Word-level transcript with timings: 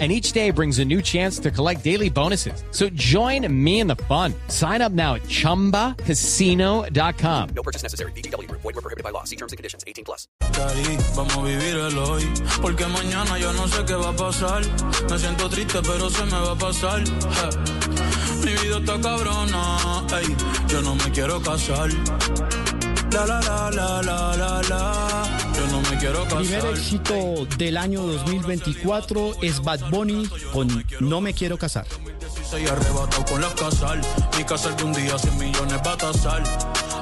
and 0.00 0.10
each 0.10 0.32
day 0.32 0.50
brings 0.50 0.80
a 0.80 0.84
new 0.84 1.00
chance 1.00 1.38
to 1.38 1.52
collect 1.52 1.84
daily 1.84 2.10
bonuses. 2.10 2.64
So 2.72 2.88
join 2.90 3.46
me 3.64 3.78
in 3.78 3.86
the 3.86 3.94
fun. 3.94 4.34
Sign 4.48 4.82
up 4.82 4.90
now 4.90 5.14
at 5.14 5.22
ChumbaCasino.com. 5.22 7.48
No 7.54 7.62
purchase 7.62 7.84
necessary. 7.84 8.10
BGW. 8.12 8.50
Void 8.50 8.64
were 8.64 8.72
prohibited 8.72 9.04
by 9.04 9.10
law. 9.10 9.22
See 9.22 9.36
terms 9.36 9.52
and 9.52 9.56
conditions. 9.56 9.84
18 9.86 10.04
plus. 10.04 10.26
Vamos 11.14 11.36
a 11.36 11.42
vivir 11.42 11.76
el 11.76 11.96
hoy. 11.98 12.24
Porque 12.60 12.86
mañana 12.86 13.38
yo 13.38 13.52
no 13.52 13.68
sé 13.68 13.84
qué 13.84 13.94
va 13.94 14.08
a 14.08 14.16
pasar. 14.16 14.62
Me 15.08 15.18
siento 15.18 15.48
triste, 15.48 15.80
pero 15.82 16.10
se 16.10 16.24
me 16.24 16.32
va 16.32 16.52
a 16.52 16.58
pasar. 16.58 17.04
Mi 18.44 18.52
vida 18.52 18.78
está 18.78 19.00
cabrona. 19.00 19.78
Yo 20.68 20.82
no 20.82 20.96
me 20.96 21.10
quiero 21.12 21.40
casar. 21.40 21.90
La 23.14 23.24
la 23.26 23.40
la 23.40 23.70
la 23.70 24.02
la 24.02 24.36
la 24.36 24.62
la. 24.68 25.22
Yo 25.54 25.66
no 25.68 25.80
me 25.88 25.96
quiero 25.98 26.24
casar. 26.24 26.38
Primer 26.38 26.66
éxito 26.66 27.46
del 27.56 27.76
año 27.76 28.02
2024 28.02 29.34
es 29.40 29.62
Bad 29.62 29.88
Bunny 29.88 30.28
con 30.52 30.84
No 30.98 31.20
me 31.20 31.32
quiero 31.32 31.56
casar. 31.56 31.86
Soy 32.50 32.66
arrebatado 32.66 33.24
con 33.26 33.40
las 33.40 33.54
casal. 33.54 34.00
Mi 34.36 34.42
casa 34.42 34.74
un 34.84 34.92
día 34.94 35.16
100 35.16 35.38
millones 35.38 35.80
va 35.86 35.92
a 35.92 35.96
tasar. 35.96 36.42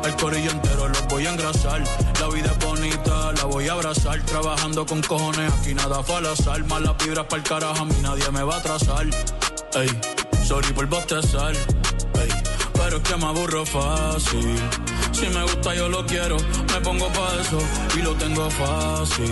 El 0.05 0.15
corillo 0.17 0.51
entero 0.51 0.87
los 0.87 1.09
voy 1.09 1.25
a 1.25 1.33
engrasar. 1.33 1.83
La 2.21 2.29
vida 2.29 2.53
es 2.53 2.59
bonita, 2.67 3.33
la 3.33 3.45
voy 3.45 3.69
a 3.69 3.73
abrazar. 3.73 4.21
Trabajando 4.27 4.85
con 4.85 5.01
cojones, 5.01 5.51
aquí 5.51 5.73
nada 5.73 6.03
fue 6.03 6.17
al 6.17 6.27
azar. 6.27 6.63
Malas 6.67 6.95
vibras 7.03 7.25
para 7.25 7.41
el 7.41 7.49
carajo, 7.49 7.81
a 7.81 7.85
mí 7.87 7.95
nadie 8.03 8.31
me 8.31 8.43
va 8.43 8.57
a 8.57 8.59
atrasar. 8.59 9.07
Ey, 9.77 9.89
sorry 10.45 10.75
por 10.75 10.87
bostezar. 10.89 11.55
Pero 12.93 13.03
es 13.03 13.11
que 13.11 13.17
me 13.17 13.25
aburro 13.25 13.65
fácil. 13.65 14.59
Si 15.13 15.27
me 15.29 15.43
gusta 15.45 15.75
yo 15.75 15.89
lo 15.89 16.05
quiero, 16.05 16.37
me 16.37 16.81
pongo 16.83 17.07
pa' 17.09 17.41
eso 17.41 17.59
y 17.99 18.03
lo 18.03 18.15
tengo 18.17 18.51
fácil. 18.51 19.31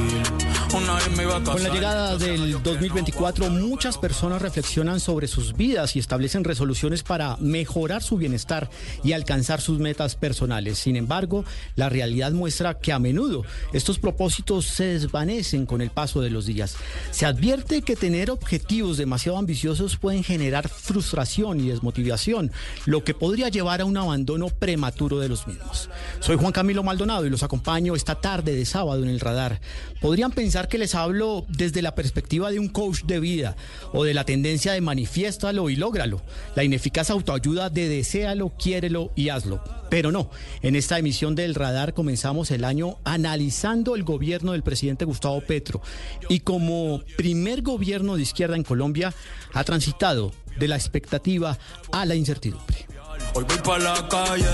Una 0.74 0.94
vez 0.94 1.10
me 1.16 1.24
iba 1.24 1.36
a 1.36 1.40
casar. 1.40 1.54
Con 1.54 1.62
la 1.64 1.74
llegada 1.74 2.16
del 2.16 2.62
2024, 2.62 3.50
muchas 3.50 3.98
personas 3.98 4.40
reflexionan 4.40 5.00
sobre 5.00 5.26
sus 5.26 5.56
vidas 5.56 5.96
y 5.96 5.98
establecen 5.98 6.44
resoluciones 6.44 7.02
para 7.02 7.36
mejorar 7.38 8.02
su 8.02 8.16
bienestar 8.16 8.70
y 9.02 9.12
alcanzar 9.12 9.60
sus 9.60 9.78
metas 9.78 10.14
personales. 10.14 10.78
Sin 10.78 10.96
embargo, 10.96 11.44
la 11.74 11.88
realidad 11.88 12.32
muestra 12.32 12.78
que 12.78 12.92
a 12.92 12.98
menudo 12.98 13.44
estos 13.72 13.98
propósitos 13.98 14.66
se 14.66 14.84
desvanecen 14.84 15.66
con 15.66 15.82
el 15.82 15.90
paso 15.90 16.20
de 16.20 16.30
los 16.30 16.46
días. 16.46 16.76
Se 17.10 17.26
advierte 17.26 17.82
que 17.82 17.96
tener 17.96 18.30
objetivos 18.30 18.96
demasiado 18.96 19.38
ambiciosos 19.38 19.96
pueden 19.96 20.22
generar 20.22 20.68
frustración 20.68 21.60
y 21.60 21.68
desmotivación, 21.68 22.52
lo 22.86 23.02
que 23.02 23.12
podría 23.12 23.49
llevar 23.50 23.80
a 23.80 23.84
un 23.84 23.96
abandono 23.96 24.48
prematuro 24.48 25.18
de 25.18 25.28
los 25.28 25.46
mismos. 25.46 25.90
Soy 26.20 26.36
Juan 26.36 26.52
Camilo 26.52 26.82
Maldonado 26.82 27.26
y 27.26 27.30
los 27.30 27.42
acompaño 27.42 27.94
esta 27.94 28.14
tarde 28.14 28.54
de 28.54 28.64
sábado 28.64 29.02
en 29.02 29.10
el 29.10 29.20
radar. 29.20 29.60
Podrían 30.00 30.32
pensar 30.32 30.68
que 30.68 30.78
les 30.78 30.94
hablo 30.94 31.44
desde 31.48 31.82
la 31.82 31.94
perspectiva 31.94 32.50
de 32.50 32.58
un 32.58 32.68
coach 32.68 33.02
de 33.04 33.20
vida 33.20 33.56
o 33.92 34.04
de 34.04 34.14
la 34.14 34.24
tendencia 34.24 34.72
de 34.72 34.80
manifiéstalo 34.80 35.70
y 35.70 35.76
lógralo, 35.76 36.22
la 36.54 36.64
ineficaz 36.64 37.10
autoayuda 37.10 37.70
de 37.70 37.88
deséalo, 37.88 38.50
quiérelo 38.58 39.12
y 39.16 39.28
hazlo. 39.28 39.62
Pero 39.90 40.12
no, 40.12 40.30
en 40.62 40.76
esta 40.76 40.98
emisión 40.98 41.34
del 41.34 41.56
radar 41.56 41.94
comenzamos 41.94 42.50
el 42.52 42.64
año 42.64 42.98
analizando 43.04 43.96
el 43.96 44.04
gobierno 44.04 44.52
del 44.52 44.62
presidente 44.62 45.04
Gustavo 45.04 45.40
Petro 45.40 45.82
y 46.28 46.40
como 46.40 47.02
primer 47.16 47.62
gobierno 47.62 48.16
de 48.16 48.22
izquierda 48.22 48.54
en 48.54 48.62
Colombia 48.62 49.12
ha 49.52 49.64
transitado 49.64 50.32
de 50.58 50.68
la 50.68 50.76
expectativa 50.76 51.58
a 51.92 52.06
la 52.06 52.14
incertidumbre. 52.14 52.86
Hoy 53.32 53.44
voy 53.44 53.58
pa' 53.58 53.78
la 53.78 54.08
calle, 54.08 54.44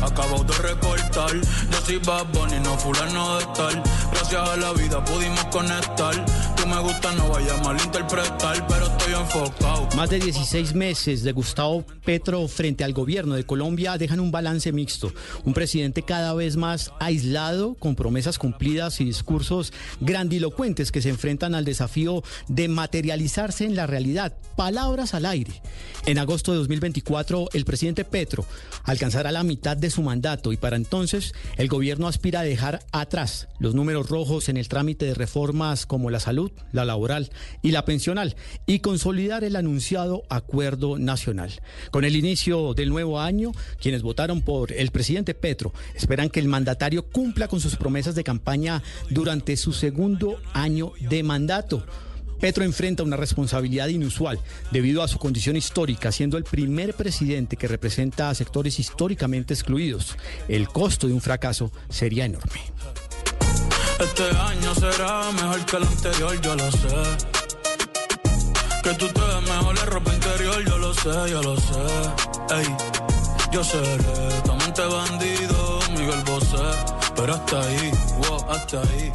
acabo 0.00 0.44
de 0.44 0.52
recortar. 0.58 1.34
Yo 1.34 1.80
soy 1.84 1.98
Bad 1.98 2.26
Bunny, 2.32 2.60
no 2.60 2.78
fulano 2.78 3.38
de 3.38 3.44
tal. 3.46 3.82
Gracias 4.12 4.48
a 4.48 4.56
la 4.56 4.72
vida 4.74 5.04
pudimos 5.04 5.44
conectar. 5.46 6.24
Tú 6.54 6.68
me 6.68 6.80
gusta, 6.82 7.12
no 7.16 7.28
vaya 7.30 7.54
a 7.54 7.64
malinterpretar, 7.64 8.64
pero 8.68 8.86
estoy 8.86 9.14
enfocado. 9.14 9.88
Más 9.96 10.08
de 10.08 10.20
16 10.20 10.72
meses 10.74 11.24
de 11.24 11.32
Gustavo 11.32 11.84
Petro 12.04 12.46
frente 12.46 12.84
al 12.84 12.92
gobierno 12.92 13.34
de 13.34 13.44
Colombia 13.44 13.98
dejan 13.98 14.20
un 14.20 14.30
balance 14.30 14.70
mixto. 14.70 15.12
Un 15.44 15.52
presidente 15.52 16.02
cada 16.02 16.32
vez 16.34 16.56
más 16.56 16.92
aislado, 17.00 17.74
con 17.74 17.96
promesas 17.96 18.38
cumplidas 18.38 19.00
y 19.00 19.04
discursos 19.04 19.72
grandilocuentes 20.00 20.92
que 20.92 21.02
se 21.02 21.08
enfrentan 21.08 21.56
al 21.56 21.64
desafío 21.64 22.22
de 22.46 22.68
materializarse 22.68 23.64
en 23.64 23.74
la 23.74 23.88
realidad. 23.88 24.36
Palabras 24.54 25.12
al 25.14 25.26
aire. 25.26 25.60
En 26.06 26.18
agosto 26.18 26.52
de 26.52 26.58
2024, 26.58 27.48
el 27.52 27.64
presidente 27.64 27.79
Petro 28.10 28.44
alcanzará 28.84 29.32
la 29.32 29.42
mitad 29.42 29.76
de 29.76 29.90
su 29.90 30.02
mandato 30.02 30.52
y 30.52 30.56
para 30.56 30.76
entonces 30.76 31.34
el 31.56 31.68
gobierno 31.68 32.08
aspira 32.08 32.40
a 32.40 32.44
dejar 32.44 32.80
atrás 32.92 33.48
los 33.58 33.74
números 33.74 34.08
rojos 34.08 34.48
en 34.48 34.56
el 34.56 34.68
trámite 34.68 35.06
de 35.06 35.14
reformas 35.14 35.86
como 35.86 36.10
la 36.10 36.20
salud, 36.20 36.52
la 36.72 36.84
laboral 36.84 37.30
y 37.62 37.70
la 37.70 37.84
pensional 37.84 38.36
y 38.66 38.80
consolidar 38.80 39.44
el 39.44 39.56
anunciado 39.56 40.24
acuerdo 40.28 40.98
nacional. 40.98 41.60
Con 41.90 42.04
el 42.04 42.16
inicio 42.16 42.74
del 42.74 42.90
nuevo 42.90 43.20
año, 43.20 43.52
quienes 43.80 44.02
votaron 44.02 44.42
por 44.42 44.72
el 44.72 44.90
presidente 44.90 45.34
Petro 45.34 45.72
esperan 45.94 46.28
que 46.28 46.40
el 46.40 46.48
mandatario 46.48 47.06
cumpla 47.06 47.48
con 47.48 47.60
sus 47.60 47.76
promesas 47.76 48.14
de 48.14 48.24
campaña 48.24 48.82
durante 49.08 49.56
su 49.56 49.72
segundo 49.72 50.36
año 50.52 50.92
de 51.00 51.22
mandato. 51.22 51.84
Petro 52.40 52.64
enfrenta 52.64 53.02
una 53.02 53.16
responsabilidad 53.16 53.88
inusual 53.88 54.40
debido 54.70 55.02
a 55.02 55.08
su 55.08 55.18
condición 55.18 55.56
histórica, 55.56 56.10
siendo 56.10 56.38
el 56.38 56.44
primer 56.44 56.94
presidente 56.94 57.56
que 57.56 57.68
representa 57.68 58.30
a 58.30 58.34
sectores 58.34 58.78
históricamente 58.78 59.54
excluidos. 59.54 60.16
El 60.48 60.68
costo 60.68 61.06
de 61.06 61.12
un 61.12 61.20
fracaso 61.20 61.70
sería 61.88 62.24
enorme. 62.24 62.60
Este 64.00 64.22
año 64.22 64.74
será 64.74 65.30
mejor 65.32 65.66
que 65.66 65.76
el 65.76 65.82
anterior, 65.82 66.40
yo 66.40 66.56
lo 66.56 66.72
sé. 66.72 66.88
Que 68.82 68.94
tú 68.94 69.06
te 69.08 69.20
mejor 69.20 69.78
en 69.78 69.86
ropa 69.86 70.14
interior, 70.14 70.64
yo 70.66 70.78
lo 70.78 70.94
sé, 70.94 71.30
yo 71.30 71.42
lo 71.42 71.56
sé. 71.56 72.54
Ey, 72.56 72.66
yo 73.52 73.62
seré 73.62 74.40
tu 74.42 74.52
amante 74.52 74.82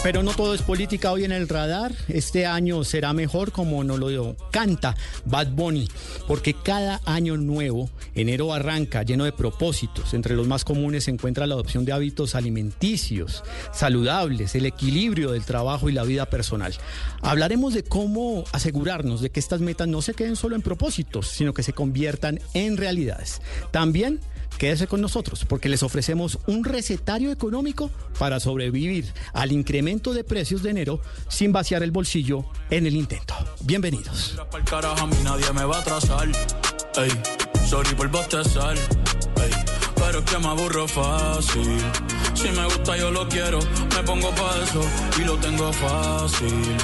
Pero 0.03 0.22
no 0.22 0.31
todo 0.34 0.53
es 0.53 0.62
política 0.62 1.12
hoy 1.12 1.23
en 1.23 1.31
el 1.31 1.50
radar. 1.50 1.94
Este 2.07 2.46
año 2.46 2.84
será 2.84 3.13
mejor 3.13 3.51
como 3.51 3.84
nos 3.84 4.00
lo 4.00 4.35
canta 4.51 4.96
Bad 5.25 5.51
Bunny, 5.51 5.88
porque 6.28 6.53
cada 6.53 7.01
año 7.06 7.38
nuevo, 7.38 7.90
enero 8.13 8.53
arranca 8.53 9.03
lleno 9.03 9.23
de 9.23 9.31
propósitos. 9.31 10.13
Entre 10.13 10.35
los 10.35 10.47
más 10.47 10.63
comunes 10.63 11.06
se 11.06 11.12
encuentra 11.12 11.47
la 11.47 11.56
adopción 11.56 11.85
de 11.85 11.94
hábitos 11.94 12.35
alimenticios, 12.35 13.44
saludables, 13.73 14.53
el 14.56 14.66
equilibrio 14.66 15.31
del 15.31 15.46
trabajo 15.46 15.90
y 15.90 15.94
la 15.94 16.03
vida 16.03 16.28
personal. 16.28 16.75
Hablaremos 17.22 17.73
de 17.73 17.84
cómo 17.84 18.44
asegurarnos 18.52 19.22
de 19.22 19.31
que 19.31 19.40
estas 19.40 19.62
metas 19.62 19.88
no 19.88 20.02
se 20.02 20.13
queden 20.13 20.35
solo 20.35 20.56
en 20.56 20.62
propósitos, 20.62 21.28
sino 21.29 21.53
que 21.53 21.63
se 21.63 21.73
conviertan 21.73 22.40
en 22.53 22.78
realidades. 22.78 23.41
También 23.72 24.19
Quédese 24.57 24.88
con 24.88 25.01
nosotros 25.01 25.45
porque 25.45 25.69
les 25.69 25.83
ofrecemos 25.83 26.39
un 26.47 26.63
recetario 26.63 27.31
económico 27.31 27.89
para 28.17 28.39
sobrevivir 28.39 29.13
al 29.33 29.51
incremento 29.51 30.13
de 30.13 30.23
precios 30.23 30.63
de 30.63 30.69
enero 30.71 31.01
sin 31.27 31.51
vaciar 31.51 31.83
el 31.83 31.91
bolsillo 31.91 32.45
en 32.69 32.85
el 32.85 32.95
intento. 32.95 33.35
Bienvenidos. 33.61 34.35
Pero 39.95 40.19
es 40.19 40.25
que 40.25 40.38
me 40.38 40.47
aburro 40.47 40.87
fácil. 40.87 41.77
Si 42.33 42.49
me 42.49 42.66
gusta, 42.66 42.97
yo 42.97 43.11
lo 43.11 43.27
quiero. 43.27 43.59
Me 43.95 44.03
pongo 44.03 44.29
pa' 44.31 44.63
eso 44.63 44.81
y 45.19 45.23
lo 45.23 45.37
tengo 45.37 45.72
fácil. 45.73 46.78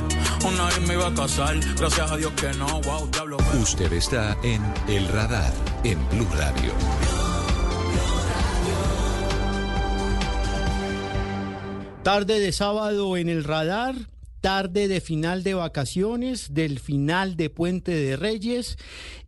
Una 0.46 0.66
vez 0.66 0.82
me 0.88 0.94
iba 0.96 1.08
a 1.08 1.14
casar, 1.14 1.60
gracias 1.78 2.12
a 2.12 2.18
Dios 2.18 2.32
que 2.34 2.52
no. 2.54 2.82
Wow, 2.82 3.10
diablo. 3.12 3.38
Usted 3.62 3.92
está 3.94 4.36
en 4.44 4.62
El 4.88 5.08
Radar, 5.10 5.54
en 5.84 6.00
Blue 6.10 6.28
Radio. 6.34 7.21
Tarde 12.04 12.40
de 12.40 12.52
sábado 12.52 13.16
en 13.16 13.30
el 13.30 13.44
radar, 13.44 13.94
tarde 14.42 14.88
de 14.88 15.02
final 15.02 15.44
de 15.44 15.54
vacaciones, 15.54 16.52
del 16.52 16.80
final 16.80 17.36
de 17.38 17.52
Puente 17.52 17.92
de 17.92 18.16
Reyes 18.16 18.80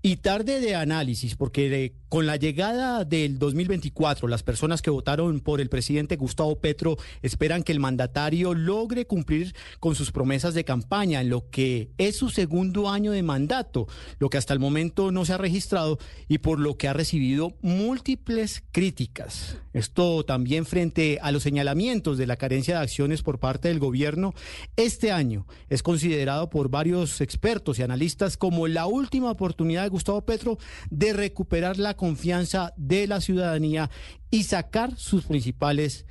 y 0.06 0.18
tarde 0.18 0.60
de 0.60 0.76
análisis, 0.76 1.38
porque 1.38 1.96
con 2.10 2.28
la 2.28 2.36
llegada 2.36 3.06
del 3.06 3.40
2024, 3.40 4.28
las 4.28 4.44
personas 4.44 4.82
que 4.82 4.90
votaron 4.90 5.40
por 5.40 5.62
el 5.62 5.70
presidente 5.70 6.18
Gustavo 6.18 6.60
Petro 6.60 6.98
esperan 7.22 7.64
que 7.64 7.72
el 7.72 7.80
mandatario 7.80 8.54
logre 8.54 9.08
cumplir 9.08 9.56
con 9.80 9.96
sus 9.96 10.12
promesas 10.12 10.54
de 10.54 10.66
campaña 10.66 11.22
en 11.22 11.30
lo 11.30 11.50
que 11.50 11.90
es 11.98 12.18
su 12.18 12.30
segundo 12.30 12.90
año 12.90 13.14
de 13.14 13.24
mandato, 13.24 13.88
lo 14.20 14.30
que 14.30 14.38
hasta 14.38 14.54
el 14.54 14.60
momento 14.60 15.12
no 15.14 15.24
se 15.24 15.34
ha 15.34 15.38
registrado 15.38 15.98
y 16.28 16.40
por 16.40 16.60
lo 16.60 16.78
que 16.78 16.90
ha 16.90 16.94
recibido 16.94 17.54
múltiples 17.62 18.62
críticas. 18.74 19.58
Esto 19.72 20.26
también 20.26 20.66
frente 20.66 21.18
a 21.22 21.32
los 21.32 21.44
señalamientos 21.44 22.18
de 22.18 22.28
la 22.28 22.36
carencia 22.36 22.76
de 22.76 22.84
acciones 22.84 23.24
por 23.24 23.40
parte 23.40 23.70
del 23.70 23.80
gobierno, 23.80 24.34
este 24.76 25.14
año 25.14 25.48
es 25.70 25.82
considerado 25.82 26.50
por 26.50 26.70
varios 26.70 27.22
expertos 27.22 27.80
y 27.80 27.84
analistas 27.84 28.36
como 28.36 28.68
la 28.68 28.86
última 28.86 29.32
oportunidad 29.32 29.84
de 29.84 29.93
Gustavo 29.94 30.26
Petro 30.26 30.58
de 30.90 31.14
recuperar 31.14 31.78
la 31.78 31.94
confianza 31.94 32.74
de 32.76 33.08
la 33.08 33.22
ciudadanía 33.22 33.90
y 34.32 34.44
sacar 34.44 34.98
sus 34.98 35.26
principales 35.26 36.06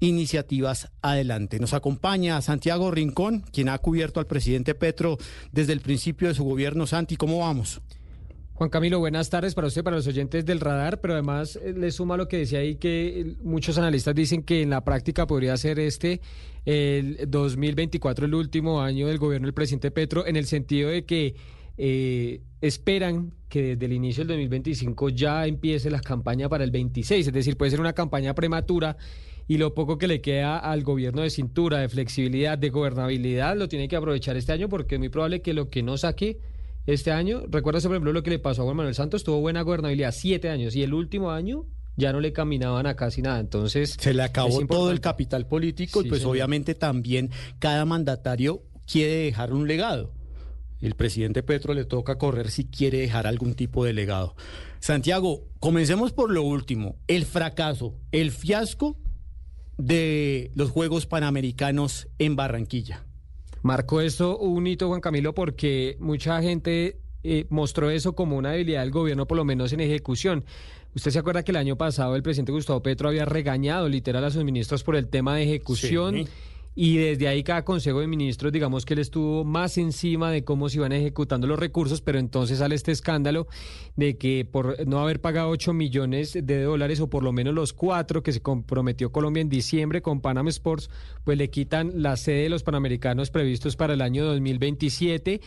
iniciativas 0.00 0.90
adelante. 1.02 1.58
Nos 1.58 1.72
acompaña 1.72 2.40
Santiago 2.42 2.90
Rincón, 2.90 3.44
quien 3.52 3.68
ha 3.68 3.78
cubierto 3.78 4.20
al 4.20 4.26
presidente 4.26 4.74
Petro 4.74 5.18
desde 5.52 5.72
el 5.72 5.80
principio 5.80 6.28
de 6.28 6.34
su 6.34 6.44
gobierno. 6.44 6.86
Santi, 6.86 7.16
¿cómo 7.16 7.38
vamos? 7.38 7.80
Juan 8.54 8.70
Camilo, 8.70 8.98
buenas 8.98 9.30
tardes 9.30 9.54
para 9.54 9.68
usted, 9.68 9.84
para 9.84 9.96
los 9.96 10.08
oyentes 10.08 10.44
del 10.44 10.58
radar, 10.58 11.00
pero 11.00 11.14
además 11.14 11.54
eh, 11.62 11.74
le 11.76 11.92
suma 11.92 12.16
lo 12.16 12.26
que 12.26 12.38
decía 12.38 12.58
ahí 12.58 12.74
que 12.74 13.20
eh, 13.20 13.36
muchos 13.44 13.78
analistas 13.78 14.16
dicen 14.16 14.42
que 14.42 14.62
en 14.62 14.70
la 14.70 14.82
práctica 14.82 15.28
podría 15.28 15.56
ser 15.56 15.78
este 15.78 16.20
el 16.64 17.18
2024 17.28 18.26
el 18.26 18.34
último 18.34 18.82
año 18.82 19.06
del 19.06 19.18
gobierno 19.18 19.46
del 19.46 19.54
presidente 19.54 19.92
Petro, 19.92 20.26
en 20.26 20.34
el 20.34 20.46
sentido 20.46 20.90
de 20.90 21.04
que 21.04 21.36
eh, 21.78 22.42
esperan 22.60 23.32
que 23.48 23.76
desde 23.76 23.86
el 23.86 23.92
inicio 23.92 24.22
del 24.22 24.36
2025 24.36 25.08
ya 25.10 25.46
empiece 25.46 25.90
la 25.90 26.00
campaña 26.00 26.48
para 26.48 26.64
el 26.64 26.70
26, 26.70 27.28
es 27.28 27.32
decir, 27.32 27.56
puede 27.56 27.70
ser 27.70 27.80
una 27.80 27.94
campaña 27.94 28.34
prematura 28.34 28.96
y 29.46 29.56
lo 29.56 29.74
poco 29.74 29.96
que 29.96 30.08
le 30.08 30.20
queda 30.20 30.58
al 30.58 30.82
gobierno 30.82 31.22
de 31.22 31.30
cintura, 31.30 31.78
de 31.78 31.88
flexibilidad, 31.88 32.58
de 32.58 32.68
gobernabilidad, 32.68 33.56
lo 33.56 33.68
tiene 33.68 33.88
que 33.88 33.96
aprovechar 33.96 34.36
este 34.36 34.52
año 34.52 34.68
porque 34.68 34.96
es 34.96 34.98
muy 34.98 35.08
probable 35.08 35.40
que 35.40 35.54
lo 35.54 35.70
que 35.70 35.82
no 35.82 35.96
saque 35.96 36.38
este 36.86 37.12
año, 37.12 37.44
recuerda 37.48 37.80
por 37.80 37.92
ejemplo 37.92 38.12
lo 38.12 38.22
que 38.22 38.30
le 38.30 38.38
pasó 38.38 38.62
a 38.62 38.64
Juan 38.64 38.76
Manuel 38.76 38.94
Santos, 38.94 39.24
tuvo 39.24 39.40
buena 39.40 39.62
gobernabilidad 39.62 40.12
siete 40.12 40.50
años 40.50 40.74
y 40.74 40.82
el 40.82 40.92
último 40.92 41.30
año 41.30 41.64
ya 41.96 42.12
no 42.12 42.20
le 42.20 42.32
caminaban 42.32 42.86
a 42.86 42.94
casi 42.96 43.22
nada. 43.22 43.40
Entonces 43.40 43.96
se 43.98 44.14
le 44.14 44.22
acabó 44.22 44.66
todo 44.66 44.90
el 44.90 45.00
capital 45.00 45.46
político 45.46 46.02
y 46.02 46.08
pues 46.08 46.24
obviamente 46.24 46.74
también 46.74 47.30
cada 47.58 47.84
mandatario 47.84 48.62
quiere 48.86 49.14
dejar 49.24 49.52
un 49.52 49.68
legado. 49.68 50.17
El 50.80 50.94
presidente 50.94 51.42
Petro 51.42 51.74
le 51.74 51.84
toca 51.84 52.18
correr 52.18 52.50
si 52.50 52.64
quiere 52.64 52.98
dejar 52.98 53.26
algún 53.26 53.54
tipo 53.54 53.84
de 53.84 53.92
legado. 53.92 54.36
Santiago, 54.80 55.44
comencemos 55.58 56.12
por 56.12 56.30
lo 56.30 56.42
último, 56.42 56.96
el 57.08 57.24
fracaso, 57.24 57.94
el 58.12 58.30
fiasco 58.30 58.96
de 59.76 60.50
los 60.54 60.70
Juegos 60.70 61.06
Panamericanos 61.06 62.08
en 62.18 62.36
Barranquilla. 62.36 63.04
Marcó 63.62 64.00
eso 64.00 64.38
un 64.38 64.66
hito, 64.66 64.88
Juan 64.88 65.00
Camilo, 65.00 65.34
porque 65.34 65.96
mucha 65.98 66.40
gente 66.42 67.00
eh, 67.24 67.46
mostró 67.48 67.90
eso 67.90 68.14
como 68.14 68.36
una 68.36 68.52
debilidad 68.52 68.80
del 68.82 68.90
gobierno, 68.90 69.26
por 69.26 69.36
lo 69.36 69.44
menos 69.44 69.72
en 69.72 69.80
ejecución. 69.80 70.44
Usted 70.94 71.10
se 71.10 71.18
acuerda 71.18 71.42
que 71.42 71.52
el 71.52 71.56
año 71.56 71.76
pasado 71.76 72.16
el 72.16 72.22
presidente 72.22 72.52
Gustavo 72.52 72.82
Petro 72.82 73.08
había 73.08 73.24
regañado 73.24 73.88
literal 73.88 74.24
a 74.24 74.30
sus 74.30 74.44
ministros 74.44 74.82
por 74.84 74.96
el 74.96 75.08
tema 75.08 75.36
de 75.36 75.42
ejecución. 75.44 76.28
Y 76.80 76.96
desde 76.96 77.26
ahí 77.26 77.42
cada 77.42 77.64
Consejo 77.64 77.98
de 77.98 78.06
Ministros, 78.06 78.52
digamos 78.52 78.86
que 78.86 78.94
él 78.94 79.00
estuvo 79.00 79.42
más 79.42 79.78
encima 79.78 80.30
de 80.30 80.44
cómo 80.44 80.68
se 80.68 80.76
iban 80.76 80.92
ejecutando 80.92 81.48
los 81.48 81.58
recursos, 81.58 82.02
pero 82.02 82.20
entonces 82.20 82.58
sale 82.58 82.76
este 82.76 82.92
escándalo 82.92 83.48
de 83.96 84.16
que 84.16 84.44
por 84.44 84.86
no 84.86 85.00
haber 85.00 85.20
pagado 85.20 85.48
8 85.48 85.72
millones 85.72 86.38
de 86.40 86.62
dólares 86.62 87.00
o 87.00 87.10
por 87.10 87.24
lo 87.24 87.32
menos 87.32 87.52
los 87.52 87.72
cuatro 87.72 88.22
que 88.22 88.32
se 88.32 88.42
comprometió 88.42 89.10
Colombia 89.10 89.40
en 89.40 89.48
diciembre 89.48 90.02
con 90.02 90.20
Panam 90.20 90.46
Sports, 90.46 90.88
pues 91.24 91.36
le 91.36 91.50
quitan 91.50 92.00
la 92.00 92.16
sede 92.16 92.44
de 92.44 92.48
los 92.48 92.62
Panamericanos 92.62 93.32
previstos 93.32 93.74
para 93.74 93.94
el 93.94 94.00
año 94.00 94.24
2027. 94.26 95.40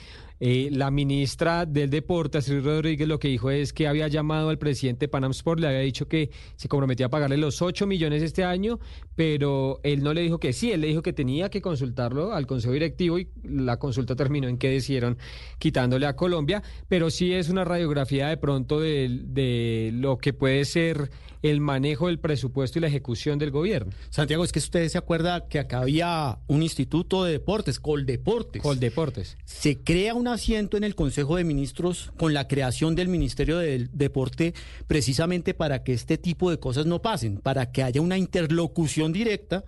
Eh, 0.43 0.69
la 0.71 0.89
ministra 0.89 1.67
del 1.67 1.91
Deporte, 1.91 2.39
Astrid 2.39 2.65
Rodríguez, 2.65 3.07
lo 3.07 3.19
que 3.19 3.27
dijo 3.27 3.51
es 3.51 3.73
que 3.73 3.88
había 3.88 4.07
llamado 4.07 4.49
al 4.49 4.57
presidente 4.57 5.07
Panam 5.07 5.29
Sport, 5.29 5.59
le 5.59 5.67
había 5.67 5.81
dicho 5.81 6.07
que 6.07 6.31
se 6.55 6.67
comprometía 6.67 7.05
a 7.05 7.09
pagarle 7.09 7.38
los 7.38 7.61
8 7.61 7.85
millones 7.85 8.23
este 8.23 8.43
año, 8.43 8.79
pero 9.13 9.79
él 9.83 10.01
no 10.01 10.15
le 10.15 10.21
dijo 10.21 10.39
que 10.39 10.51
sí, 10.51 10.71
él 10.71 10.81
le 10.81 10.88
dijo 10.88 11.03
que 11.03 11.13
tenía 11.13 11.51
que 11.51 11.61
consultarlo 11.61 12.33
al 12.33 12.47
Consejo 12.47 12.73
Directivo 12.73 13.19
y 13.19 13.29
la 13.43 13.77
consulta 13.77 14.15
terminó 14.15 14.47
en 14.47 14.57
que 14.57 14.69
decidieron 14.69 15.19
quitándole 15.59 16.07
a 16.07 16.15
Colombia, 16.15 16.63
pero 16.88 17.11
sí 17.11 17.33
es 17.33 17.49
una 17.49 17.63
radiografía 17.63 18.29
de 18.29 18.38
pronto 18.38 18.79
de, 18.79 19.21
de 19.23 19.91
lo 19.93 20.17
que 20.17 20.33
puede 20.33 20.65
ser 20.65 21.11
el 21.41 21.59
manejo 21.59 22.07
del 22.07 22.19
presupuesto 22.19 22.79
y 22.79 22.81
la 22.81 22.88
ejecución 22.88 23.39
del 23.39 23.51
gobierno. 23.51 23.91
Santiago, 24.09 24.43
es 24.43 24.51
que 24.51 24.59
usted 24.59 24.88
se 24.89 24.97
acuerda 24.97 25.47
que 25.47 25.59
acá 25.59 25.79
había 25.79 26.39
un 26.47 26.63
instituto 26.63 27.23
de 27.23 27.33
deportes, 27.33 27.79
Coldeportes. 27.79 28.61
Coldeportes. 28.61 29.38
Se 29.45 29.79
crea 29.79 30.13
un 30.13 30.27
asiento 30.31 30.77
en 30.77 30.83
el 30.83 30.95
Consejo 30.95 31.35
de 31.35 31.43
Ministros 31.43 32.11
con 32.17 32.33
la 32.33 32.47
creación 32.47 32.95
del 32.95 33.07
Ministerio 33.07 33.57
del 33.57 33.89
Deporte 33.93 34.53
precisamente 34.87 35.53
para 35.53 35.83
que 35.83 35.93
este 35.93 36.17
tipo 36.17 36.49
de 36.49 36.59
cosas 36.59 36.85
no 36.85 37.01
pasen, 37.01 37.37
para 37.37 37.71
que 37.71 37.83
haya 37.83 38.01
una 38.01 38.17
interlocución 38.17 39.13
directa 39.13 39.63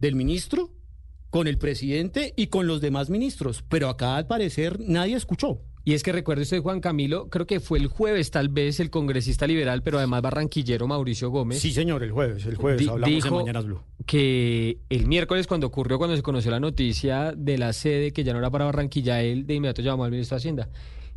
del 0.00 0.14
ministro 0.14 0.70
con 1.30 1.46
el 1.46 1.58
presidente 1.58 2.34
y 2.36 2.48
con 2.48 2.66
los 2.66 2.80
demás 2.80 3.10
ministros. 3.10 3.64
Pero 3.68 3.88
acá 3.88 4.16
al 4.16 4.26
parecer 4.26 4.78
nadie 4.80 5.16
escuchó. 5.16 5.62
Y 5.88 5.94
es 5.94 6.02
que 6.02 6.12
recuerde 6.12 6.42
usted, 6.42 6.60
Juan 6.60 6.82
Camilo, 6.82 7.30
creo 7.30 7.46
que 7.46 7.60
fue 7.60 7.78
el 7.78 7.86
jueves 7.86 8.30
tal 8.30 8.50
vez 8.50 8.78
el 8.78 8.90
congresista 8.90 9.46
liberal, 9.46 9.82
pero 9.82 9.96
además 9.96 10.20
barranquillero 10.20 10.86
Mauricio 10.86 11.30
Gómez. 11.30 11.60
Sí, 11.60 11.72
señor, 11.72 12.02
el 12.02 12.12
jueves, 12.12 12.44
el 12.44 12.56
jueves, 12.56 12.86
hablamos 12.86 13.24
en 13.24 13.32
Mañanas 13.32 13.64
Blue. 13.64 13.80
Que 14.04 14.80
el 14.90 15.06
miércoles 15.06 15.46
cuando 15.46 15.66
ocurrió, 15.66 15.96
cuando 15.96 16.14
se 16.14 16.20
conoció 16.20 16.50
la 16.50 16.60
noticia 16.60 17.32
de 17.34 17.56
la 17.56 17.72
sede 17.72 18.12
que 18.12 18.22
ya 18.22 18.34
no 18.34 18.38
era 18.38 18.50
para 18.50 18.66
Barranquilla, 18.66 19.22
él 19.22 19.46
de 19.46 19.54
inmediato 19.54 19.80
llamó 19.80 20.04
al 20.04 20.10
ministro 20.10 20.34
de 20.34 20.40
Hacienda. 20.40 20.68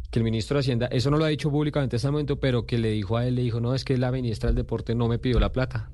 Que 0.09 0.19
el 0.19 0.23
ministro 0.23 0.55
de 0.55 0.61
Hacienda, 0.61 0.85
eso 0.85 1.11
no 1.11 1.17
lo 1.17 1.25
ha 1.25 1.27
dicho 1.27 1.51
públicamente 1.51 1.97
hasta 1.97 2.07
el 2.07 2.13
momento, 2.13 2.39
pero 2.39 2.65
que 2.65 2.77
le 2.77 2.91
dijo 2.91 3.17
a 3.17 3.27
él, 3.27 3.35
le 3.35 3.41
dijo, 3.41 3.59
no, 3.59 3.75
es 3.75 3.83
que 3.83 3.97
la 3.97 4.09
ministra 4.09 4.47
del 4.47 4.55
Deporte 4.55 4.95
no 4.95 5.09
me 5.09 5.19
pidió 5.19 5.37
la 5.41 5.51
plata 5.51 5.91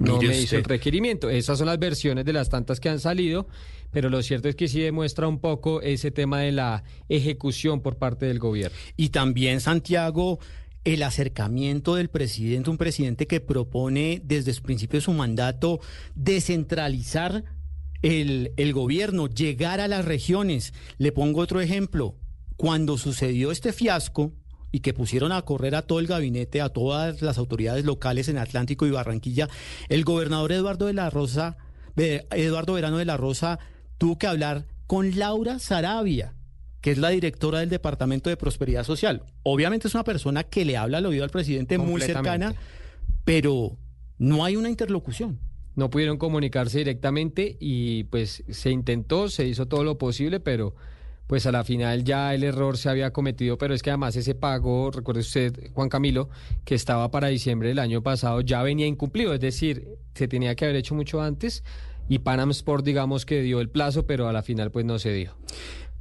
no 0.00 0.18
me 0.18 0.36
hizo 0.38 0.56
el 0.56 0.64
requerimiento. 0.64 1.30
Esas 1.30 1.58
son 1.58 1.66
las 1.66 1.78
versiones 1.78 2.24
de 2.24 2.32
las 2.32 2.48
tantas 2.48 2.80
que 2.80 2.88
han 2.88 2.98
salido, 2.98 3.46
pero 3.90 4.08
lo 4.08 4.22
cierto 4.22 4.48
es 4.48 4.56
que 4.56 4.68
sí 4.68 4.80
demuestra 4.80 5.28
un 5.28 5.38
poco 5.38 5.82
ese 5.82 6.10
tema 6.10 6.40
de 6.40 6.52
la 6.52 6.84
ejecución 7.08 7.80
por 7.80 7.96
parte 7.96 8.26
del 8.26 8.38
gobierno. 8.38 8.76
Y 8.96 9.10
también, 9.10 9.60
Santiago, 9.60 10.38
el 10.84 11.02
acercamiento 11.02 11.96
del 11.96 12.08
presidente, 12.08 12.70
un 12.70 12.78
presidente 12.78 13.26
que 13.26 13.40
propone 13.40 14.22
desde 14.24 14.52
el 14.52 14.62
principio 14.62 14.98
de 14.98 15.04
su 15.04 15.12
mandato 15.12 15.80
descentralizar 16.14 17.44
el, 18.02 18.52
el 18.56 18.72
gobierno, 18.72 19.28
llegar 19.28 19.80
a 19.80 19.88
las 19.88 20.04
regiones. 20.04 20.72
Le 20.98 21.12
pongo 21.12 21.40
otro 21.40 21.60
ejemplo. 21.60 22.16
Cuando 22.56 22.98
sucedió 22.98 23.52
este 23.52 23.72
fiasco, 23.72 24.34
y 24.72 24.80
que 24.80 24.94
pusieron 24.94 25.32
a 25.32 25.42
correr 25.42 25.74
a 25.74 25.82
todo 25.82 25.98
el 25.98 26.06
gabinete, 26.06 26.60
a 26.60 26.68
todas 26.68 27.22
las 27.22 27.38
autoridades 27.38 27.84
locales 27.84 28.28
en 28.28 28.38
Atlántico 28.38 28.86
y 28.86 28.90
Barranquilla, 28.90 29.48
el 29.88 30.04
gobernador 30.04 30.52
Eduardo 30.52 30.86
de 30.86 30.92
la 30.92 31.10
Rosa, 31.10 31.56
Eduardo 31.96 32.74
Verano 32.74 32.98
de 32.98 33.04
la 33.04 33.16
Rosa, 33.16 33.58
tuvo 34.00 34.16
que 34.16 34.26
hablar 34.26 34.64
con 34.86 35.18
Laura 35.18 35.58
Sarabia, 35.58 36.34
que 36.80 36.90
es 36.90 36.96
la 36.96 37.10
directora 37.10 37.58
del 37.60 37.68
Departamento 37.68 38.30
de 38.30 38.38
Prosperidad 38.38 38.82
Social. 38.82 39.24
Obviamente 39.42 39.88
es 39.88 39.94
una 39.94 40.04
persona 40.04 40.42
que 40.42 40.64
le 40.64 40.78
habla 40.78 40.98
al 40.98 41.06
oído 41.06 41.22
al 41.22 41.28
presidente 41.28 41.76
muy 41.76 42.00
cercana, 42.00 42.54
pero 43.26 43.76
no 44.16 44.42
hay 44.42 44.56
una 44.56 44.70
interlocución. 44.70 45.38
No 45.76 45.90
pudieron 45.90 46.16
comunicarse 46.16 46.78
directamente 46.78 47.58
y 47.60 48.04
pues 48.04 48.42
se 48.48 48.70
intentó, 48.70 49.28
se 49.28 49.46
hizo 49.46 49.66
todo 49.66 49.84
lo 49.84 49.98
posible, 49.98 50.40
pero 50.40 50.74
pues 51.26 51.44
a 51.44 51.52
la 51.52 51.62
final 51.62 52.02
ya 52.02 52.34
el 52.34 52.42
error 52.42 52.78
se 52.78 52.88
había 52.88 53.12
cometido, 53.12 53.58
pero 53.58 53.74
es 53.74 53.82
que 53.82 53.90
además 53.90 54.16
ese 54.16 54.34
pago, 54.34 54.90
recuerde 54.90 55.20
usted, 55.20 55.72
Juan 55.74 55.90
Camilo, 55.90 56.30
que 56.64 56.74
estaba 56.74 57.10
para 57.10 57.28
diciembre 57.28 57.68
del 57.68 57.78
año 57.78 58.02
pasado, 58.02 58.40
ya 58.40 58.62
venía 58.62 58.86
incumplido, 58.86 59.34
es 59.34 59.40
decir, 59.40 59.98
se 60.14 60.26
tenía 60.26 60.54
que 60.54 60.64
haber 60.64 60.76
hecho 60.76 60.94
mucho 60.94 61.20
antes 61.20 61.62
y 62.10 62.18
Panam 62.18 62.50
Sport 62.50 62.84
digamos 62.84 63.24
que 63.24 63.40
dio 63.40 63.60
el 63.60 63.70
plazo, 63.70 64.04
pero 64.04 64.28
a 64.28 64.32
la 64.32 64.42
final 64.42 64.72
pues 64.72 64.84
no 64.84 64.98
se 64.98 65.12
dio. 65.12 65.36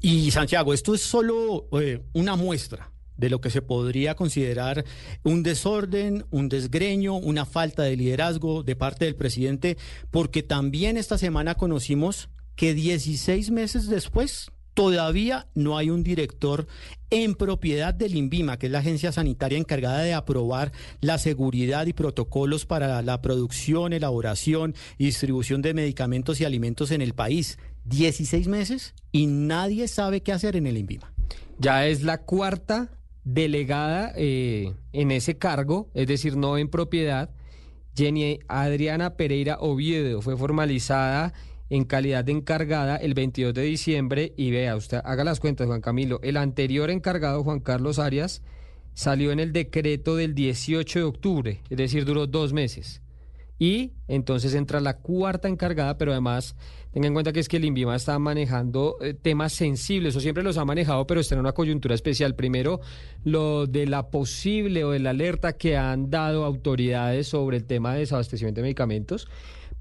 Y 0.01 0.31
Santiago, 0.31 0.73
esto 0.73 0.95
es 0.95 1.01
solo 1.01 1.69
eh, 1.79 2.01
una 2.13 2.35
muestra 2.35 2.91
de 3.15 3.29
lo 3.29 3.41
que 3.41 3.51
se 3.51 3.61
podría 3.61 4.15
considerar 4.15 4.85
un 5.23 5.43
desorden, 5.43 6.25
un 6.31 6.49
desgreño, 6.49 7.15
una 7.15 7.45
falta 7.45 7.83
de 7.83 7.95
liderazgo 7.95 8.63
de 8.63 8.75
parte 8.75 9.05
del 9.05 9.15
presidente, 9.15 9.77
porque 10.09 10.41
también 10.41 10.97
esta 10.97 11.19
semana 11.19 11.55
conocimos 11.55 12.29
que 12.55 12.73
16 12.73 13.51
meses 13.51 13.87
después 13.87 14.51
Todavía 14.79 15.45
no 15.55 15.77
hay 15.77 15.89
un 15.89 16.03
director 16.03 16.65
en 17.09 17.35
propiedad 17.35 17.93
del 17.93 18.15
INVIMA, 18.15 18.57
que 18.57 18.67
es 18.67 18.71
la 18.71 18.79
agencia 18.79 19.11
sanitaria 19.11 19.57
encargada 19.57 20.03
de 20.03 20.13
aprobar 20.13 20.71
la 21.01 21.17
seguridad 21.17 21.85
y 21.87 21.91
protocolos 21.91 22.65
para 22.65 23.01
la 23.01 23.21
producción, 23.21 23.91
elaboración 23.91 24.75
y 24.97 25.07
distribución 25.07 25.61
de 25.61 25.73
medicamentos 25.73 26.39
y 26.39 26.45
alimentos 26.45 26.91
en 26.91 27.01
el 27.01 27.13
país. 27.13 27.59
16 27.87 28.47
meses 28.47 28.93
y 29.11 29.27
nadie 29.27 29.89
sabe 29.89 30.21
qué 30.21 30.31
hacer 30.31 30.55
en 30.55 30.65
el 30.65 30.77
INVIMA. 30.77 31.11
Ya 31.57 31.85
es 31.85 32.03
la 32.03 32.19
cuarta 32.19 32.89
delegada 33.25 34.13
eh, 34.15 34.75
en 34.93 35.11
ese 35.11 35.37
cargo, 35.37 35.89
es 35.93 36.07
decir, 36.07 36.37
no 36.37 36.57
en 36.57 36.69
propiedad, 36.69 37.31
Jenny 37.97 38.39
Adriana 38.47 39.17
Pereira 39.17 39.57
Oviedo 39.59 40.21
fue 40.21 40.37
formalizada 40.37 41.33
en 41.69 41.83
calidad 41.85 42.23
de 42.25 42.31
encargada 42.31 42.95
el 42.95 43.13
22 43.13 43.53
de 43.53 43.61
diciembre 43.63 44.33
y 44.35 44.51
vea, 44.51 44.75
usted 44.75 45.01
haga 45.03 45.23
las 45.23 45.39
cuentas, 45.39 45.67
Juan 45.67 45.81
Camilo, 45.81 46.19
el 46.23 46.37
anterior 46.37 46.89
encargado, 46.89 47.43
Juan 47.43 47.59
Carlos 47.59 47.99
Arias, 47.99 48.41
salió 48.93 49.31
en 49.31 49.39
el 49.39 49.53
decreto 49.53 50.15
del 50.15 50.33
18 50.33 50.99
de 50.99 51.05
octubre, 51.05 51.61
es 51.69 51.77
decir, 51.77 52.05
duró 52.05 52.27
dos 52.27 52.53
meses. 52.53 53.01
Y 53.61 53.91
entonces 54.07 54.55
entra 54.55 54.79
la 54.79 54.97
cuarta 54.97 55.49
encargada, 55.49 55.97
pero 55.97 56.13
además 56.13 56.55
tenga 56.93 57.07
en 57.07 57.13
cuenta 57.13 57.33
que 57.33 57.41
es 57.41 57.49
que 57.49 57.57
el 57.57 57.65
INVIMA 57.65 57.97
está 57.97 58.17
manejando 58.17 58.95
eh, 59.01 59.13
temas 59.13 59.51
sensibles, 59.51 60.15
o 60.15 60.21
siempre 60.21 60.43
los 60.43 60.57
ha 60.57 60.63
manejado, 60.63 61.05
pero 61.05 61.19
está 61.19 61.35
en 61.35 61.41
una 61.41 61.51
coyuntura 61.51 61.93
especial. 61.93 62.35
Primero, 62.35 62.79
lo 63.25 63.67
de 63.67 63.85
la 63.85 64.09
posible 64.09 64.85
o 64.85 64.91
de 64.91 64.99
la 64.99 65.09
alerta 65.09 65.57
que 65.57 65.75
han 65.75 66.09
dado 66.09 66.45
autoridades 66.45 67.27
sobre 67.27 67.57
el 67.57 67.65
tema 67.65 67.93
de 67.93 67.99
desabastecimiento 67.99 68.61
de 68.61 68.63
medicamentos. 68.63 69.27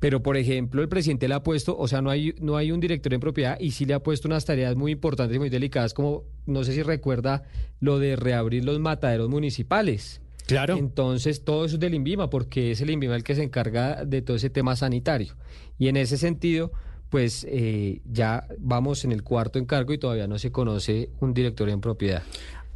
Pero, 0.01 0.23
por 0.23 0.37
ejemplo, 0.37 0.81
el 0.81 0.89
presidente 0.89 1.27
le 1.27 1.35
ha 1.35 1.43
puesto, 1.43 1.77
o 1.77 1.89
sea, 1.89 2.01
no 2.03 2.11
hay, 2.11 2.35
no 2.41 2.57
hay 2.57 2.71
un 2.71 2.81
director 2.81 3.13
en 3.15 3.21
propiedad 3.21 3.59
y 3.59 3.73
sí 3.73 3.85
le 3.85 3.95
ha 3.95 4.03
puesto 4.03 4.29
unas 4.29 4.45
tareas 4.45 4.77
muy 4.77 4.93
importantes 4.93 5.37
y 5.37 5.39
muy 5.39 5.51
delicadas, 5.51 5.93
como 5.93 6.25
no 6.47 6.63
sé 6.65 6.73
si 6.73 6.83
recuerda 6.83 7.43
lo 7.81 7.99
de 7.99 8.17
reabrir 8.17 8.65
los 8.65 8.79
mataderos 8.79 9.29
municipales. 9.29 10.21
Claro. 10.47 10.77
Entonces, 10.77 11.45
todo 11.45 11.65
eso 11.65 11.75
es 11.75 11.81
del 11.81 11.95
INVIMA, 11.95 12.31
porque 12.31 12.71
es 12.71 12.81
el 12.81 12.91
INVIMA 12.91 13.17
el 13.17 13.25
que 13.25 13.35
se 13.35 13.43
encarga 13.43 14.05
de 14.05 14.23
todo 14.23 14.37
ese 14.37 14.51
tema 14.51 14.77
sanitario. 14.77 15.35
Y 15.79 15.89
en 15.89 15.97
ese 15.97 16.17
sentido, 16.17 16.73
pues 17.11 17.47
eh, 17.49 18.01
ya 18.11 18.47
vamos 18.59 19.05
en 19.05 19.13
el 19.13 19.23
cuarto 19.23 19.59
encargo 19.59 19.93
y 19.93 19.99
todavía 19.99 20.27
no 20.27 20.39
se 20.39 20.53
conoce 20.53 21.11
un 21.21 21.35
director 21.35 21.69
en 21.69 21.81
propiedad. 21.81 22.23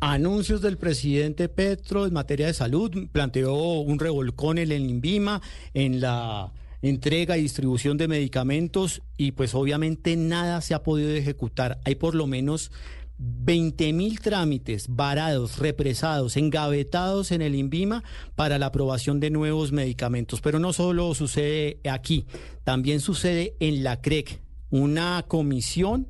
Anuncios 0.00 0.60
del 0.60 0.78
presidente 0.78 1.48
Petro 1.48 2.06
en 2.06 2.12
materia 2.12 2.46
de 2.46 2.54
salud. 2.54 2.90
Planteó 3.12 3.54
un 3.54 4.00
revolcón 4.00 4.58
en 4.58 4.72
el 4.72 4.82
INVIMA, 4.82 5.40
en 5.74 6.00
la 6.00 6.52
entrega 6.82 7.38
y 7.38 7.42
distribución 7.42 7.96
de 7.96 8.08
medicamentos 8.08 9.02
y 9.16 9.32
pues 9.32 9.54
obviamente 9.54 10.16
nada 10.16 10.60
se 10.60 10.74
ha 10.74 10.82
podido 10.82 11.10
ejecutar. 11.10 11.80
Hay 11.84 11.94
por 11.94 12.14
lo 12.14 12.26
menos 12.26 12.70
20 13.18 13.92
mil 13.92 14.20
trámites 14.20 14.86
varados, 14.88 15.58
represados, 15.58 16.36
engavetados 16.36 17.30
en 17.30 17.40
el 17.40 17.54
INVIMA 17.54 18.02
para 18.34 18.58
la 18.58 18.66
aprobación 18.66 19.20
de 19.20 19.30
nuevos 19.30 19.70
medicamentos. 19.70 20.40
Pero 20.40 20.58
no 20.58 20.72
solo 20.72 21.14
sucede 21.14 21.78
aquí, 21.88 22.26
también 22.64 23.00
sucede 23.00 23.54
en 23.60 23.84
la 23.84 24.00
CREC, 24.00 24.40
una 24.70 25.24
comisión 25.28 26.08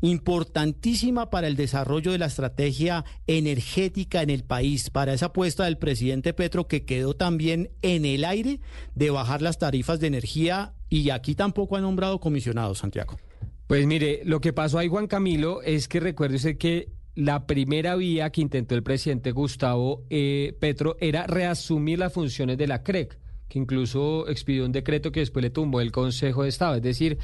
importantísima 0.00 1.30
para 1.30 1.46
el 1.46 1.56
desarrollo 1.56 2.12
de 2.12 2.18
la 2.18 2.26
estrategia 2.26 3.04
energética 3.26 4.22
en 4.22 4.30
el 4.30 4.44
país, 4.44 4.90
para 4.90 5.14
esa 5.14 5.26
apuesta 5.26 5.64
del 5.64 5.78
presidente 5.78 6.32
Petro 6.32 6.68
que 6.68 6.84
quedó 6.84 7.14
también 7.14 7.70
en 7.82 8.04
el 8.04 8.24
aire 8.24 8.60
de 8.94 9.10
bajar 9.10 9.42
las 9.42 9.58
tarifas 9.58 10.00
de 10.00 10.08
energía 10.08 10.74
y 10.88 11.10
aquí 11.10 11.34
tampoco 11.34 11.76
ha 11.76 11.80
nombrado 11.80 12.20
comisionados, 12.20 12.78
Santiago. 12.78 13.16
Pues 13.66 13.86
mire, 13.86 14.22
lo 14.24 14.40
que 14.40 14.52
pasó 14.52 14.78
ahí, 14.78 14.88
Juan 14.88 15.08
Camilo, 15.08 15.60
es 15.62 15.88
que 15.88 15.98
recuerde 15.98 16.36
usted 16.36 16.56
que 16.56 16.88
la 17.16 17.46
primera 17.46 17.96
vía 17.96 18.30
que 18.30 18.42
intentó 18.42 18.74
el 18.74 18.82
presidente 18.82 19.32
Gustavo 19.32 20.04
eh, 20.10 20.56
Petro 20.60 20.96
era 21.00 21.26
reasumir 21.26 21.98
las 21.98 22.12
funciones 22.12 22.58
de 22.58 22.66
la 22.66 22.82
CREC, 22.82 23.18
que 23.48 23.58
incluso 23.58 24.28
expidió 24.28 24.66
un 24.66 24.72
decreto 24.72 25.10
que 25.10 25.20
después 25.20 25.42
le 25.42 25.50
tumbó 25.50 25.80
el 25.80 25.92
Consejo 25.92 26.42
de 26.42 26.50
Estado. 26.50 26.76
Es 26.76 26.82
decir, 26.82 27.18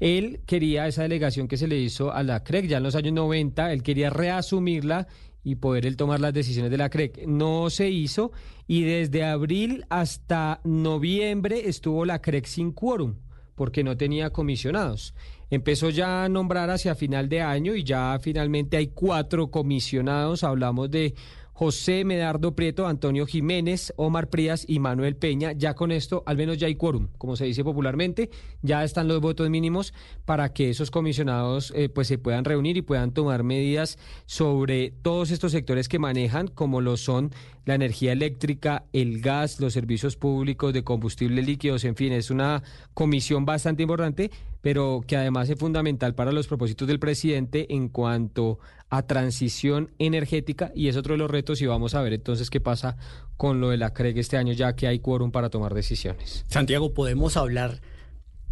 él 0.00 0.40
quería 0.46 0.86
esa 0.86 1.02
delegación 1.02 1.48
que 1.48 1.56
se 1.56 1.68
le 1.68 1.78
hizo 1.78 2.12
a 2.12 2.22
la 2.22 2.44
CREC 2.44 2.66
ya 2.66 2.76
en 2.78 2.82
los 2.84 2.94
años 2.94 3.12
90, 3.12 3.72
él 3.72 3.82
quería 3.82 4.10
reasumirla 4.10 5.08
y 5.42 5.56
poder 5.56 5.86
él 5.86 5.96
tomar 5.96 6.20
las 6.20 6.34
decisiones 6.34 6.70
de 6.70 6.78
la 6.78 6.90
CREC. 6.90 7.26
No 7.26 7.70
se 7.70 7.88
hizo 7.88 8.32
y 8.66 8.82
desde 8.82 9.24
abril 9.24 9.84
hasta 9.88 10.60
noviembre 10.64 11.68
estuvo 11.68 12.04
la 12.04 12.20
CREC 12.20 12.46
sin 12.46 12.72
quórum 12.72 13.16
porque 13.54 13.82
no 13.82 13.96
tenía 13.96 14.30
comisionados. 14.30 15.14
Empezó 15.50 15.90
ya 15.90 16.24
a 16.24 16.28
nombrar 16.28 16.70
hacia 16.70 16.94
final 16.94 17.28
de 17.28 17.40
año 17.40 17.74
y 17.74 17.82
ya 17.82 18.16
finalmente 18.20 18.76
hay 18.76 18.88
cuatro 18.88 19.50
comisionados. 19.50 20.44
Hablamos 20.44 20.90
de 20.90 21.14
José 21.58 22.04
Medardo 22.04 22.54
Prieto, 22.54 22.86
Antonio 22.86 23.26
Jiménez, 23.26 23.92
Omar 23.96 24.30
Prías 24.30 24.64
y 24.68 24.78
Manuel 24.78 25.16
Peña. 25.16 25.50
Ya 25.50 25.74
con 25.74 25.90
esto, 25.90 26.22
al 26.24 26.36
menos 26.36 26.56
ya 26.56 26.68
hay 26.68 26.76
quórum, 26.76 27.08
como 27.18 27.34
se 27.34 27.46
dice 27.46 27.64
popularmente, 27.64 28.30
ya 28.62 28.84
están 28.84 29.08
los 29.08 29.20
votos 29.20 29.50
mínimos 29.50 29.92
para 30.24 30.52
que 30.52 30.70
esos 30.70 30.92
comisionados 30.92 31.72
eh, 31.74 31.88
pues 31.88 32.06
se 32.06 32.16
puedan 32.16 32.44
reunir 32.44 32.76
y 32.76 32.82
puedan 32.82 33.10
tomar 33.10 33.42
medidas 33.42 33.98
sobre 34.24 34.92
todos 35.02 35.32
estos 35.32 35.50
sectores 35.50 35.88
que 35.88 35.98
manejan, 35.98 36.46
como 36.46 36.80
lo 36.80 36.96
son 36.96 37.32
la 37.64 37.74
energía 37.74 38.12
eléctrica, 38.12 38.84
el 38.92 39.20
gas, 39.20 39.58
los 39.58 39.72
servicios 39.72 40.14
públicos 40.14 40.72
de 40.72 40.84
combustibles 40.84 41.44
líquidos, 41.44 41.84
en 41.84 41.96
fin, 41.96 42.12
es 42.12 42.30
una 42.30 42.62
comisión 42.94 43.44
bastante 43.44 43.82
importante, 43.82 44.30
pero 44.60 45.02
que 45.06 45.16
además 45.16 45.48
es 45.48 45.58
fundamental 45.58 46.14
para 46.14 46.32
los 46.32 46.46
propósitos 46.46 46.88
del 46.88 46.98
presidente 46.98 47.72
en 47.74 47.88
cuanto 47.88 48.58
a 48.90 49.02
transición 49.06 49.90
energética 49.98 50.72
y 50.74 50.88
es 50.88 50.96
otro 50.96 51.14
de 51.14 51.18
los 51.18 51.30
retos 51.30 51.60
y 51.62 51.66
vamos 51.66 51.94
a 51.94 52.02
ver 52.02 52.12
entonces 52.14 52.50
qué 52.50 52.60
pasa 52.60 52.96
con 53.36 53.60
lo 53.60 53.68
de 53.70 53.76
la 53.76 53.92
CREG 53.92 54.18
este 54.18 54.36
año 54.36 54.52
ya 54.52 54.74
que 54.74 54.86
hay 54.88 54.98
quórum 54.98 55.30
para 55.30 55.50
tomar 55.50 55.74
decisiones. 55.74 56.44
Santiago, 56.48 56.92
¿podemos 56.94 57.36
hablar 57.36 57.80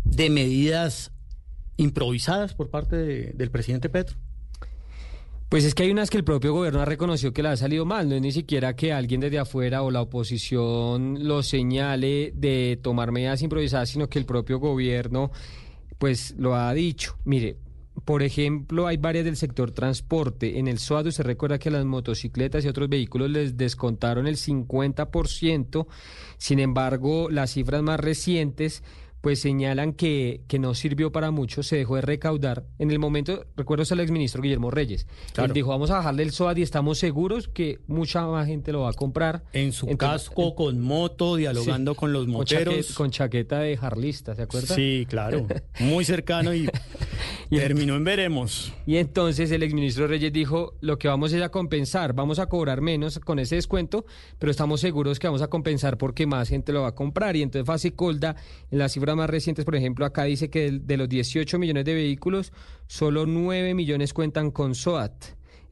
de 0.05 0.31
medidas 0.31 1.13
improvisadas 1.77 2.55
por 2.55 2.71
parte 2.71 2.97
de- 2.97 3.33
del 3.35 3.51
presidente 3.51 3.89
Petro? 3.89 4.17
Pues 5.49 5.65
es 5.65 5.75
que 5.77 5.85
hay 5.85 5.91
unas 5.93 6.11
que 6.11 6.17
el 6.17 6.25
propio 6.25 6.53
gobierno 6.53 6.81
ha 6.81 6.85
reconocido 6.85 7.33
que 7.33 7.43
le 7.43 7.51
ha 7.51 7.57
salido 7.57 7.85
mal, 7.85 8.09
no 8.09 8.17
es 8.17 8.21
ni 8.23 8.33
siquiera 8.33 8.75
que 8.75 8.93
alguien 8.93 9.21
desde 9.21 9.39
afuera 9.39 9.83
o 9.83 9.91
la 9.93 10.03
oposición 10.03 11.27
lo 11.27 11.43
señale 11.45 12.33
de 12.35 12.79
tomar 12.83 13.13
medidas 13.13 13.43
improvisadas, 13.43 13.91
sino 13.91 14.09
que 14.09 14.19
el 14.19 14.27
propio 14.27 14.59
gobierno 14.59 15.31
pues 15.99 16.35
lo 16.39 16.55
ha 16.55 16.73
dicho. 16.75 17.17
Mire, 17.25 17.59
por 18.05 18.23
ejemplo, 18.23 18.87
hay 18.87 18.99
varias 18.99 19.25
del 19.25 19.37
sector 19.37 19.71
transporte. 19.71 20.59
En 20.59 20.69
el 20.69 20.79
SOAD 20.79 21.11
se 21.11 21.23
recuerda 21.23 21.59
que 21.59 21.71
las 21.71 21.85
motocicletas 21.85 22.65
y 22.65 22.69
otros 22.69 22.89
vehículos 22.89 23.31
les 23.31 23.57
descontaron 23.57 24.27
el 24.27 24.37
50%. 24.37 25.87
Sin 26.37 26.59
embargo, 26.59 27.29
las 27.31 27.53
cifras 27.53 27.83
más 27.83 27.99
recientes 27.99 28.83
pues 29.27 29.41
señalan 29.41 29.93
que, 29.93 30.43
que 30.47 30.61
no 30.61 30.73
sirvió 30.77 31.11
para 31.11 31.33
mucho, 31.33 31.65
se 31.65 31.75
dejó 31.75 31.97
de 31.97 32.03
recaudar. 32.03 32.63
En 32.79 32.93
el 32.93 33.01
momento, 33.01 33.45
recuerdo 33.57 33.83
al 33.91 33.99
exministro 33.99 34.41
Guillermo 34.41 34.71
Reyes, 34.71 35.09
Claro. 35.33 35.49
él 35.49 35.53
dijo, 35.53 35.71
vamos 35.71 35.91
a 35.91 35.95
bajarle 35.97 36.23
el 36.23 36.31
SOAD 36.31 36.59
y 36.59 36.63
estamos 36.63 36.99
seguros 36.99 37.49
que 37.49 37.81
mucha 37.89 38.25
más 38.25 38.47
gente 38.47 38.71
lo 38.71 38.83
va 38.83 38.91
a 38.91 38.93
comprar. 38.93 39.43
En 39.53 39.73
su 39.73 39.89
Entonces, 39.89 40.29
casco, 40.29 40.55
con 40.55 40.81
moto, 40.81 41.35
dialogando 41.35 41.97
con 41.97 42.13
los 42.13 42.27
con, 42.27 42.35
moteros. 42.35 42.75
chaqueta, 42.77 42.95
con 42.95 43.11
chaqueta 43.11 43.59
de 43.59 43.77
jarlista, 43.77 44.37
¿se 44.37 44.43
acuerda? 44.43 44.77
Sí, 44.77 45.05
claro. 45.11 45.45
Muy 45.81 46.05
cercano 46.05 46.55
y, 46.55 46.69
Y- 47.51 47.57
terminó 47.59 47.97
en 47.97 48.05
veremos. 48.05 48.73
Y 48.87 48.99
entonces 48.99 49.51
el 49.51 49.65
exministro 49.65 50.07
Reyes 50.07 50.33
dijo, 50.33 50.75
lo 50.81 50.99
que 51.01 51.09
vamos 51.09 51.33
es 51.33 51.43
a 51.43 51.49
compensar, 51.49 52.13
vamos 52.13 52.39
a 52.39 52.47
cobrar 52.47 52.81
menos 52.81 53.19
con 53.19 53.41
ese 53.41 53.57
descuento, 53.57 54.07
pero 54.39 54.53
estamos 54.53 54.81
seguros 54.81 55.19
que 55.19 55.27
vamos 55.27 55.43
a 55.43 55.49
compensar 55.49 55.99
porque 55.99 56.27
más 56.29 56.49
gente 56.49 56.73
lo 56.73 56.83
va 56.83 56.89
a 56.91 56.95
comprar. 56.95 57.35
Y 57.35 57.43
entonces 57.43 57.67
Facicolda, 57.67 58.37
en 58.71 58.79
las 58.79 58.93
más 59.17 59.29
recientes, 59.29 59.65
por 59.65 59.75
ejemplo, 59.75 60.07
acá 60.07 60.25
dice 60.25 60.51
que 60.51 60.71
de, 60.71 60.97
los 60.97 61.09
18 61.09 61.59
millones 61.59 61.85
de 61.85 61.95
vehículos, 61.95 62.53
solo 62.87 63.27
9 63.27 63.75
millones 63.75 64.13
cuentan 64.13 64.51
con 64.51 64.75
SOAT. 64.75 65.13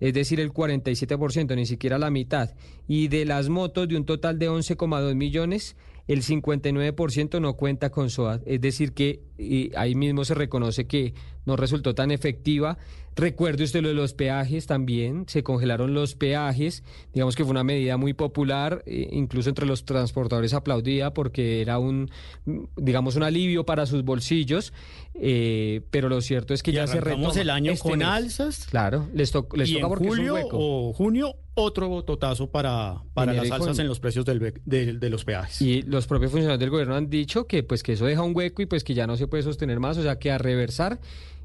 Es 0.00 0.12
decir, 0.12 0.40
el 0.40 0.52
47%, 0.52 1.54
ni 1.54 1.66
siquiera 1.66 1.98
la 1.98 2.10
mitad. 2.10 2.50
Y 2.88 3.08
de 3.08 3.24
las 3.24 3.48
motos, 3.48 3.88
de 3.88 3.96
un 3.96 4.04
total 4.04 4.38
de 4.38 4.50
11,2 4.50 5.14
millones, 5.14 5.76
el 6.08 6.22
59% 6.22 7.40
no 7.40 7.54
cuenta 7.54 7.90
con 7.90 8.10
SOAT. 8.10 8.42
Es 8.46 8.60
decir, 8.60 8.92
que 8.92 9.20
ahí 9.76 9.94
mismo 9.94 10.24
se 10.24 10.34
reconoce 10.34 10.86
que 10.86 11.14
no 11.46 11.56
resultó 11.56 11.94
tan 11.94 12.10
efectiva. 12.10 12.78
Recuerde 13.16 13.62
usted 13.62 13.80
lo 13.80 13.88
de 13.88 13.94
los 13.94 14.12
peajes 14.12 14.66
también, 14.66 15.26
se 15.28 15.44
congelaron 15.44 15.94
los 15.94 16.16
peajes, 16.16 16.82
digamos 17.12 17.36
que 17.36 17.44
fue 17.44 17.52
una 17.52 17.62
medida 17.62 17.96
muy 17.96 18.12
popular, 18.12 18.82
eh, 18.86 19.08
incluso 19.12 19.48
entre 19.50 19.66
los 19.66 19.84
transportadores 19.84 20.52
aplaudida 20.52 21.14
porque 21.14 21.60
era 21.60 21.78
un, 21.78 22.10
digamos, 22.76 23.14
un 23.14 23.22
alivio 23.22 23.64
para 23.64 23.86
sus 23.86 24.02
bolsillos, 24.02 24.72
eh, 25.14 25.82
pero 25.92 26.08
lo 26.08 26.20
cierto 26.22 26.54
es 26.54 26.62
que 26.64 26.72
Y 26.72 26.74
ya 26.74 26.88
se 26.88 27.00
retoma 27.00 27.30
el 27.40 27.50
año 27.50 27.70
este 27.70 27.88
con 27.88 27.98
mes. 28.00 28.08
alzas. 28.08 28.66
Claro, 28.68 29.08
les, 29.14 29.30
to- 29.30 29.46
les 29.54 29.68
y 29.70 29.74
toca 29.74 29.84
en 29.84 29.88
porque 29.90 30.04
es 30.06 30.10
un 30.10 30.16
julio 30.16 30.34
hueco. 30.34 30.58
o 30.58 30.92
junio, 30.92 31.36
otro 31.54 31.88
bototazo 31.88 32.50
para, 32.50 32.96
para 33.14 33.32
las 33.32 33.48
alzas 33.48 33.78
en 33.78 33.86
los 33.86 34.00
precios 34.00 34.24
del 34.24 34.54
de, 34.64 34.94
de 34.94 35.10
los 35.10 35.24
peajes. 35.24 35.62
Y 35.62 35.82
los 35.82 36.08
propios 36.08 36.32
funcionarios 36.32 36.58
del 36.58 36.70
gobierno 36.70 36.96
han 36.96 37.08
dicho 37.08 37.46
que 37.46 37.62
pues 37.62 37.84
que 37.84 37.92
eso 37.92 38.06
deja 38.06 38.22
un 38.22 38.34
hueco 38.34 38.60
y 38.60 38.66
pues 38.66 38.82
que 38.82 38.94
ya 38.94 39.06
no 39.06 39.16
se 39.16 39.28
puede 39.28 39.44
sostener 39.44 39.78
más, 39.78 39.96
o 39.98 40.02
sea 40.02 40.18
que 40.18 40.32
a 40.32 40.38
reversar. 40.38 40.98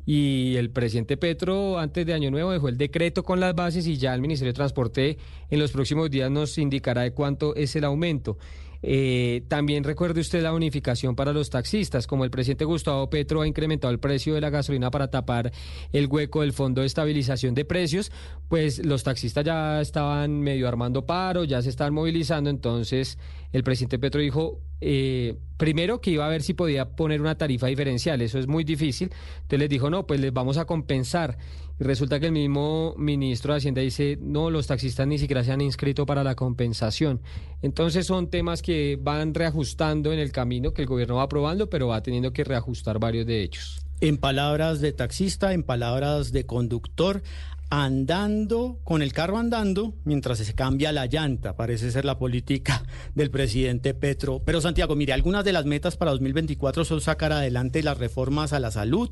Y 0.05 0.55
el 0.55 0.71
presidente 0.71 1.17
Petro 1.17 1.77
antes 1.77 2.05
de 2.05 2.13
Año 2.13 2.31
Nuevo 2.31 2.51
dejó 2.51 2.69
el 2.69 2.77
decreto 2.77 3.23
con 3.23 3.39
las 3.39 3.53
bases 3.53 3.85
y 3.85 3.97
ya 3.97 4.13
el 4.13 4.21
Ministerio 4.21 4.53
de 4.53 4.57
Transporte 4.57 5.17
en 5.49 5.59
los 5.59 5.71
próximos 5.71 6.09
días 6.09 6.31
nos 6.31 6.57
indicará 6.57 7.01
de 7.01 7.11
cuánto 7.11 7.55
es 7.55 7.75
el 7.75 7.83
aumento. 7.83 8.37
Eh, 8.81 9.43
también 9.47 9.83
recuerde 9.83 10.21
usted 10.21 10.41
la 10.41 10.53
unificación 10.53 11.15
para 11.15 11.33
los 11.33 11.49
taxistas, 11.49 12.07
como 12.07 12.23
el 12.23 12.31
presidente 12.31 12.65
Gustavo 12.65 13.09
Petro 13.09 13.41
ha 13.41 13.47
incrementado 13.47 13.91
el 13.91 13.99
precio 13.99 14.35
de 14.35 14.41
la 14.41 14.49
gasolina 14.49 14.89
para 14.91 15.09
tapar 15.09 15.51
el 15.91 16.07
hueco 16.07 16.41
del 16.41 16.53
Fondo 16.53 16.81
de 16.81 16.87
Estabilización 16.87 17.53
de 17.53 17.65
Precios, 17.65 18.11
pues 18.47 18.83
los 18.85 19.03
taxistas 19.03 19.43
ya 19.43 19.81
estaban 19.81 20.39
medio 20.39 20.67
armando 20.67 21.05
paro, 21.05 21.43
ya 21.43 21.61
se 21.61 21.69
están 21.69 21.93
movilizando, 21.93 22.49
entonces 22.49 23.17
el 23.51 23.63
presidente 23.63 23.99
Petro 23.99 24.21
dijo, 24.21 24.61
eh, 24.81 25.35
primero 25.57 25.99
que 25.99 26.11
iba 26.11 26.25
a 26.25 26.29
ver 26.29 26.41
si 26.41 26.53
podía 26.53 26.95
poner 26.95 27.19
una 27.19 27.37
tarifa 27.37 27.67
diferencial, 27.67 28.21
eso 28.21 28.39
es 28.39 28.47
muy 28.47 28.63
difícil, 28.63 29.09
entonces 29.35 29.59
les 29.59 29.69
dijo, 29.69 29.89
no, 29.89 30.07
pues 30.07 30.19
les 30.19 30.31
vamos 30.31 30.57
a 30.57 30.65
compensar. 30.65 31.37
Resulta 31.79 32.19
que 32.19 32.25
el 32.25 32.33
mismo 32.33 32.93
ministro 32.97 33.53
de 33.53 33.57
Hacienda 33.57 33.81
dice, 33.81 34.17
no, 34.21 34.49
los 34.49 34.67
taxistas 34.67 35.07
ni 35.07 35.17
siquiera 35.17 35.45
se 35.45 35.53
han 35.53 35.61
inscrito 35.61 36.05
para 36.05 36.25
la 36.25 36.35
compensación. 36.35 37.21
Entonces 37.61 38.05
son 38.05 38.29
temas 38.29 38.61
que 38.61 38.99
van 39.01 39.33
reajustando 39.33 40.11
en 40.11 40.19
el 40.19 40.33
camino 40.33 40.73
que 40.73 40.81
el 40.81 40.87
gobierno 40.89 41.15
va 41.15 41.23
aprobando, 41.23 41.69
pero 41.69 41.87
va 41.87 42.03
teniendo 42.03 42.33
que 42.33 42.43
reajustar 42.43 42.99
varios 42.99 43.25
de 43.25 43.43
ellos. 43.43 43.85
En 44.01 44.17
palabras 44.17 44.81
de 44.81 44.91
taxista, 44.91 45.53
en 45.53 45.63
palabras 45.63 46.33
de 46.33 46.45
conductor, 46.45 47.21
andando, 47.69 48.79
con 48.83 49.01
el 49.01 49.13
carro 49.13 49.37
andando, 49.37 49.93
mientras 50.03 50.39
se 50.39 50.53
cambia 50.55 50.91
la 50.91 51.05
llanta, 51.05 51.55
parece 51.55 51.91
ser 51.91 52.03
la 52.03 52.17
política 52.17 52.83
del 53.15 53.29
presidente 53.29 53.93
Petro. 53.93 54.41
Pero 54.43 54.61
Santiago, 54.61 54.95
mire, 54.95 55.13
algunas 55.13 55.45
de 55.45 55.53
las 55.53 55.65
metas 55.65 55.95
para 55.95 56.11
2024 56.11 56.85
son 56.85 57.01
sacar 57.01 57.31
adelante 57.31 57.83
las 57.83 57.97
reformas 57.97 58.53
a 58.53 58.59
la 58.59 58.71
salud, 58.71 59.11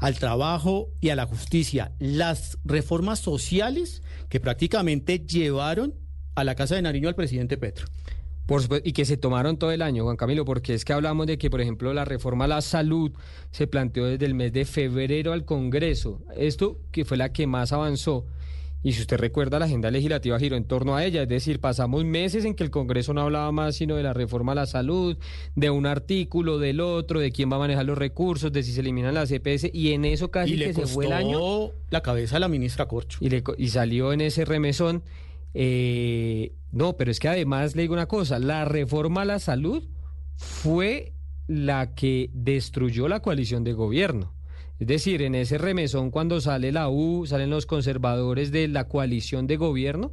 al 0.00 0.18
trabajo 0.18 0.90
y 1.00 1.10
a 1.10 1.16
la 1.16 1.26
justicia. 1.26 1.92
Las 1.98 2.58
reformas 2.64 3.18
sociales 3.18 4.02
que 4.28 4.40
prácticamente 4.40 5.18
llevaron 5.20 5.94
a 6.34 6.44
la 6.44 6.54
Casa 6.54 6.76
de 6.76 6.82
Nariño 6.82 7.08
al 7.08 7.14
presidente 7.14 7.58
Petro. 7.58 7.86
Por 8.48 8.62
supuesto, 8.62 8.88
y 8.88 8.94
que 8.94 9.04
se 9.04 9.18
tomaron 9.18 9.58
todo 9.58 9.72
el 9.72 9.82
año, 9.82 10.04
Juan 10.04 10.16
Camilo, 10.16 10.46
porque 10.46 10.72
es 10.72 10.86
que 10.86 10.94
hablamos 10.94 11.26
de 11.26 11.36
que, 11.36 11.50
por 11.50 11.60
ejemplo, 11.60 11.92
la 11.92 12.06
reforma 12.06 12.46
a 12.46 12.48
la 12.48 12.62
salud 12.62 13.12
se 13.50 13.66
planteó 13.66 14.06
desde 14.06 14.24
el 14.24 14.32
mes 14.32 14.54
de 14.54 14.64
febrero 14.64 15.34
al 15.34 15.44
Congreso. 15.44 16.22
Esto 16.34 16.78
que 16.90 17.04
fue 17.04 17.18
la 17.18 17.30
que 17.30 17.46
más 17.46 17.74
avanzó. 17.74 18.24
Y 18.82 18.92
si 18.92 19.02
usted 19.02 19.18
recuerda, 19.18 19.58
la 19.58 19.66
agenda 19.66 19.90
legislativa 19.90 20.38
giró 20.38 20.56
en 20.56 20.64
torno 20.64 20.96
a 20.96 21.04
ella, 21.04 21.24
es 21.24 21.28
decir, 21.28 21.60
pasamos 21.60 22.06
meses 22.06 22.46
en 22.46 22.54
que 22.54 22.64
el 22.64 22.70
Congreso 22.70 23.12
no 23.12 23.20
hablaba 23.20 23.52
más 23.52 23.76
sino 23.76 23.96
de 23.96 24.02
la 24.02 24.14
reforma 24.14 24.52
a 24.52 24.54
la 24.54 24.66
salud, 24.66 25.18
de 25.54 25.68
un 25.68 25.84
artículo, 25.84 26.58
del 26.58 26.80
otro, 26.80 27.20
de 27.20 27.30
quién 27.30 27.52
va 27.52 27.56
a 27.56 27.58
manejar 27.58 27.84
los 27.84 27.98
recursos, 27.98 28.50
de 28.50 28.62
si 28.62 28.72
se 28.72 28.80
eliminan 28.80 29.12
las 29.12 29.30
EPS, 29.30 29.68
y 29.74 29.92
en 29.92 30.06
eso 30.06 30.30
casi 30.30 30.54
y 30.54 30.58
que 30.58 30.66
le 30.68 30.72
se 30.72 30.86
fue 30.86 31.04
el 31.04 31.12
año. 31.12 31.38
costó 31.38 31.74
la 31.90 32.00
cabeza 32.00 32.36
a 32.36 32.40
la 32.40 32.48
ministra 32.48 32.88
Corcho. 32.88 33.18
Y, 33.20 33.28
le 33.28 33.44
y 33.58 33.68
salió 33.68 34.14
en 34.14 34.22
ese 34.22 34.46
remesón. 34.46 35.02
eh, 35.52 36.52
no, 36.70 36.96
pero 36.96 37.10
es 37.10 37.20
que 37.20 37.28
además 37.28 37.74
le 37.74 37.82
digo 37.82 37.94
una 37.94 38.06
cosa, 38.06 38.38
la 38.38 38.64
reforma 38.64 39.22
a 39.22 39.26
la 39.26 39.38
salud 39.38 39.88
fue 40.36 41.14
la 41.46 41.94
que 41.94 42.30
destruyó 42.32 43.08
la 43.08 43.20
coalición 43.20 43.64
de 43.64 43.72
gobierno. 43.72 44.34
Es 44.78 44.86
decir, 44.86 45.22
en 45.22 45.34
ese 45.34 45.58
remesón 45.58 46.10
cuando 46.10 46.40
sale 46.40 46.70
la 46.70 46.88
U, 46.88 47.26
salen 47.26 47.50
los 47.50 47.66
conservadores 47.66 48.52
de 48.52 48.68
la 48.68 48.86
coalición 48.86 49.46
de 49.46 49.56
gobierno, 49.56 50.12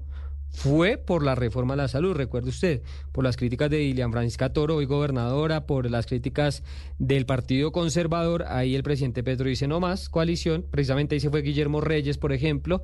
fue 0.49 0.97
por 0.97 1.23
la 1.23 1.35
reforma 1.35 1.73
a 1.73 1.77
la 1.77 1.87
salud, 1.89 2.15
recuerde 2.15 2.49
usted, 2.49 2.81
por 3.11 3.25
las 3.25 3.35
críticas 3.35 3.69
de 3.69 3.77
Dilian 3.77 4.11
Francisca 4.11 4.53
Toro, 4.53 4.77
hoy 4.77 4.85
gobernadora, 4.85 5.65
por 5.65 5.91
las 5.91 6.05
críticas 6.05 6.63
del 6.97 7.25
Partido 7.25 7.73
Conservador, 7.73 8.45
ahí 8.47 8.73
el 8.73 8.83
presidente 8.83 9.21
Petro 9.21 9.49
dice 9.49 9.67
no 9.67 9.81
más, 9.81 10.07
coalición, 10.07 10.65
precisamente 10.71 11.15
ahí 11.15 11.19
se 11.19 11.29
fue 11.29 11.41
Guillermo 11.41 11.81
Reyes, 11.81 12.17
por 12.17 12.31
ejemplo, 12.31 12.81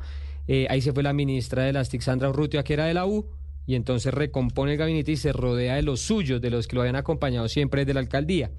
eh, 0.47 0.67
ahí 0.69 0.81
se 0.81 0.91
fue 0.91 1.01
la 1.01 1.13
ministra 1.13 1.63
de 1.63 1.71
las 1.71 1.89
TIC, 1.89 2.01
Sandra 2.01 2.29
Urrutia, 2.29 2.63
que 2.63 2.73
era 2.73 2.85
de 2.85 2.93
la 2.93 3.05
U, 3.05 3.25
y 3.71 3.75
entonces 3.75 4.13
recompone 4.13 4.73
el 4.73 4.77
gabinete 4.77 5.13
y 5.13 5.15
se 5.15 5.31
rodea 5.31 5.75
de 5.75 5.81
los 5.81 6.01
suyos, 6.01 6.41
de 6.41 6.49
los 6.49 6.67
que 6.67 6.75
lo 6.75 6.81
habían 6.81 6.97
acompañado 6.97 7.47
siempre 7.47 7.85
de 7.85 7.93
la 7.93 8.01
alcaldía. 8.01 8.51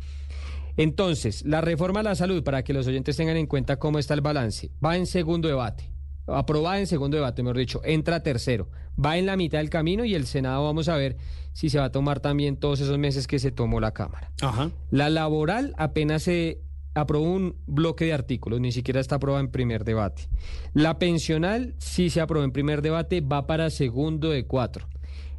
Entonces, 0.78 1.44
la 1.44 1.60
reforma 1.60 2.00
a 2.00 2.02
la 2.02 2.14
salud, 2.14 2.42
para 2.42 2.64
que 2.64 2.72
los 2.72 2.86
oyentes 2.86 3.18
tengan 3.18 3.36
en 3.36 3.46
cuenta 3.46 3.78
cómo 3.78 3.98
está 3.98 4.14
el 4.14 4.22
balance, 4.22 4.70
va 4.82 4.96
en 4.96 5.04
segundo 5.04 5.48
debate. 5.48 5.92
Aprobada 6.26 6.78
en 6.78 6.86
segundo 6.86 7.18
debate, 7.18 7.42
mejor 7.42 7.58
dicho, 7.58 7.82
entra 7.84 8.22
tercero. 8.22 8.70
Va 8.98 9.18
en 9.18 9.26
la 9.26 9.36
mitad 9.36 9.58
del 9.58 9.68
camino 9.68 10.06
y 10.06 10.14
el 10.14 10.24
Senado 10.26 10.64
vamos 10.64 10.88
a 10.88 10.96
ver 10.96 11.18
si 11.52 11.68
se 11.68 11.78
va 11.78 11.84
a 11.84 11.92
tomar 11.92 12.20
también 12.20 12.56
todos 12.56 12.80
esos 12.80 12.96
meses 12.96 13.26
que 13.26 13.38
se 13.38 13.50
tomó 13.50 13.80
la 13.80 13.92
Cámara. 13.92 14.32
Ajá. 14.40 14.70
La 14.90 15.10
laboral 15.10 15.74
apenas 15.76 16.22
se 16.22 16.62
aprobó 16.94 17.30
un 17.30 17.56
bloque 17.66 18.06
de 18.06 18.14
artículos, 18.14 18.62
ni 18.62 18.72
siquiera 18.72 18.98
está 18.98 19.16
aprobada 19.16 19.44
en 19.44 19.50
primer 19.50 19.84
debate. 19.84 20.30
La 20.72 20.98
pensional 20.98 21.74
sí 21.76 22.08
se 22.08 22.22
aprobó 22.22 22.44
en 22.44 22.52
primer 22.52 22.80
debate, 22.80 23.20
va 23.20 23.46
para 23.46 23.68
segundo 23.68 24.30
de 24.30 24.46
cuatro. 24.46 24.88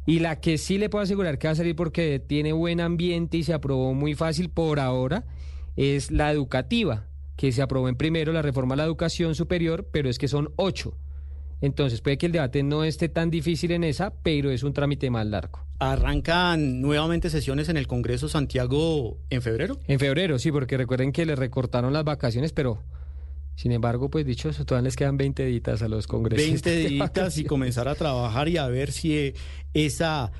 Y 0.06 0.18
la 0.18 0.40
que 0.40 0.58
sí 0.58 0.78
le 0.78 0.90
puedo 0.90 1.02
asegurar 1.02 1.38
que 1.38 1.48
va 1.48 1.52
a 1.52 1.56
salir 1.56 1.76
porque 1.76 2.18
tiene 2.18 2.52
buen 2.52 2.80
ambiente 2.80 3.38
y 3.38 3.44
se 3.44 3.54
aprobó 3.54 3.94
muy 3.94 4.14
fácil 4.14 4.50
por 4.50 4.80
ahora 4.80 5.24
es 5.76 6.10
la 6.10 6.30
educativa, 6.30 7.06
que 7.36 7.52
se 7.52 7.62
aprobó 7.62 7.88
en 7.88 7.96
primero 7.96 8.32
la 8.32 8.42
reforma 8.42 8.74
a 8.74 8.76
la 8.76 8.84
educación 8.84 9.34
superior, 9.34 9.88
pero 9.90 10.08
es 10.08 10.18
que 10.18 10.28
son 10.28 10.52
ocho. 10.56 10.96
Entonces 11.60 12.02
puede 12.02 12.18
que 12.18 12.26
el 12.26 12.32
debate 12.32 12.62
no 12.62 12.84
esté 12.84 13.08
tan 13.08 13.30
difícil 13.30 13.70
en 13.70 13.84
esa, 13.84 14.12
pero 14.22 14.50
es 14.50 14.62
un 14.62 14.74
trámite 14.74 15.08
más 15.08 15.26
largo. 15.26 15.60
Arrancan 15.78 16.82
nuevamente 16.82 17.30
sesiones 17.30 17.70
en 17.70 17.78
el 17.78 17.86
Congreso 17.86 18.28
Santiago 18.28 19.16
en 19.30 19.40
febrero. 19.40 19.78
En 19.86 19.98
febrero, 19.98 20.38
sí, 20.38 20.52
porque 20.52 20.76
recuerden 20.76 21.12
que 21.12 21.24
le 21.24 21.36
recortaron 21.36 21.94
las 21.94 22.04
vacaciones, 22.04 22.52
pero 22.52 22.82
sin 23.56 23.72
embargo, 23.72 24.10
pues 24.10 24.26
dicho 24.26 24.48
eso, 24.48 24.64
todavía 24.64 24.86
les 24.86 24.96
quedan 24.96 25.16
20 25.16 25.44
ditas 25.44 25.82
a 25.82 25.88
los 25.88 26.06
congresistas. 26.06 26.64
20 26.64 26.70
de 26.82 26.88
días 26.88 27.38
y 27.38 27.44
comenzar 27.44 27.88
a 27.88 27.94
trabajar 27.94 28.48
y 28.48 28.56
a 28.56 28.66
ver 28.66 28.92
si 28.92 29.16
eh, 29.16 29.34
esa 29.72 30.32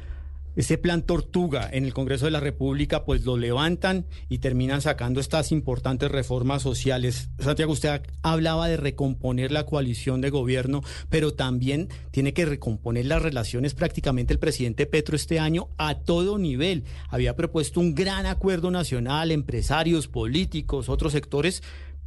ese 0.57 0.79
plan 0.79 1.03
tortuga 1.03 1.69
en 1.73 1.85
el 1.85 1.93
Congreso 1.93 2.27
de 2.27 2.31
la 2.31 2.41
República 2.41 3.05
pues 3.05 3.25
lo 3.25 3.37
levantan 3.37 4.07
y 4.29 4.39
terminan 4.39 4.81
sacando 4.81 5.21
estas 5.21 5.53
importantes 5.53 6.11
reformas 6.11 6.63
sociales. 6.63 7.29
Santiago, 7.39 7.73
usted 7.73 8.03
hablaba 8.23 8.69
de 8.69 8.77
recomponer 8.77 9.51
la 9.51 9.67
coalición 9.67 10.21
de 10.21 10.31
gobierno, 10.31 10.83
pero 11.09 11.35
también 11.35 11.89
tiene 12.11 12.35
que 12.35 12.45
recomponer 12.45 13.07
las 13.07 13.23
relaciones 13.23 13.75
prácticamente 13.75 14.33
el 14.33 14.39
presidente 14.39 14.87
Petro 14.87 15.17
este 15.17 15.41
año 15.41 15.69
a 15.77 15.97
todo 15.97 16.39
nivel. 16.39 16.85
Había 17.09 17.35
propuesto 17.35 17.81
un 17.81 17.95
gran 17.95 18.27
acuerdo 18.27 18.71
nacional, 18.71 19.33
empresarios, 19.33 20.07
políticos, 20.07 20.89
otros 20.89 21.13
sectores, 21.13 21.63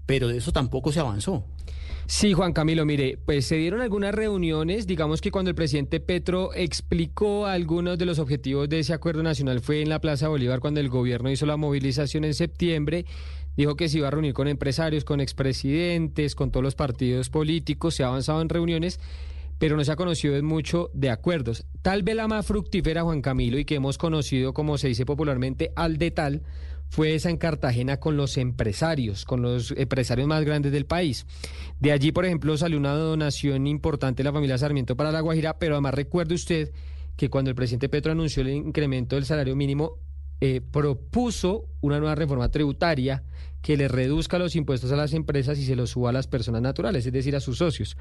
pero 0.08 0.28
de 0.28 0.38
eso 0.38 0.52
tampoco 0.52 0.92
se 0.92 1.00
avanzó. 1.00 1.46
Sí, 2.10 2.32
Juan 2.32 2.54
Camilo, 2.54 2.86
mire, 2.86 3.20
pues 3.26 3.46
se 3.46 3.58
dieron 3.58 3.82
algunas 3.82 4.16
reuniones, 4.16 4.88
digamos 4.88 5.20
que 5.20 5.30
cuando 5.30 5.50
el 5.50 5.56
presidente 5.56 6.00
Petro 6.00 6.54
explicó 6.54 7.46
algunos 7.46 7.98
de 7.98 8.06
los 8.06 8.18
objetivos 8.18 8.70
de 8.70 8.80
ese 8.80 8.94
acuerdo 8.94 9.24
nacional 9.24 9.60
fue 9.60 9.82
en 9.82 9.90
la 9.90 10.00
Plaza 10.00 10.30
Bolívar 10.30 10.62
cuando 10.62 10.80
el 10.80 10.88
gobierno 10.88 11.30
hizo 11.30 11.46
la 11.46 11.58
movilización 11.58 12.24
en 12.24 12.34
septiembre, 12.34 13.06
dijo 13.58 13.76
que 13.76 13.90
se 13.90 13.98
iba 13.98 14.08
a 14.08 14.12
reunir 14.12 14.34
con 14.34 14.48
empresarios, 14.48 15.04
con 15.04 15.20
expresidentes, 15.20 16.34
con 16.34 16.50
todos 16.50 16.64
los 16.64 16.76
partidos 16.76 17.30
políticos, 17.30 17.96
se 17.96 18.04
ha 18.04 18.08
avanzado 18.08 18.42
en 18.42 18.48
reuniones, 18.48 19.02
pero 19.58 19.76
no 19.76 19.84
se 19.84 19.92
ha 19.92 19.98
conocido 19.98 20.42
mucho 20.44 20.90
de 20.94 21.10
acuerdos. 21.10 21.66
Tal 21.82 22.04
vez 22.04 22.16
la 22.16 22.30
más 22.30 22.46
fructífera, 22.46 23.04
Juan 23.04 23.22
Camilo, 23.22 23.60
y 23.60 23.66
que 23.66 23.76
hemos 23.76 23.98
conocido, 23.98 24.54
como 24.54 24.78
se 24.78 24.88
dice 24.88 25.06
popularmente, 25.06 25.74
al 25.76 25.98
de 25.98 26.12
tal, 26.12 26.44
fue 26.90 27.16
esa 27.16 27.30
en 27.30 27.38
Cartagena 27.38 27.98
con 27.98 28.18
los 28.18 28.38
empresarios, 28.38 29.26
con 29.26 29.42
los 29.42 29.72
empresarios 29.72 30.28
más 30.28 30.44
grandes 30.44 30.72
del 30.72 30.86
país. 30.86 31.26
De 31.80 31.92
allí, 31.92 32.12
por 32.12 32.26
ejemplo, 32.26 32.58
salió 32.58 32.78
una 32.78 32.94
donación 32.94 33.68
importante 33.68 34.24
de 34.24 34.30
la 34.30 34.34
familia 34.34 34.58
Sarmiento 34.58 34.96
para 34.96 35.12
La 35.12 35.22
Guajira, 35.22 35.58
pero 35.60 35.76
además 35.76 35.94
recuerde 35.94 36.36
usted 36.36 36.72
que 37.16 37.30
cuando 37.30 37.50
el 37.50 37.56
presidente 37.56 37.90
Petro 37.90 38.12
anunció 38.12 38.42
el 38.42 38.50
incremento 38.50 39.16
del 39.16 39.26
salario 39.26 39.56
mínimo, 39.56 39.98
eh, 40.40 40.62
propuso 40.62 41.68
una 41.82 42.00
nueva 42.00 42.14
reforma 42.14 42.50
tributaria 42.50 43.24
que 43.62 43.76
le 43.76 43.88
reduzca 43.88 44.38
los 44.38 44.56
impuestos 44.56 44.92
a 44.92 44.96
las 44.96 45.14
empresas 45.14 45.58
y 45.58 45.66
se 45.66 45.76
los 45.76 45.90
suba 45.90 46.12
a 46.12 46.14
las 46.14 46.28
personas 46.28 46.62
naturales, 46.62 47.06
es 47.06 47.12
decir, 47.12 47.36
a 47.36 47.40
sus 47.40 47.58
socios. 47.58 47.98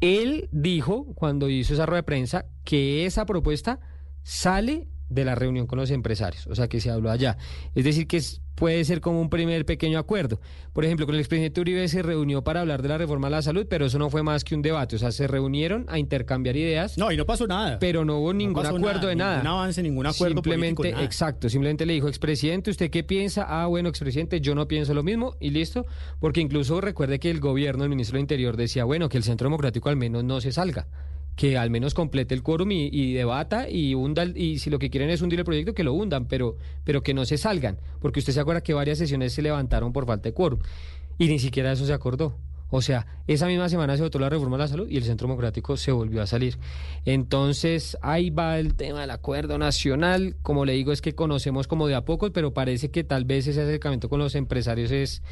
Él 0.00 0.48
dijo, 0.50 1.12
cuando 1.14 1.50
hizo 1.50 1.74
esa 1.74 1.84
rueda 1.84 1.98
de 1.98 2.04
prensa, 2.04 2.46
que 2.64 3.04
esa 3.04 3.26
propuesta 3.26 3.80
sale 4.22 4.88
de 5.08 5.24
la 5.24 5.34
reunión 5.34 5.66
con 5.66 5.78
los 5.78 5.90
empresarios, 5.90 6.46
o 6.46 6.54
sea 6.54 6.68
que 6.68 6.80
se 6.80 6.90
habló 6.90 7.10
allá. 7.10 7.36
Es 7.74 7.84
decir, 7.84 8.06
que 8.06 8.20
puede 8.54 8.84
ser 8.84 9.00
como 9.00 9.20
un 9.20 9.30
primer 9.30 9.64
pequeño 9.64 10.00
acuerdo. 10.00 10.40
Por 10.72 10.84
ejemplo, 10.84 11.06
con 11.06 11.14
el 11.14 11.20
expresidente 11.20 11.60
Uribe 11.60 11.86
se 11.86 12.02
reunió 12.02 12.42
para 12.42 12.60
hablar 12.60 12.82
de 12.82 12.88
la 12.88 12.98
reforma 12.98 13.28
a 13.28 13.30
la 13.30 13.40
salud, 13.42 13.66
pero 13.70 13.86
eso 13.86 13.98
no 14.00 14.10
fue 14.10 14.24
más 14.24 14.42
que 14.42 14.56
un 14.56 14.62
debate, 14.62 14.96
o 14.96 14.98
sea, 14.98 15.12
se 15.12 15.28
reunieron 15.28 15.86
a 15.88 15.98
intercambiar 16.00 16.56
ideas, 16.56 16.98
No, 16.98 17.12
y 17.12 17.16
no 17.16 17.24
pasó 17.24 17.46
nada. 17.46 17.78
pero 17.78 18.04
no 18.04 18.18
hubo 18.18 18.32
ningún 18.34 18.66
acuerdo 18.66 19.06
de 19.06 19.14
nada. 19.14 19.36
Ningún 19.36 19.46
avance, 19.46 19.82
ningún 19.82 20.06
acuerdo 20.06 20.34
Simplemente, 20.34 20.74
político, 20.74 20.96
nada. 20.96 21.06
exacto, 21.06 21.48
simplemente 21.48 21.86
le 21.86 21.92
dijo, 21.92 22.08
expresidente, 22.08 22.70
¿usted 22.70 22.90
qué 22.90 23.04
piensa? 23.04 23.46
Ah, 23.48 23.66
bueno, 23.66 23.88
expresidente, 23.88 24.40
yo 24.40 24.56
no 24.56 24.66
pienso 24.66 24.92
lo 24.92 25.04
mismo 25.04 25.36
y 25.38 25.50
listo, 25.50 25.86
porque 26.18 26.40
incluso 26.40 26.80
recuerde 26.80 27.20
que 27.20 27.30
el 27.30 27.38
gobierno, 27.38 27.84
el 27.84 27.90
ministro 27.90 28.16
del 28.16 28.22
Interior 28.22 28.56
decía, 28.56 28.82
bueno, 28.84 29.08
que 29.08 29.18
el 29.18 29.22
Centro 29.22 29.46
Democrático 29.46 29.88
al 29.88 29.96
menos 29.96 30.24
no 30.24 30.40
se 30.40 30.50
salga, 30.50 30.88
que 31.38 31.56
al 31.56 31.70
menos 31.70 31.94
complete 31.94 32.34
el 32.34 32.42
quórum 32.42 32.72
y, 32.72 33.12
debata 33.12 33.70
y 33.70 33.94
hunda, 33.94 34.24
y 34.24 34.58
si 34.58 34.70
lo 34.70 34.80
que 34.80 34.90
quieren 34.90 35.08
es 35.08 35.22
hundir 35.22 35.38
el 35.38 35.44
proyecto, 35.44 35.72
que 35.72 35.84
lo 35.84 35.92
hundan, 35.92 36.26
pero, 36.26 36.56
pero 36.82 37.04
que 37.04 37.14
no 37.14 37.24
se 37.24 37.38
salgan, 37.38 37.78
porque 38.00 38.18
usted 38.18 38.32
se 38.32 38.40
acuerda 38.40 38.60
que 38.60 38.74
varias 38.74 38.98
sesiones 38.98 39.34
se 39.34 39.40
levantaron 39.40 39.92
por 39.92 40.04
falta 40.04 40.28
de 40.28 40.34
quórum 40.34 40.58
y 41.16 41.28
ni 41.28 41.38
siquiera 41.38 41.70
eso 41.70 41.86
se 41.86 41.92
acordó. 41.92 42.36
O 42.70 42.82
sea, 42.82 43.06
esa 43.28 43.46
misma 43.46 43.68
semana 43.68 43.96
se 43.96 44.02
votó 44.02 44.18
la 44.18 44.28
reforma 44.28 44.56
a 44.56 44.58
la 44.58 44.68
salud 44.68 44.88
y 44.90 44.96
el 44.96 45.04
Centro 45.04 45.28
Democrático 45.28 45.76
se 45.76 45.92
volvió 45.92 46.20
a 46.22 46.26
salir. 46.26 46.58
Entonces, 47.04 47.96
ahí 48.02 48.30
va 48.30 48.58
el 48.58 48.74
tema 48.74 49.02
del 49.02 49.10
acuerdo 49.12 49.58
nacional. 49.58 50.34
Como 50.42 50.64
le 50.64 50.72
digo, 50.72 50.90
es 50.90 51.00
que 51.00 51.14
conocemos 51.14 51.68
como 51.68 51.86
de 51.86 51.94
a 51.94 52.04
poco, 52.04 52.32
pero 52.32 52.52
parece 52.52 52.90
que 52.90 53.04
tal 53.04 53.24
vez 53.24 53.46
ese 53.46 53.62
acercamiento 53.62 54.08
con 54.08 54.18
los 54.18 54.34
empresarios 54.34 54.90
es, 54.90 55.22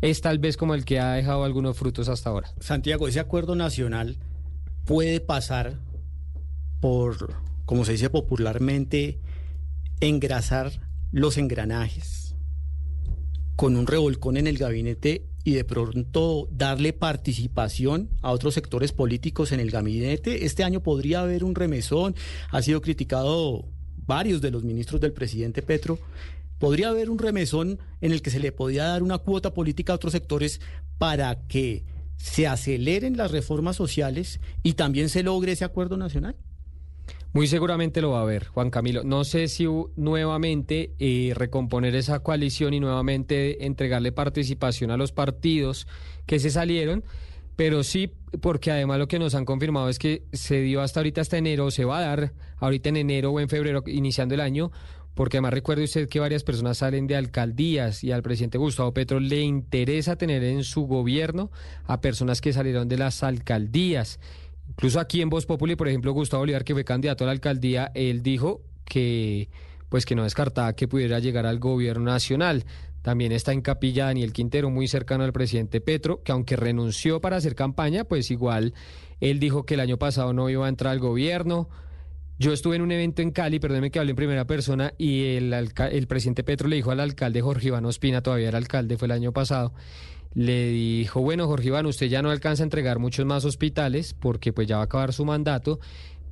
es 0.00 0.22
tal 0.22 0.38
vez 0.38 0.56
como 0.56 0.74
el 0.74 0.86
que 0.86 0.98
ha 0.98 1.12
dejado 1.12 1.44
algunos 1.44 1.76
frutos 1.76 2.08
hasta 2.08 2.30
ahora. 2.30 2.48
Santiago, 2.58 3.06
ese 3.06 3.20
acuerdo 3.20 3.54
nacional 3.54 4.16
puede 4.84 5.20
pasar 5.20 5.80
por, 6.80 7.34
como 7.64 7.84
se 7.84 7.92
dice 7.92 8.10
popularmente, 8.10 9.20
engrasar 10.00 10.72
los 11.10 11.38
engranajes 11.38 12.34
con 13.56 13.76
un 13.76 13.86
revolcón 13.86 14.36
en 14.36 14.46
el 14.46 14.58
gabinete 14.58 15.26
y 15.44 15.52
de 15.52 15.64
pronto 15.64 16.48
darle 16.50 16.92
participación 16.92 18.10
a 18.22 18.30
otros 18.30 18.54
sectores 18.54 18.92
políticos 18.92 19.52
en 19.52 19.60
el 19.60 19.70
gabinete. 19.70 20.44
Este 20.44 20.64
año 20.64 20.82
podría 20.82 21.20
haber 21.20 21.44
un 21.44 21.54
remesón, 21.54 22.14
ha 22.50 22.62
sido 22.62 22.80
criticado 22.80 23.68
varios 24.06 24.40
de 24.40 24.50
los 24.50 24.64
ministros 24.64 25.00
del 25.00 25.12
presidente 25.12 25.62
Petro. 25.62 25.98
Podría 26.58 26.90
haber 26.90 27.10
un 27.10 27.18
remesón 27.18 27.78
en 28.00 28.12
el 28.12 28.22
que 28.22 28.30
se 28.30 28.40
le 28.40 28.52
podía 28.52 28.84
dar 28.84 29.02
una 29.02 29.18
cuota 29.18 29.52
política 29.52 29.92
a 29.92 29.96
otros 29.96 30.12
sectores 30.12 30.60
para 30.98 31.46
que 31.46 31.84
se 32.22 32.46
aceleren 32.46 33.16
las 33.16 33.32
reformas 33.32 33.74
sociales 33.74 34.38
y 34.62 34.74
también 34.74 35.08
se 35.08 35.24
logre 35.24 35.52
ese 35.52 35.64
acuerdo 35.64 35.96
nacional. 35.96 36.36
Muy 37.32 37.48
seguramente 37.48 38.00
lo 38.00 38.12
va 38.12 38.20
a 38.20 38.22
haber, 38.22 38.46
Juan 38.46 38.70
Camilo. 38.70 39.02
No 39.02 39.24
sé 39.24 39.48
si 39.48 39.66
nuevamente 39.96 40.92
eh, 41.00 41.32
recomponer 41.34 41.96
esa 41.96 42.20
coalición 42.20 42.74
y 42.74 42.80
nuevamente 42.80 43.66
entregarle 43.66 44.12
participación 44.12 44.92
a 44.92 44.96
los 44.96 45.10
partidos 45.10 45.88
que 46.24 46.38
se 46.38 46.50
salieron, 46.50 47.02
pero 47.56 47.82
sí, 47.82 48.12
porque 48.40 48.70
además 48.70 49.00
lo 49.00 49.08
que 49.08 49.18
nos 49.18 49.34
han 49.34 49.44
confirmado 49.44 49.88
es 49.88 49.98
que 49.98 50.22
se 50.32 50.60
dio 50.60 50.80
hasta 50.80 51.00
ahorita, 51.00 51.22
hasta 51.22 51.38
enero, 51.38 51.72
se 51.72 51.84
va 51.84 51.98
a 51.98 52.02
dar 52.02 52.32
ahorita 52.58 52.90
en 52.90 52.98
enero 52.98 53.32
o 53.32 53.40
en 53.40 53.48
febrero, 53.48 53.82
iniciando 53.88 54.34
el 54.34 54.42
año, 54.42 54.70
porque 55.14 55.36
además 55.36 55.54
recuerde 55.54 55.84
usted 55.84 56.08
que 56.08 56.20
varias 56.20 56.44
personas 56.44 56.78
salen 56.78 57.06
de 57.06 57.16
alcaldías 57.16 58.02
y 58.02 58.12
al 58.12 58.22
presidente 58.22 58.58
Gustavo 58.58 58.94
Petro 58.94 59.20
le 59.20 59.40
interesa 59.40 60.16
tener 60.16 60.42
en 60.44 60.64
su 60.64 60.82
gobierno 60.82 61.50
a 61.84 62.00
personas 62.00 62.40
que 62.40 62.52
salieron 62.52 62.88
de 62.88 62.98
las 62.98 63.22
alcaldías. 63.22 64.20
Incluso 64.68 65.00
aquí 65.00 65.20
en 65.20 65.28
Voz 65.28 65.44
Populi, 65.44 65.76
por 65.76 65.88
ejemplo, 65.88 66.12
Gustavo 66.12 66.42
Bolívar, 66.42 66.64
que 66.64 66.72
fue 66.72 66.84
candidato 66.84 67.24
a 67.24 67.26
la 67.26 67.32
alcaldía, 67.32 67.92
él 67.94 68.22
dijo 68.22 68.62
que 68.84 69.50
pues 69.92 70.06
que 70.06 70.14
no 70.14 70.22
descartaba 70.22 70.72
que 70.72 70.88
pudiera 70.88 71.18
llegar 71.18 71.44
al 71.44 71.58
gobierno 71.58 72.06
nacional. 72.06 72.64
También 73.02 73.30
está 73.30 73.52
en 73.52 73.60
capilla 73.60 74.06
Daniel 74.06 74.32
Quintero, 74.32 74.70
muy 74.70 74.88
cercano 74.88 75.24
al 75.24 75.34
presidente 75.34 75.82
Petro, 75.82 76.22
que 76.22 76.32
aunque 76.32 76.56
renunció 76.56 77.20
para 77.20 77.36
hacer 77.36 77.54
campaña, 77.54 78.04
pues 78.04 78.30
igual 78.30 78.72
él 79.20 79.38
dijo 79.38 79.66
que 79.66 79.74
el 79.74 79.80
año 79.80 79.98
pasado 79.98 80.32
no 80.32 80.48
iba 80.48 80.64
a 80.64 80.70
entrar 80.70 80.92
al 80.92 80.98
gobierno. 81.00 81.68
Yo 82.42 82.52
estuve 82.52 82.74
en 82.74 82.82
un 82.82 82.90
evento 82.90 83.22
en 83.22 83.30
Cali, 83.30 83.60
perdóneme 83.60 83.92
que 83.92 84.00
hable 84.00 84.10
en 84.10 84.16
primera 84.16 84.44
persona, 84.48 84.94
y 84.98 85.36
el, 85.36 85.52
el 85.52 86.06
presidente 86.08 86.42
Petro 86.42 86.66
le 86.66 86.74
dijo 86.74 86.90
al 86.90 86.98
alcalde 86.98 87.40
Jorge 87.40 87.68
Iván 87.68 87.84
Ospina, 87.84 88.20
todavía 88.20 88.48
era 88.48 88.58
alcalde, 88.58 88.98
fue 88.98 89.06
el 89.06 89.12
año 89.12 89.30
pasado, 89.30 89.72
le 90.34 90.70
dijo, 90.70 91.20
bueno, 91.20 91.46
Jorge 91.46 91.68
Iván, 91.68 91.86
usted 91.86 92.08
ya 92.08 92.20
no 92.20 92.32
alcanza 92.32 92.64
a 92.64 92.66
entregar 92.66 92.98
muchos 92.98 93.24
más 93.26 93.44
hospitales 93.44 94.14
porque 94.14 94.52
pues 94.52 94.66
ya 94.66 94.74
va 94.74 94.82
a 94.82 94.86
acabar 94.86 95.12
su 95.12 95.24
mandato, 95.24 95.78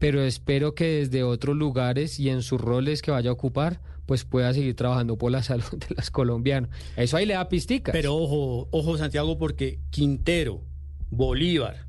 pero 0.01 0.21
espero 0.23 0.75
que 0.75 0.97
desde 0.97 1.23
otros 1.23 1.57
lugares 1.57 2.19
y 2.19 2.29
en 2.29 2.43
sus 2.43 2.61
roles 2.61 3.03
que 3.03 3.13
vaya 3.13 3.31
a 3.31 3.35
ocupar, 3.35 3.81
pues 4.07 4.25
pueda 4.25 4.53
seguir 4.53 4.75
trabajando 4.75 5.17
por 5.17 5.31
la 5.31 5.43
salud 5.45 5.79
de 5.79 5.95
los 5.95 6.11
colombianos. 6.11 6.71
Eso 6.97 7.19
ahí 7.19 7.25
le 7.25 7.35
da 7.35 7.49
pisticas. 7.49 7.93
Pero 7.93 8.17
ojo, 8.17 8.67
ojo 8.73 8.99
Santiago, 8.99 9.39
porque 9.39 9.79
Quintero, 9.91 10.65
Bolívar, 11.09 11.87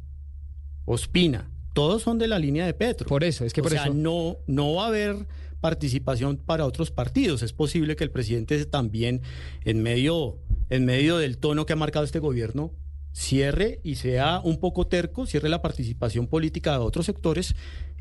Ospina, 0.86 1.50
todos 1.74 2.02
son 2.02 2.18
de 2.18 2.28
la 2.28 2.40
línea 2.40 2.66
de 2.66 2.74
Petro. 2.74 3.08
Por 3.08 3.24
eso, 3.24 3.46
es 3.46 3.54
que 3.54 3.62
o 3.62 3.64
por 3.64 3.72
sea, 3.72 3.84
eso... 3.84 3.94
no, 3.94 4.38
no 4.48 4.76
va 4.76 4.86
a 4.86 4.88
haber 4.88 5.28
participación 5.60 6.38
para 6.38 6.66
otros 6.66 6.92
partidos. 6.92 7.44
Es 7.44 7.54
posible 7.54 7.96
que 7.96 8.04
el 8.04 8.12
presidente 8.12 8.66
también, 8.66 9.22
en 9.64 9.82
medio, 9.84 10.40
en 10.70 10.86
medio 10.86 11.18
del 11.18 11.38
tono 11.38 11.66
que 11.66 11.74
ha 11.74 11.78
marcado 11.78 12.04
este 12.04 12.20
gobierno, 12.20 12.72
cierre 13.14 13.80
y 13.84 13.96
sea 13.96 14.42
un 14.44 14.60
poco 14.60 14.88
terco, 14.88 15.26
cierre 15.26 15.50
la 15.50 15.62
participación 15.62 16.28
política 16.28 16.72
de 16.74 16.80
otros 16.80 17.06
sectores 17.06 17.56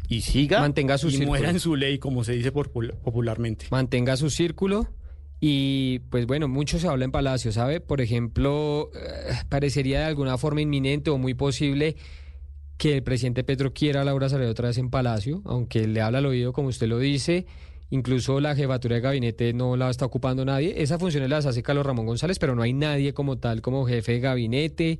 y 0.08 0.22
siga 0.22 0.60
Mantenga 0.60 0.98
su 0.98 1.08
y 1.08 1.12
círculo. 1.12 1.28
muera 1.28 1.50
en 1.50 1.60
su 1.60 1.76
ley, 1.76 1.98
como 1.98 2.24
se 2.24 2.32
dice 2.32 2.50
popularmente. 2.52 3.66
mantenga 3.70 4.16
su 4.16 4.30
círculo 4.30 4.88
y 5.40 6.00
pues 6.10 6.26
bueno, 6.26 6.48
mucho 6.48 6.78
se 6.78 6.86
habla 6.86 7.04
en 7.04 7.12
Palacio, 7.12 7.50
¿sabe? 7.50 7.80
Por 7.80 8.00
ejemplo, 8.00 8.90
eh, 8.94 9.32
parecería 9.48 10.00
de 10.00 10.04
alguna 10.06 10.36
forma 10.36 10.60
inminente 10.60 11.10
o 11.10 11.18
muy 11.18 11.34
posible 11.34 11.96
que 12.80 12.96
el 12.96 13.02
presidente 13.02 13.44
Petro 13.44 13.74
quiera 13.74 14.00
a 14.00 14.04
Laura 14.04 14.30
Sarabia 14.30 14.50
otra 14.50 14.68
vez 14.68 14.78
en 14.78 14.88
Palacio, 14.88 15.42
aunque 15.44 15.86
le 15.86 16.00
habla 16.00 16.16
al 16.18 16.24
oído 16.24 16.54
como 16.54 16.68
usted 16.68 16.86
lo 16.88 16.98
dice, 16.98 17.44
incluso 17.90 18.40
la 18.40 18.56
jefatura 18.56 18.94
de 18.94 19.02
gabinete 19.02 19.52
no 19.52 19.76
la 19.76 19.90
está 19.90 20.06
ocupando 20.06 20.46
nadie, 20.46 20.80
esas 20.82 20.98
funciones 20.98 21.28
las 21.28 21.44
hace 21.44 21.62
Carlos 21.62 21.84
Ramón 21.84 22.06
González, 22.06 22.38
pero 22.38 22.54
no 22.54 22.62
hay 22.62 22.72
nadie 22.72 23.12
como 23.12 23.36
tal 23.36 23.60
como 23.60 23.84
jefe 23.86 24.12
de 24.12 24.20
gabinete 24.20 24.98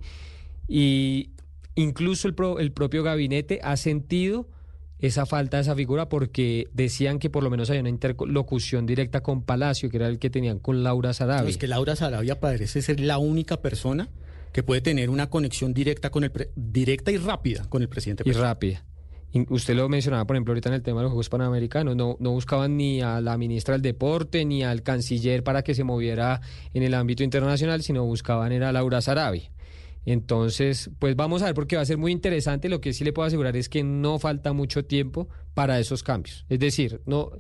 y 0.69 1.31
incluso 1.75 2.29
el, 2.29 2.35
pro- 2.35 2.59
el 2.59 2.73
propio 2.73 3.03
gabinete 3.03 3.61
ha 3.63 3.77
sentido 3.79 4.47
esa 4.99 5.25
falta 5.25 5.57
de 5.57 5.63
esa 5.63 5.75
figura 5.75 6.11
porque 6.11 6.67
decían 6.75 7.19
que 7.19 7.31
por 7.31 7.43
lo 7.43 7.49
menos 7.49 7.71
había 7.71 7.81
una 7.81 7.89
interlocución 7.89 8.85
directa 8.85 9.23
con 9.23 9.43
Palacio, 9.43 9.89
que 9.89 9.97
era 9.97 10.09
el 10.09 10.19
que 10.19 10.29
tenían 10.29 10.59
con 10.59 10.83
Laura 10.83 11.15
Sarabia. 11.15 11.49
Es 11.49 11.57
que 11.57 11.67
Laura 11.67 11.97
Sarabia 11.97 12.39
parece 12.41 12.83
ser 12.83 13.01
la 13.01 13.17
única 13.17 13.63
persona 13.63 14.11
que 14.53 14.63
puede 14.63 14.81
tener 14.81 15.11
una 15.11 15.29
conexión 15.31 15.73
directa 15.75 16.11
con 16.11 16.25
el 16.25 16.31
pre- 16.33 16.51
directa 16.57 17.11
y 17.13 17.17
rápida 17.19 17.65
con 17.69 17.83
el 17.83 17.89
presidente. 17.89 18.23
y 18.25 18.31
Petro. 18.31 18.43
rápida. 18.43 18.85
In- 19.33 19.47
Usted 19.49 19.75
lo 19.77 19.89
mencionaba, 19.89 20.25
por 20.27 20.35
ejemplo, 20.35 20.51
ahorita 20.53 20.71
en 20.71 20.75
el 20.75 20.83
tema 20.83 20.99
de 21.01 21.05
los 21.05 21.11
Juegos 21.13 21.29
Panamericanos, 21.29 21.95
no, 21.95 22.17
no 22.19 22.33
buscaban 22.33 22.77
ni 22.77 23.01
a 23.01 23.21
la 23.21 23.39
ministra 23.39 23.75
del 23.75 23.83
Deporte 23.83 24.45
ni 24.45 24.65
al 24.65 24.83
canciller 24.83 25.45
para 25.45 25.63
que 25.63 25.75
se 25.75 25.85
moviera 25.85 26.41
en 26.75 26.83
el 26.83 26.95
ámbito 26.95 27.23
internacional, 27.23 27.83
sino 27.83 28.05
buscaban 28.05 28.51
era 28.51 28.71
a 28.71 28.73
Laura 28.73 29.01
Sarabia. 29.01 29.51
Entonces, 30.07 30.91
pues 30.99 31.15
vamos 31.15 31.43
a 31.43 31.47
ver 31.47 31.55
porque 31.55 31.77
va 31.77 31.83
a 31.83 31.87
ser 31.87 31.99
muy 31.99 32.11
interesante. 32.11 32.69
Lo 32.69 32.81
que 32.81 32.93
sí 32.93 33.05
le 33.05 33.13
puedo 33.13 33.27
asegurar 33.29 33.57
es 33.57 33.69
que 33.69 33.85
no 33.85 34.19
falta 34.19 34.53
mucho 34.53 34.85
tiempo 34.85 35.29
para 35.55 35.79
esos 35.79 36.03
cambios. 36.03 36.45
Es 36.49 36.59
decir, 36.59 37.01
no 37.07 37.31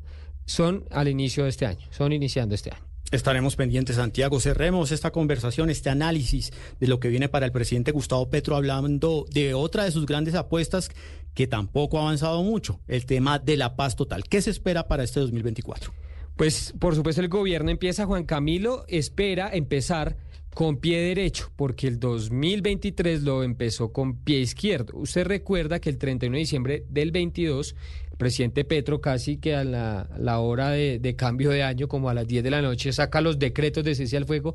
son 0.45 0.85
al 0.91 1.09
inicio 1.09 1.45
de 1.45 1.51
este 1.51 1.67
año, 1.67 1.87
son 1.91 2.13
iniciando 2.13 2.55
este 2.55 2.71
año. 2.71 2.85
Estaremos 3.11 3.57
pendientes, 3.57 3.97
Santiago. 3.97 4.39
Cerremos 4.39 4.93
esta 4.93 5.11
conversación, 5.11 5.69
este 5.69 5.91
análisis 5.91 6.53
de 6.79 6.87
lo 6.87 7.01
que 7.01 7.09
viene 7.09 7.29
para 7.29 7.47
el 7.47 7.53
presidente 7.53 7.91
Gustavo 7.91 8.31
Petro, 8.31 8.55
hablando 8.55 9.27
de 9.33 9.55
otra 9.55 9.85
de 9.85 9.91
sus 9.91 10.07
grandes 10.07 10.37
apuestas 10.37 10.91
que 11.35 11.47
tampoco 11.47 11.99
ha 11.99 12.03
avanzado 12.03 12.43
mucho, 12.43 12.81
el 12.87 13.07
tema 13.07 13.39
de 13.39 13.57
la 13.57 13.75
paz 13.77 13.97
total. 13.97 14.25
¿Qué 14.25 14.41
se 14.43 14.51
espera 14.51 14.87
para 14.87 15.03
este 15.03 15.21
2024? 15.21 15.93
Pues 16.37 16.73
por 16.79 16.95
supuesto 16.95 17.21
el 17.21 17.29
gobierno 17.29 17.71
empieza, 17.71 18.07
Juan 18.07 18.25
Camilo, 18.25 18.85
espera 18.89 19.51
empezar 19.53 20.17
con 20.55 20.79
pie 20.79 21.01
derecho, 21.01 21.53
porque 21.57 21.87
el 21.87 22.01
2023 22.01 23.23
lo 23.23 23.43
empezó 23.43 23.93
con 23.93 24.17
pie 24.17 24.41
izquierdo. 24.41 24.97
Usted 24.97 25.27
recuerda 25.27 25.81
que 25.81 25.91
el 25.91 25.99
31 25.99 26.35
de 26.35 26.39
diciembre 26.39 26.85
del 26.89 27.13
22, 27.13 27.77
el 28.10 28.10
presidente 28.21 28.65
Petro 28.65 29.01
casi 29.01 29.39
que 29.39 29.57
a 29.57 29.65
la, 29.65 30.39
hora 30.39 30.71
de, 30.71 31.01
de 31.01 31.17
cambio 31.17 31.51
de 31.51 31.65
año, 31.65 31.89
como 31.89 32.09
a 32.09 32.15
las 32.15 32.29
10 32.29 32.45
de 32.45 32.51
la 32.51 32.63
noche, 32.63 32.93
saca 32.93 33.21
los 33.21 33.41
decretos 33.41 33.83
de 33.83 33.97
cese 33.97 34.17
al 34.17 34.27
fuego 34.27 34.55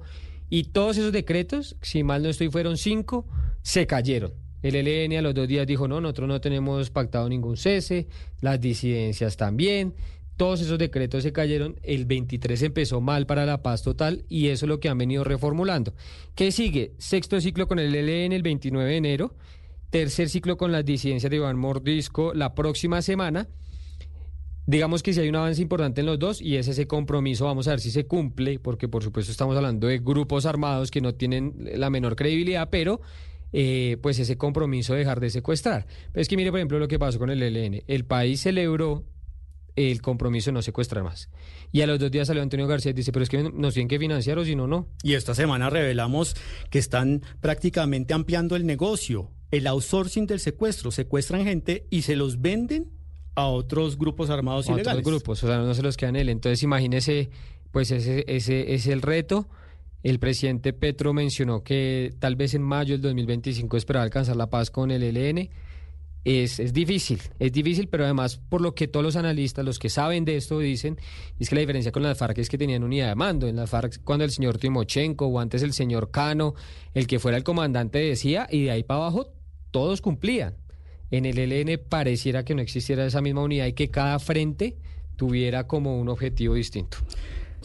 y 0.49 0.65
todos 0.65 0.97
esos 0.97 1.11
decretos, 1.11 1.75
si 1.81 2.03
mal 2.03 2.21
no 2.21 2.29
estoy, 2.29 2.49
fueron 2.49 2.77
cinco, 2.77 3.25
se 3.61 3.87
cayeron. 3.87 4.33
El 4.61 4.75
ELN 4.75 5.17
a 5.17 5.21
los 5.21 5.33
dos 5.33 5.47
días 5.47 5.67
dijo, 5.67 5.87
no, 5.87 6.01
nosotros 6.01 6.27
no 6.27 6.41
tenemos 6.41 6.89
pactado 6.89 7.27
ningún 7.27 7.57
cese, 7.57 8.07
las 8.41 8.59
disidencias 8.61 9.37
también. 9.37 9.95
Todos 10.37 10.61
esos 10.61 10.77
decretos 10.77 11.23
se 11.23 11.31
cayeron, 11.31 11.79
el 11.81 12.05
23 12.05 12.61
empezó 12.63 12.99
mal 12.99 13.25
para 13.25 13.45
la 13.45 13.63
paz 13.63 13.83
total 13.83 14.25
y 14.27 14.47
eso 14.47 14.65
es 14.65 14.69
lo 14.69 14.79
que 14.79 14.89
han 14.89 14.97
venido 14.97 15.23
reformulando. 15.23 15.93
¿Qué 16.35 16.51
sigue? 16.51 16.93
Sexto 16.97 17.39
ciclo 17.39 17.67
con 17.67 17.79
el 17.79 17.95
ELN 17.95 18.33
el 18.33 18.43
29 18.43 18.89
de 18.89 18.97
enero, 18.97 19.35
tercer 19.95 20.27
ciclo 20.27 20.57
con 20.57 20.73
las 20.73 20.83
disidencias 20.83 21.29
de 21.29 21.37
Iván 21.37 21.57
Mordisco 21.57 22.33
la 22.33 22.53
próxima 22.53 23.01
semana. 23.01 23.47
Digamos 24.67 25.01
que 25.01 25.13
si 25.13 25.21
hay 25.21 25.29
un 25.29 25.37
avance 25.37 25.61
importante 25.61 26.01
en 26.01 26.07
los 26.07 26.19
dos 26.19 26.41
y 26.41 26.57
es 26.57 26.67
ese 26.67 26.85
compromiso, 26.85 27.45
vamos 27.45 27.69
a 27.69 27.71
ver 27.71 27.79
si 27.79 27.91
se 27.91 28.05
cumple, 28.05 28.59
porque 28.59 28.89
por 28.89 29.03
supuesto 29.03 29.31
estamos 29.31 29.55
hablando 29.55 29.87
de 29.87 29.99
grupos 29.99 30.45
armados 30.45 30.91
que 30.91 30.99
no 30.99 31.15
tienen 31.15 31.53
la 31.75 31.89
menor 31.89 32.17
credibilidad, 32.17 32.69
pero 32.69 32.99
eh, 33.53 33.95
pues 34.01 34.19
ese 34.19 34.37
compromiso 34.37 34.91
de 34.91 34.99
dejar 34.99 35.21
de 35.21 35.29
secuestrar. 35.29 35.87
Pero 36.11 36.21
es 36.21 36.27
que 36.27 36.35
mire, 36.35 36.51
por 36.51 36.59
ejemplo, 36.59 36.77
lo 36.77 36.89
que 36.89 36.99
pasó 36.99 37.17
con 37.17 37.29
el 37.29 37.41
ELN. 37.41 37.83
El 37.87 38.03
país 38.03 38.41
celebró 38.41 39.05
el 39.77 40.01
compromiso 40.01 40.49
de 40.49 40.55
no 40.55 40.61
secuestrar 40.61 41.05
más. 41.05 41.29
Y 41.71 41.81
a 41.81 41.87
los 41.87 41.99
dos 41.99 42.11
días 42.11 42.27
salió 42.27 42.43
Antonio 42.43 42.67
García 42.67 42.91
y 42.91 42.93
dice, 42.93 43.13
pero 43.13 43.23
es 43.23 43.29
que 43.29 43.49
nos 43.49 43.73
tienen 43.73 43.87
que 43.87 43.99
financiar 43.99 44.39
o 44.39 44.43
si 44.43 44.57
no, 44.57 44.67
no. 44.67 44.89
Y 45.03 45.13
esta 45.13 45.33
semana 45.33 45.69
revelamos 45.69 46.35
que 46.69 46.79
están 46.79 47.21
prácticamente 47.39 48.13
ampliando 48.13 48.57
el 48.57 48.65
negocio, 48.65 49.31
el 49.57 49.67
outsourcing 49.67 50.27
del 50.27 50.39
secuestro. 50.39 50.91
Secuestran 50.91 51.43
gente 51.43 51.85
y 51.89 52.01
se 52.01 52.15
los 52.15 52.41
venden 52.41 52.91
a 53.35 53.47
otros 53.47 53.97
grupos 53.97 54.29
armados 54.29 54.67
a 54.67 54.71
otros 54.71 54.85
ilegales. 54.85 55.05
grupos, 55.05 55.43
o 55.43 55.47
sea, 55.47 55.57
no 55.57 55.73
se 55.73 55.81
los 55.81 55.97
quedan 55.97 56.15
él. 56.15 56.29
Entonces, 56.29 56.63
imagínese, 56.63 57.29
pues 57.71 57.91
ese, 57.91 58.25
ese 58.27 58.73
es 58.73 58.87
el 58.87 59.01
reto. 59.01 59.47
El 60.03 60.19
presidente 60.19 60.71
Petro 60.71 61.13
mencionó 61.13 61.63
que 61.63 62.13
tal 62.19 62.35
vez 62.35 62.53
en 62.53 62.61
mayo 62.61 62.93
del 62.93 63.01
2025 63.01 63.77
esperaba 63.77 64.03
alcanzar 64.03 64.35
la 64.35 64.49
paz 64.49 64.69
con 64.71 64.91
el 64.91 65.03
ELN. 65.03 65.49
Es, 66.23 66.59
es 66.59 66.73
difícil, 66.73 67.21
es 67.37 67.51
difícil, 67.51 67.87
pero 67.87 68.03
además 68.03 68.37
por 68.37 68.59
lo 68.59 68.73
que 68.73 68.87
todos 68.87 69.03
los 69.03 69.15
analistas, 69.15 69.63
los 69.63 69.77
que 69.77 69.89
saben 69.89 70.25
de 70.25 70.37
esto 70.37 70.57
dicen, 70.57 70.97
es 71.39 71.49
que 71.49 71.55
la 71.55 71.61
diferencia 71.61 71.91
con 71.91 72.01
las 72.01 72.17
FARC 72.17 72.39
es 72.39 72.49
que 72.49 72.57
tenían 72.57 72.83
unidad 72.83 73.09
de 73.09 73.15
mando. 73.15 73.47
En 73.47 73.55
las 73.55 73.69
FARC 73.69 74.01
cuando 74.03 74.25
el 74.25 74.31
señor 74.31 74.57
Timochenko 74.57 75.27
o 75.27 75.39
antes 75.39 75.61
el 75.61 75.73
señor 75.73 76.09
Cano, 76.09 76.55
el 76.95 77.05
que 77.05 77.19
fuera 77.19 77.37
el 77.37 77.43
comandante 77.43 77.99
decía, 77.99 78.47
y 78.49 78.63
de 78.63 78.71
ahí 78.71 78.83
para 78.83 79.01
abajo 79.01 79.34
todos 79.75 79.99
cumplían. 79.99 80.55
En 81.11 81.25
el 81.25 81.37
ELN 81.37 81.81
pareciera 81.89 82.45
que 82.45 82.55
no 82.55 82.61
existiera 82.61 83.05
esa 83.05 83.19
misma 83.19 83.43
unidad 83.43 83.65
y 83.65 83.73
que 83.73 83.91
cada 83.91 84.19
frente 84.19 84.77
tuviera 85.17 85.67
como 85.67 85.99
un 85.99 86.07
objetivo 86.07 86.53
distinto. 86.53 86.99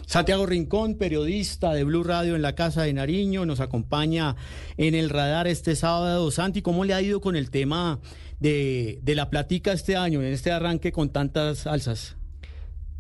Santiago 0.07 0.45
Rincón, 0.45 0.97
periodista 0.97 1.73
de 1.73 1.85
Blue 1.85 2.03
Radio 2.03 2.35
en 2.35 2.43
la 2.43 2.57
Casa 2.57 2.83
de 2.83 2.93
Nariño, 2.93 3.47
nos 3.47 3.61
acompaña 3.61 4.35
en 4.77 4.97
el 4.97 5.09
radar 5.09 5.47
este 5.47 5.77
sábado. 5.77 6.33
Santi, 6.33 6.63
¿cómo 6.63 6.85
le 6.85 6.95
ha 6.95 7.01
ido 7.01 7.21
con 7.21 7.37
el 7.37 7.49
tema 7.49 8.01
de, 8.41 9.01
la 9.07 9.31
platica 9.31 9.73
este 9.73 9.95
año, 9.95 10.21
en 10.21 10.33
este 10.33 10.51
arranque 10.51 10.91
con 10.91 11.11
tantas 11.11 11.69
alzas? 11.69 12.17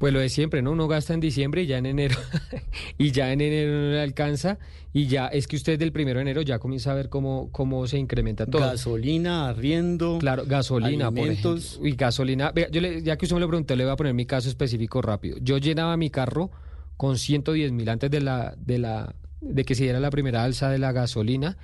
Pues 0.00 0.14
lo 0.14 0.18
de 0.18 0.30
siempre, 0.30 0.62
¿no? 0.62 0.72
Uno 0.72 0.88
gasta 0.88 1.12
en 1.12 1.20
diciembre 1.20 1.62
y 1.64 1.66
ya 1.66 1.76
en 1.76 1.84
enero, 1.84 2.16
y 2.98 3.10
ya 3.12 3.32
en 3.34 3.42
enero 3.42 3.70
no 3.72 3.90
le 3.92 4.00
alcanza, 4.00 4.58
y 4.94 5.06
ya 5.08 5.26
es 5.26 5.46
que 5.46 5.56
usted 5.56 5.78
del 5.78 5.92
primero 5.92 6.18
de 6.18 6.22
enero 6.22 6.40
ya 6.40 6.58
comienza 6.58 6.92
a 6.92 6.94
ver 6.94 7.10
cómo, 7.10 7.50
cómo 7.52 7.86
se 7.86 7.98
incrementa 7.98 8.46
todo. 8.46 8.62
Gasolina, 8.62 9.50
arriendo. 9.50 10.16
Claro, 10.18 10.44
gasolina, 10.46 11.08
alimentos. 11.08 11.42
por 11.42 11.58
ejemplo. 11.86 11.88
Y 11.88 11.92
gasolina. 11.96 12.50
Vea, 12.50 12.70
yo 12.70 12.80
le- 12.80 13.02
ya 13.02 13.18
que 13.18 13.26
usted 13.26 13.34
me 13.36 13.40
lo 13.40 13.48
preguntó, 13.48 13.76
le 13.76 13.84
voy 13.84 13.92
a 13.92 13.96
poner 13.96 14.14
mi 14.14 14.24
caso 14.24 14.48
específico 14.48 15.02
rápido. 15.02 15.36
Yo 15.42 15.58
llenaba 15.58 15.94
mi 15.98 16.08
carro 16.08 16.50
con 16.96 17.18
110 17.18 17.70
mil 17.70 17.88
antes 17.90 18.10
de 18.10 18.22
la, 18.22 18.54
de 18.56 18.78
la, 18.78 19.14
de 19.42 19.64
que 19.66 19.74
se 19.74 19.82
diera 19.82 20.00
la 20.00 20.08
primera 20.10 20.42
alza 20.44 20.70
de 20.70 20.78
la 20.78 20.92
gasolina. 20.92 21.58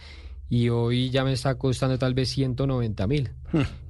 Y 0.49 0.69
hoy 0.69 1.11
ya 1.11 1.25
me 1.25 1.33
está 1.33 1.57
costando 1.57 1.99
tal 1.99 2.15
vez 2.15 2.29
190 2.31 3.07
mil. 3.07 3.31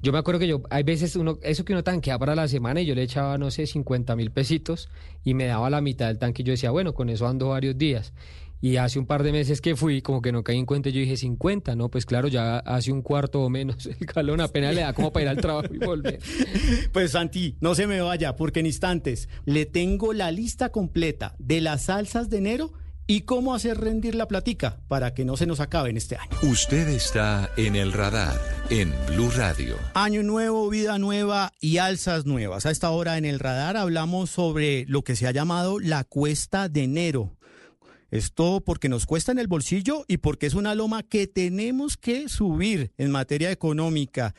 Yo 0.01 0.11
me 0.11 0.17
acuerdo 0.17 0.39
que 0.39 0.47
yo, 0.47 0.63
hay 0.69 0.83
veces 0.83 1.15
uno, 1.15 1.37
eso 1.43 1.63
que 1.63 1.73
uno 1.73 1.83
tanquea 1.83 2.17
para 2.17 2.35
la 2.35 2.47
semana 2.47 2.81
y 2.81 2.85
yo 2.85 2.95
le 2.95 3.03
echaba, 3.03 3.37
no 3.37 3.51
sé, 3.51 3.67
50 3.67 4.15
mil 4.15 4.31
pesitos 4.31 4.89
y 5.23 5.33
me 5.33 5.45
daba 5.45 5.69
la 5.69 5.81
mitad 5.81 6.07
del 6.07 6.17
tanque 6.17 6.41
y 6.41 6.45
yo 6.45 6.51
decía, 6.51 6.71
bueno, 6.71 6.93
con 6.93 7.09
eso 7.09 7.27
ando 7.27 7.49
varios 7.49 7.77
días. 7.77 8.13
Y 8.59 8.77
hace 8.77 8.97
un 8.97 9.05
par 9.05 9.21
de 9.21 9.31
meses 9.31 9.61
que 9.61 9.75
fui, 9.75 10.01
como 10.01 10.21
que 10.21 10.31
no 10.31 10.43
caí 10.43 10.57
en 10.57 10.65
cuenta, 10.65 10.89
yo 10.89 10.99
dije 10.99 11.15
50, 11.15 11.75
no, 11.75 11.89
pues 11.89 12.07
claro, 12.07 12.27
ya 12.27 12.57
hace 12.57 12.91
un 12.91 13.03
cuarto 13.03 13.41
o 13.43 13.49
menos 13.49 13.85
el 13.99 14.05
galón 14.07 14.41
apenas 14.41 14.73
le 14.73 14.81
da 14.81 14.93
como 14.93 15.13
para 15.13 15.23
ir 15.23 15.29
al 15.29 15.37
trabajo 15.37 15.73
y 15.73 15.77
volver. 15.77 16.19
Pues 16.91 17.11
Santi, 17.11 17.55
no 17.59 17.75
se 17.75 17.85
me 17.85 18.01
vaya, 18.01 18.35
porque 18.35 18.61
en 18.61 18.65
instantes 18.65 19.29
le 19.45 19.65
tengo 19.65 20.13
la 20.13 20.31
lista 20.31 20.69
completa 20.69 21.35
de 21.37 21.61
las 21.61 21.83
salsas 21.83 22.29
de 22.29 22.37
enero 22.37 22.73
y 23.07 23.21
cómo 23.21 23.55
hacer 23.55 23.79
rendir 23.79 24.15
la 24.15 24.27
platica 24.27 24.81
para 24.89 25.13
que 25.13 25.25
no 25.25 25.37
se 25.37 25.45
nos 25.45 25.61
acabe 25.61 25.89
en 25.89 25.97
este 25.97 26.17
año. 26.17 26.29
Usted 26.43 26.89
está 26.89 27.49
en 27.55 27.75
el 27.75 27.93
radar 27.93 28.39
en 28.69 28.93
Blue 29.07 29.31
Radio. 29.31 29.77
Año 29.93 30.23
nuevo, 30.23 30.69
vida 30.69 30.99
nueva 30.99 31.53
y 31.61 31.77
alzas 31.77 32.25
nuevas. 32.25 32.65
A 32.65 32.71
esta 32.71 32.89
hora 32.91 33.17
en 33.17 33.25
el 33.25 33.39
radar 33.39 33.77
hablamos 33.77 34.29
sobre 34.29 34.85
lo 34.87 35.03
que 35.03 35.15
se 35.15 35.25
ha 35.25 35.31
llamado 35.31 35.79
la 35.79 36.03
cuesta 36.03 36.67
de 36.67 36.83
enero. 36.83 37.37
Esto 38.11 38.61
porque 38.65 38.89
nos 38.89 39.05
cuesta 39.05 39.31
en 39.31 39.39
el 39.39 39.47
bolsillo 39.47 40.05
y 40.07 40.17
porque 40.17 40.45
es 40.45 40.53
una 40.53 40.75
loma 40.75 41.03
que 41.03 41.27
tenemos 41.27 41.97
que 41.97 42.29
subir 42.29 42.91
en 42.97 43.11
materia 43.11 43.51
económica. 43.51 44.33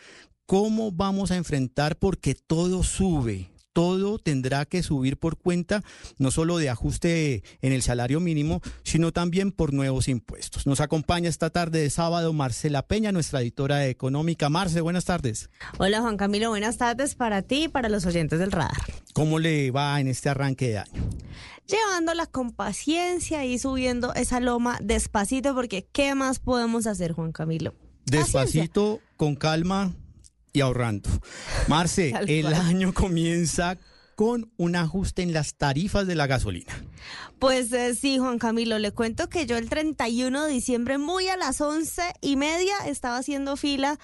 ¿Cómo 0.46 0.92
vamos 0.92 1.31
a 1.31 1.37
enfrentar? 1.37 1.96
Porque 1.96 2.35
todo 2.35 2.83
sube. 2.83 3.50
Todo 3.78 4.18
tendrá 4.18 4.64
que 4.64 4.82
subir 4.82 5.18
por 5.18 5.36
cuenta 5.36 5.84
no 6.18 6.32
solo 6.32 6.58
de 6.58 6.68
ajuste 6.68 7.44
en 7.62 7.72
el 7.72 7.82
salario 7.82 8.18
mínimo, 8.18 8.60
sino 8.82 9.12
también 9.12 9.52
por 9.52 9.72
nuevos 9.72 10.08
impuestos. 10.08 10.66
Nos 10.66 10.80
acompaña 10.80 11.28
esta 11.28 11.50
tarde 11.50 11.78
de 11.82 11.88
sábado 11.88 12.32
Marcela 12.32 12.82
Peña, 12.88 13.12
nuestra 13.12 13.40
editora 13.40 13.86
económica. 13.86 14.48
Marce, 14.48 14.80
buenas 14.80 15.04
tardes. 15.04 15.48
Hola 15.78 16.00
Juan 16.00 16.16
Camilo, 16.16 16.48
buenas 16.48 16.76
tardes 16.76 17.14
para 17.14 17.42
ti 17.42 17.66
y 17.66 17.68
para 17.68 17.88
los 17.88 18.04
oyentes 18.04 18.40
del 18.40 18.50
radar. 18.50 18.82
¿Cómo 19.12 19.38
le 19.38 19.70
va 19.70 20.00
en 20.00 20.08
este 20.08 20.28
arranque 20.28 20.70
de 20.70 20.78
año? 20.78 21.10
Llevándola 21.68 22.26
con 22.26 22.50
paciencia 22.50 23.44
y 23.44 23.60
subiendo 23.60 24.12
esa 24.14 24.40
loma 24.40 24.80
despacito 24.82 25.54
porque 25.54 25.86
¿qué 25.92 26.16
más 26.16 26.40
podemos 26.40 26.88
hacer 26.88 27.12
Juan 27.12 27.30
Camilo? 27.30 27.74
Paciencia. 28.06 28.40
Despacito, 28.40 28.98
con 29.16 29.36
calma 29.36 29.92
y 30.52 30.61
ahorrando. 30.61 31.08
Marce, 31.68 32.12
el 32.26 32.46
año 32.46 32.92
comienza 32.94 33.78
con 34.18 34.50
un 34.56 34.74
ajuste 34.74 35.22
en 35.22 35.32
las 35.32 35.54
tarifas 35.54 36.06
de 36.08 36.16
la 36.16 36.26
gasolina. 36.26 36.72
Pues 37.38 37.72
eh, 37.72 37.94
sí, 37.94 38.18
Juan 38.18 38.40
Camilo, 38.40 38.80
le 38.80 38.90
cuento 38.90 39.28
que 39.28 39.46
yo 39.46 39.56
el 39.56 39.68
31 39.68 40.44
de 40.44 40.52
diciembre, 40.52 40.98
muy 40.98 41.28
a 41.28 41.37
las 41.37 41.61
once 41.61 42.02
y 42.20 42.34
media, 42.34 42.74
estaba 42.87 43.18
haciendo 43.18 43.56
fila 43.56 43.96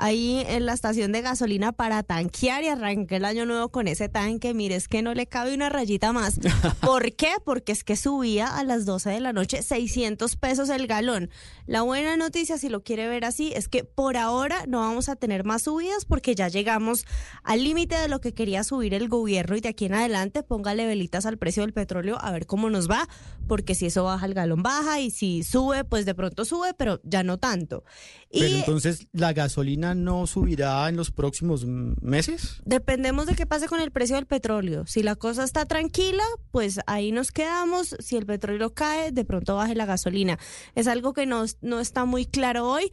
ahí 0.00 0.44
en 0.46 0.66
la 0.66 0.72
estación 0.72 1.12
de 1.12 1.22
gasolina 1.22 1.72
para 1.72 2.02
tanquear 2.02 2.62
y 2.62 2.68
arranqué 2.68 3.16
el 3.16 3.24
año 3.24 3.46
nuevo 3.46 3.68
con 3.68 3.88
ese 3.88 4.08
tanque. 4.08 4.54
Mire, 4.54 4.76
es 4.76 4.88
que 4.88 5.02
no 5.02 5.14
le 5.14 5.26
cabe 5.26 5.54
una 5.54 5.68
rayita 5.68 6.12
más. 6.12 6.38
¿Por 6.80 7.12
qué? 7.12 7.32
Porque 7.44 7.72
es 7.72 7.84
que 7.84 7.96
subía 7.96 8.46
a 8.46 8.64
las 8.64 8.86
12 8.86 9.10
de 9.10 9.20
la 9.20 9.32
noche 9.32 9.62
600 9.62 10.36
pesos 10.36 10.68
el 10.70 10.86
galón. 10.86 11.30
La 11.66 11.82
buena 11.82 12.16
noticia, 12.16 12.58
si 12.58 12.68
lo 12.68 12.82
quiere 12.82 13.08
ver 13.08 13.24
así, 13.24 13.52
es 13.54 13.68
que 13.68 13.84
por 13.84 14.16
ahora 14.16 14.64
no 14.66 14.80
vamos 14.80 15.08
a 15.08 15.16
tener 15.16 15.44
más 15.44 15.62
subidas 15.62 16.04
porque 16.04 16.34
ya 16.34 16.48
llegamos 16.48 17.04
al 17.42 17.62
límite 17.64 17.96
de 17.96 18.08
lo 18.08 18.20
que 18.20 18.34
quería 18.34 18.64
subir 18.64 18.94
el 18.94 19.08
gobierno 19.08 19.56
y 19.56 19.60
de 19.60 19.68
aquí 19.68 19.86
en 19.86 19.94
adelante 19.94 20.42
póngale 20.42 20.86
velitas 20.86 21.26
al 21.26 21.38
precio 21.38 21.62
del 21.62 21.72
petróleo 21.72 22.18
a 22.20 22.30
ver 22.32 22.46
cómo 22.46 22.70
nos 22.70 22.90
va, 22.90 23.08
porque 23.46 23.74
si 23.74 23.86
eso 23.86 24.04
baja 24.04 24.26
el 24.26 24.34
galón 24.34 24.62
baja 24.62 25.00
y 25.00 25.10
si 25.10 25.42
sube, 25.42 25.84
pues 25.84 26.06
de 26.06 26.14
pronto 26.14 26.44
sube, 26.44 26.74
pero 26.74 27.00
ya 27.04 27.22
no 27.22 27.38
tanto. 27.38 27.84
Y 28.30 28.40
Pero 28.40 28.56
entonces, 28.56 29.08
¿la 29.12 29.32
gasolina 29.32 29.89
no 29.94 30.26
subirá 30.26 30.88
en 30.88 30.96
los 30.96 31.10
próximos 31.10 31.64
meses? 31.64 32.60
Dependemos 32.64 33.26
de 33.26 33.34
qué 33.34 33.46
pase 33.46 33.68
con 33.68 33.80
el 33.80 33.90
precio 33.90 34.16
del 34.16 34.26
petróleo. 34.26 34.86
Si 34.86 35.02
la 35.02 35.16
cosa 35.16 35.44
está 35.44 35.66
tranquila, 35.66 36.24
pues 36.50 36.80
ahí 36.86 37.12
nos 37.12 37.32
quedamos. 37.32 37.96
Si 37.98 38.16
el 38.16 38.26
petróleo 38.26 38.74
cae, 38.74 39.12
de 39.12 39.24
pronto 39.24 39.56
baje 39.56 39.74
la 39.74 39.86
gasolina. 39.86 40.38
Es 40.74 40.86
algo 40.86 41.12
que 41.12 41.26
no, 41.26 41.44
no 41.60 41.80
está 41.80 42.04
muy 42.04 42.26
claro 42.26 42.68
hoy, 42.68 42.92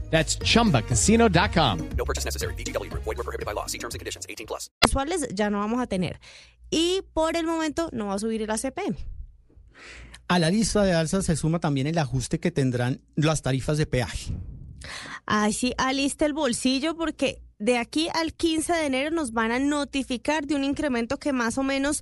That's 0.11 0.37
chumbacasino.com. 0.39 1.89
No 1.97 2.05
purchase 2.05 2.25
necessary. 2.25 2.53
VGW 2.55 2.89
Group. 2.91 3.03
Void 3.03 3.17
were 3.17 3.23
prohibited 3.23 3.45
by 3.45 3.53
law. 3.53 3.65
See 3.65 3.79
terms 3.79 3.95
and 3.95 3.99
conditions. 3.99 4.25
18 4.29 4.45
plus. 4.45 4.69
mensuales 4.83 5.27
ya 5.33 5.49
no 5.49 5.59
vamos 5.59 5.81
a 5.81 5.87
tener. 5.87 6.19
Y 6.69 7.01
por 7.13 7.35
el 7.35 7.45
momento 7.45 7.89
no 7.91 8.07
va 8.07 8.15
a 8.15 8.19
subir 8.19 8.41
el 8.41 8.49
ACP. 8.49 8.79
A 10.27 10.39
la 10.39 10.49
lista 10.49 10.83
de 10.83 10.93
alzas 10.93 11.25
se 11.25 11.35
suma 11.35 11.59
también 11.59 11.87
el 11.87 11.97
ajuste 11.97 12.39
que 12.39 12.51
tendrán 12.51 13.01
las 13.15 13.41
tarifas 13.41 13.77
de 13.77 13.85
peaje. 13.85 14.33
Ay, 15.25 15.53
sí, 15.53 15.73
alista 15.77 16.25
el 16.25 16.33
bolsillo 16.33 16.95
porque 16.95 17.41
de 17.59 17.77
aquí 17.77 18.07
al 18.13 18.33
15 18.33 18.73
de 18.73 18.85
enero 18.85 19.11
nos 19.11 19.33
van 19.33 19.51
a 19.51 19.59
notificar 19.59 20.47
de 20.47 20.55
un 20.55 20.63
incremento 20.63 21.19
que 21.19 21.33
más 21.33 21.57
o 21.57 21.63
menos 21.63 22.01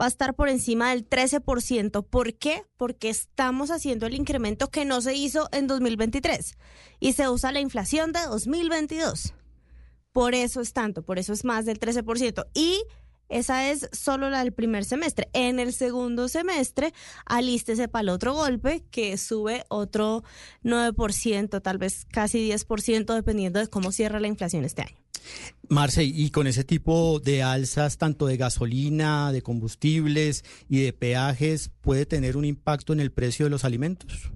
va 0.00 0.06
a 0.06 0.08
estar 0.08 0.34
por 0.34 0.48
encima 0.48 0.90
del 0.90 1.08
13%. 1.08 2.04
¿Por 2.06 2.34
qué? 2.34 2.64
Porque 2.76 3.08
estamos 3.08 3.70
haciendo 3.70 4.06
el 4.06 4.14
incremento 4.14 4.68
que 4.68 4.84
no 4.84 5.00
se 5.00 5.14
hizo 5.14 5.48
en 5.52 5.66
2023 5.66 6.54
y 7.00 7.12
se 7.14 7.28
usa 7.28 7.52
la 7.52 7.60
inflación 7.60 8.12
de 8.12 8.20
2022. 8.22 9.34
Por 10.12 10.34
eso 10.34 10.60
es 10.60 10.72
tanto, 10.72 11.02
por 11.02 11.18
eso 11.18 11.32
es 11.32 11.44
más 11.44 11.66
del 11.66 11.78
13%. 11.78 12.46
Y 12.54 12.82
esa 13.28 13.70
es 13.70 13.88
solo 13.92 14.30
la 14.30 14.40
del 14.40 14.52
primer 14.52 14.84
semestre. 14.84 15.28
En 15.32 15.58
el 15.58 15.72
segundo 15.72 16.28
semestre, 16.28 16.92
alístese 17.24 17.88
para 17.88 18.02
el 18.02 18.08
otro 18.10 18.34
golpe 18.34 18.84
que 18.90 19.16
sube 19.18 19.64
otro 19.68 20.24
9%, 20.64 21.62
tal 21.62 21.78
vez 21.78 22.06
casi 22.10 22.50
10%, 22.50 23.14
dependiendo 23.14 23.60
de 23.60 23.68
cómo 23.68 23.92
cierra 23.92 24.20
la 24.20 24.28
inflación 24.28 24.64
este 24.64 24.82
año. 24.82 24.96
Marce, 25.68 26.04
y 26.04 26.30
con 26.30 26.46
ese 26.46 26.62
tipo 26.62 27.18
de 27.18 27.42
alzas, 27.42 27.98
tanto 27.98 28.26
de 28.26 28.36
gasolina, 28.36 29.32
de 29.32 29.42
combustibles 29.42 30.44
y 30.68 30.82
de 30.82 30.92
peajes, 30.92 31.70
¿puede 31.80 32.06
tener 32.06 32.36
un 32.36 32.44
impacto 32.44 32.92
en 32.92 33.00
el 33.00 33.10
precio 33.10 33.46
de 33.46 33.50
los 33.50 33.64
alimentos? 33.64 34.30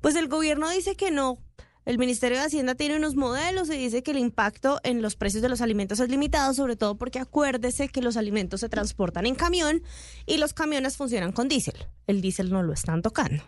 Pues 0.00 0.14
el 0.14 0.28
gobierno 0.28 0.70
dice 0.70 0.94
que 0.94 1.10
no. 1.10 1.38
El 1.86 1.98
Ministerio 1.98 2.38
de 2.38 2.44
Hacienda 2.44 2.74
tiene 2.74 2.96
unos 2.96 3.14
modelos 3.14 3.70
y 3.70 3.76
dice 3.76 4.02
que 4.02 4.10
el 4.10 4.18
impacto 4.18 4.80
en 4.82 5.02
los 5.02 5.14
precios 5.14 5.40
de 5.40 5.48
los 5.48 5.60
alimentos 5.60 6.00
es 6.00 6.08
limitado, 6.08 6.52
sobre 6.52 6.74
todo 6.74 6.96
porque 6.96 7.20
acuérdese 7.20 7.88
que 7.88 8.02
los 8.02 8.16
alimentos 8.16 8.58
se 8.58 8.68
transportan 8.68 9.24
en 9.24 9.36
camión 9.36 9.84
y 10.26 10.38
los 10.38 10.52
camiones 10.52 10.96
funcionan 10.96 11.30
con 11.30 11.46
diésel. 11.46 11.86
El 12.08 12.20
diésel 12.20 12.50
no 12.50 12.64
lo 12.64 12.72
están 12.72 13.02
tocando. 13.02 13.44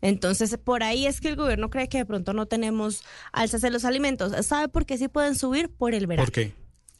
Entonces, 0.00 0.56
por 0.56 0.84
ahí 0.84 1.06
es 1.06 1.20
que 1.20 1.30
el 1.30 1.36
gobierno 1.36 1.68
cree 1.68 1.88
que 1.88 1.98
de 1.98 2.06
pronto 2.06 2.32
no 2.32 2.46
tenemos 2.46 3.02
alzas 3.32 3.64
en 3.64 3.72
los 3.72 3.84
alimentos. 3.84 4.46
¿Sabe 4.46 4.68
por 4.68 4.86
qué 4.86 4.96
sí 4.96 5.08
pueden 5.08 5.34
subir? 5.34 5.68
Por 5.68 5.94
el 5.94 6.06
verano. 6.06 6.26
¿Por 6.26 6.32
qué? 6.32 6.54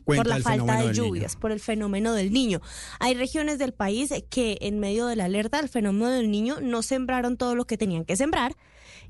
por 0.04 0.16
Cuenta 0.16 0.28
la 0.28 0.36
el 0.36 0.42
falta 0.42 0.82
de 0.82 0.92
lluvias, 0.92 1.36
por 1.36 1.52
el 1.52 1.60
fenómeno 1.60 2.14
del 2.14 2.32
niño. 2.32 2.60
Hay 2.98 3.14
regiones 3.14 3.58
del 3.58 3.74
país 3.74 4.12
que 4.28 4.58
en 4.60 4.80
medio 4.80 5.06
de 5.06 5.14
la 5.14 5.26
alerta 5.26 5.58
del 5.58 5.68
fenómeno 5.68 6.10
del 6.10 6.32
niño 6.32 6.56
no 6.60 6.82
sembraron 6.82 7.36
todo 7.36 7.54
lo 7.54 7.64
que 7.64 7.78
tenían 7.78 8.04
que 8.04 8.16
sembrar 8.16 8.56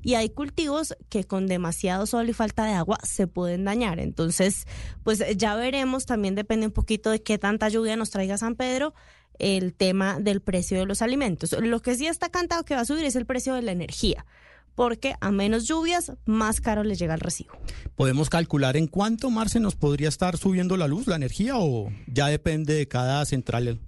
y 0.05 0.13
hay 0.13 0.29
cultivos 0.29 0.95
que 1.09 1.23
con 1.23 1.47
demasiado 1.47 2.05
sol 2.05 2.29
y 2.29 2.33
falta 2.33 2.63
de 2.63 2.73
agua 2.73 2.99
se 3.01 3.25
pueden 3.25 3.65
dañar. 3.65 3.99
Entonces, 3.99 4.67
pues 5.03 5.23
ya 5.35 5.55
veremos, 5.55 6.05
también 6.05 6.35
depende 6.35 6.67
un 6.67 6.71
poquito 6.71 7.09
de 7.09 7.23
qué 7.23 7.39
tanta 7.39 7.69
lluvia 7.69 7.95
nos 7.95 8.11
traiga 8.11 8.37
San 8.37 8.53
Pedro 8.53 8.93
el 9.39 9.73
tema 9.73 10.19
del 10.19 10.41
precio 10.41 10.77
de 10.77 10.85
los 10.85 11.01
alimentos. 11.01 11.53
Lo 11.59 11.81
que 11.81 11.95
sí 11.95 12.05
está 12.05 12.29
cantado 12.29 12.63
que 12.65 12.75
va 12.75 12.81
a 12.81 12.85
subir 12.85 13.03
es 13.03 13.15
el 13.15 13.25
precio 13.25 13.55
de 13.55 13.63
la 13.63 13.71
energía. 13.71 14.27
Porque 14.75 15.15
a 15.21 15.31
menos 15.31 15.67
lluvias, 15.67 16.11
más 16.25 16.61
caro 16.61 16.83
les 16.83 16.99
llega 16.99 17.15
el 17.15 17.19
recibo. 17.19 17.57
¿Podemos 17.95 18.29
calcular 18.29 18.77
en 18.77 18.85
cuánto, 18.85 19.31
Marce, 19.31 19.59
nos 19.59 19.75
podría 19.75 20.09
estar 20.09 20.37
subiendo 20.37 20.77
la 20.77 20.87
luz, 20.87 21.07
la 21.07 21.15
energía, 21.15 21.57
o 21.57 21.91
ya 22.05 22.27
depende 22.27 22.75
de 22.75 22.87
cada 22.87 23.25
central? 23.25 23.79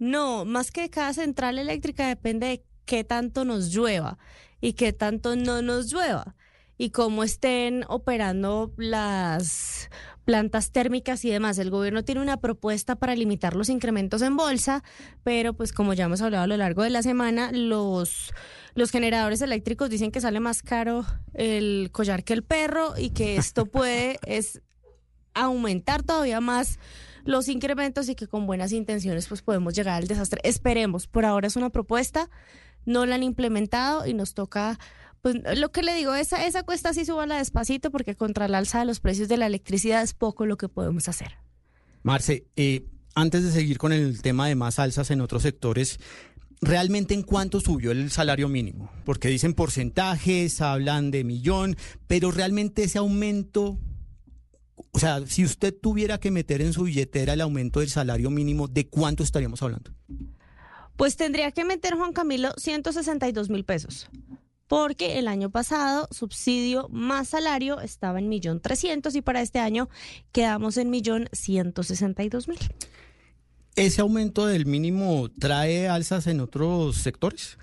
No, 0.00 0.44
más 0.44 0.72
que 0.72 0.90
cada 0.90 1.12
central 1.12 1.60
eléctrica 1.60 2.08
depende 2.08 2.48
de 2.48 2.64
qué 2.86 3.04
tanto 3.04 3.44
nos 3.44 3.72
llueva 3.72 4.18
y 4.64 4.72
qué 4.72 4.94
tanto 4.94 5.36
no 5.36 5.60
nos 5.60 5.92
llueva 5.92 6.36
y 6.78 6.88
cómo 6.88 7.22
estén 7.22 7.84
operando 7.86 8.72
las 8.78 9.90
plantas 10.24 10.72
térmicas 10.72 11.22
y 11.26 11.30
demás. 11.30 11.58
El 11.58 11.68
gobierno 11.68 12.02
tiene 12.02 12.22
una 12.22 12.38
propuesta 12.38 12.96
para 12.96 13.14
limitar 13.14 13.56
los 13.56 13.68
incrementos 13.68 14.22
en 14.22 14.38
bolsa, 14.38 14.82
pero 15.22 15.52
pues 15.52 15.74
como 15.74 15.92
ya 15.92 16.06
hemos 16.06 16.22
hablado 16.22 16.44
a 16.44 16.46
lo 16.46 16.56
largo 16.56 16.82
de 16.82 16.88
la 16.88 17.02
semana, 17.02 17.52
los, 17.52 18.32
los 18.74 18.90
generadores 18.90 19.42
eléctricos 19.42 19.90
dicen 19.90 20.10
que 20.10 20.22
sale 20.22 20.40
más 20.40 20.62
caro 20.62 21.04
el 21.34 21.90
collar 21.92 22.24
que 22.24 22.32
el 22.32 22.42
perro 22.42 22.94
y 22.96 23.10
que 23.10 23.36
esto 23.36 23.66
puede 23.70 24.18
es 24.24 24.62
aumentar 25.34 26.02
todavía 26.04 26.40
más 26.40 26.78
los 27.24 27.48
incrementos 27.48 28.08
y 28.08 28.14
que 28.14 28.28
con 28.28 28.46
buenas 28.46 28.72
intenciones 28.72 29.26
pues 29.28 29.42
podemos 29.42 29.74
llegar 29.74 29.96
al 29.96 30.06
desastre. 30.06 30.40
Esperemos, 30.42 31.06
por 31.06 31.26
ahora 31.26 31.48
es 31.48 31.56
una 31.56 31.68
propuesta, 31.68 32.30
no 32.86 33.06
la 33.06 33.16
han 33.16 33.22
implementado 33.22 34.06
y 34.06 34.14
nos 34.14 34.34
toca, 34.34 34.78
pues 35.22 35.36
lo 35.56 35.72
que 35.72 35.82
le 35.82 35.94
digo, 35.94 36.14
esa, 36.14 36.44
esa 36.44 36.62
cuesta 36.62 36.92
sí 36.92 37.04
súbala 37.04 37.38
despacito 37.38 37.90
porque 37.90 38.14
contra 38.14 38.48
la 38.48 38.58
alza 38.58 38.80
de 38.80 38.84
los 38.84 39.00
precios 39.00 39.28
de 39.28 39.36
la 39.36 39.46
electricidad 39.46 40.02
es 40.02 40.14
poco 40.14 40.46
lo 40.46 40.56
que 40.56 40.68
podemos 40.68 41.08
hacer. 41.08 41.38
Marce, 42.02 42.46
eh, 42.56 42.86
antes 43.14 43.44
de 43.44 43.50
seguir 43.50 43.78
con 43.78 43.92
el 43.92 44.20
tema 44.20 44.48
de 44.48 44.54
más 44.54 44.78
alzas 44.78 45.10
en 45.10 45.20
otros 45.20 45.42
sectores, 45.42 45.98
¿realmente 46.60 47.14
en 47.14 47.22
cuánto 47.22 47.60
subió 47.60 47.92
el 47.92 48.10
salario 48.10 48.48
mínimo? 48.48 48.90
Porque 49.04 49.28
dicen 49.28 49.54
porcentajes, 49.54 50.60
hablan 50.60 51.10
de 51.10 51.24
millón, 51.24 51.76
pero 52.06 52.30
realmente 52.30 52.84
ese 52.84 52.98
aumento, 52.98 53.78
o 54.90 54.98
sea, 54.98 55.26
si 55.26 55.44
usted 55.44 55.74
tuviera 55.74 56.18
que 56.18 56.30
meter 56.30 56.60
en 56.60 56.72
su 56.72 56.84
billetera 56.84 57.32
el 57.32 57.40
aumento 57.40 57.80
del 57.80 57.88
salario 57.88 58.30
mínimo, 58.30 58.68
¿de 58.68 58.88
cuánto 58.88 59.22
estaríamos 59.22 59.62
hablando? 59.62 59.92
Pues 60.96 61.16
tendría 61.16 61.50
que 61.52 61.64
meter 61.64 61.94
Juan 61.94 62.12
Camilo 62.12 62.52
162 62.56 63.50
mil 63.50 63.64
pesos. 63.64 64.08
Porque 64.66 65.18
el 65.18 65.28
año 65.28 65.50
pasado 65.50 66.08
subsidio 66.10 66.88
más 66.88 67.28
salario 67.28 67.80
estaba 67.80 68.18
en 68.18 68.28
millón 68.28 68.60
trescientos 68.60 69.14
y 69.14 69.20
para 69.20 69.42
este 69.42 69.58
año 69.58 69.88
quedamos 70.32 70.76
en 70.78 70.90
millón 70.90 71.28
ciento 71.32 71.82
sesenta 71.82 72.22
y 72.22 72.28
dos 72.28 72.48
mil. 72.48 72.58
¿Ese 73.76 74.00
aumento 74.00 74.46
del 74.46 74.66
mínimo 74.66 75.28
trae 75.38 75.88
alzas 75.88 76.26
en 76.28 76.40
otros 76.40 76.96
sectores? 76.96 77.58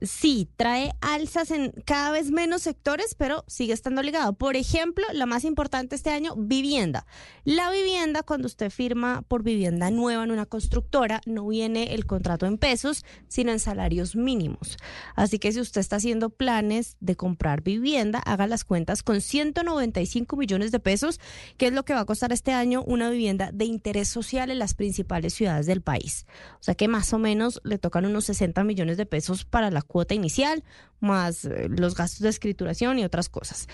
Sí, 0.00 0.48
trae 0.56 0.92
alzas 1.00 1.50
en 1.50 1.72
cada 1.84 2.12
vez 2.12 2.30
menos 2.30 2.62
sectores, 2.62 3.16
pero 3.16 3.44
sigue 3.48 3.72
estando 3.72 4.00
ligado. 4.02 4.32
Por 4.32 4.54
ejemplo, 4.54 5.04
la 5.12 5.26
más 5.26 5.44
importante 5.44 5.96
este 5.96 6.10
año, 6.10 6.34
vivienda. 6.36 7.04
La 7.44 7.70
vivienda, 7.70 8.22
cuando 8.22 8.46
usted 8.46 8.70
firma 8.70 9.22
por 9.26 9.42
vivienda 9.42 9.90
nueva 9.90 10.22
en 10.22 10.30
una 10.30 10.46
constructora, 10.46 11.20
no 11.26 11.48
viene 11.48 11.94
el 11.94 12.06
contrato 12.06 12.46
en 12.46 12.58
pesos, 12.58 13.04
sino 13.26 13.50
en 13.50 13.58
salarios 13.58 14.14
mínimos. 14.14 14.76
Así 15.16 15.40
que 15.40 15.52
si 15.52 15.60
usted 15.60 15.80
está 15.80 15.96
haciendo 15.96 16.30
planes 16.30 16.96
de 17.00 17.16
comprar 17.16 17.62
vivienda, 17.62 18.20
haga 18.20 18.46
las 18.46 18.64
cuentas 18.64 19.02
con 19.02 19.20
195 19.20 20.36
millones 20.36 20.70
de 20.70 20.78
pesos, 20.78 21.18
que 21.56 21.66
es 21.66 21.72
lo 21.72 21.84
que 21.84 21.94
va 21.94 22.00
a 22.00 22.06
costar 22.06 22.32
este 22.32 22.52
año 22.52 22.84
una 22.84 23.10
vivienda 23.10 23.50
de 23.52 23.64
interés 23.64 24.08
social 24.08 24.52
en 24.52 24.60
las 24.60 24.74
principales 24.74 25.34
ciudades 25.34 25.66
del 25.66 25.82
país. 25.82 26.26
O 26.54 26.62
sea 26.62 26.76
que 26.76 26.86
más 26.86 27.12
o 27.12 27.18
menos 27.18 27.60
le 27.64 27.78
tocan 27.78 28.06
unos 28.06 28.26
60 28.26 28.62
millones 28.62 28.96
de 28.96 29.06
pesos 29.06 29.44
para 29.44 29.70
la 29.70 29.82
cuota 29.88 30.14
inicial, 30.14 30.62
más 31.00 31.44
eh, 31.44 31.66
los 31.68 31.96
gastos 31.96 32.20
de 32.20 32.28
escrituración 32.28 32.98
y 33.00 33.04
otras 33.04 33.28
cosas. 33.28 33.66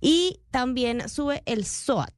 Y 0.00 0.40
también 0.52 1.08
sube 1.08 1.42
el 1.46 1.64
SOAT, 1.64 2.14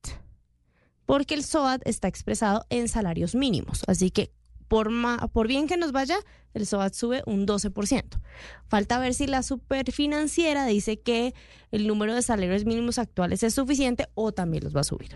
porque 1.06 1.34
el 1.34 1.44
SOAT 1.44 1.80
está 1.86 2.08
expresado 2.08 2.66
en 2.68 2.88
salarios 2.88 3.34
mínimos. 3.34 3.82
Así 3.86 4.10
que 4.10 4.30
por, 4.68 4.90
por 5.32 5.48
bien 5.48 5.66
que 5.66 5.76
nos 5.76 5.92
vaya, 5.92 6.16
el 6.52 6.66
SOAT 6.66 6.94
sube 6.94 7.22
un 7.26 7.46
12%. 7.46 8.20
Falta 8.66 8.98
ver 8.98 9.14
si 9.14 9.26
la 9.26 9.42
superfinanciera 9.42 10.66
dice 10.66 11.00
que 11.00 11.34
el 11.70 11.86
número 11.86 12.14
de 12.14 12.22
salarios 12.22 12.64
mínimos 12.64 12.98
actuales 12.98 13.42
es 13.42 13.54
suficiente 13.54 14.08
o 14.14 14.32
también 14.32 14.64
los 14.64 14.74
va 14.74 14.80
a 14.80 14.84
subir. 14.84 15.10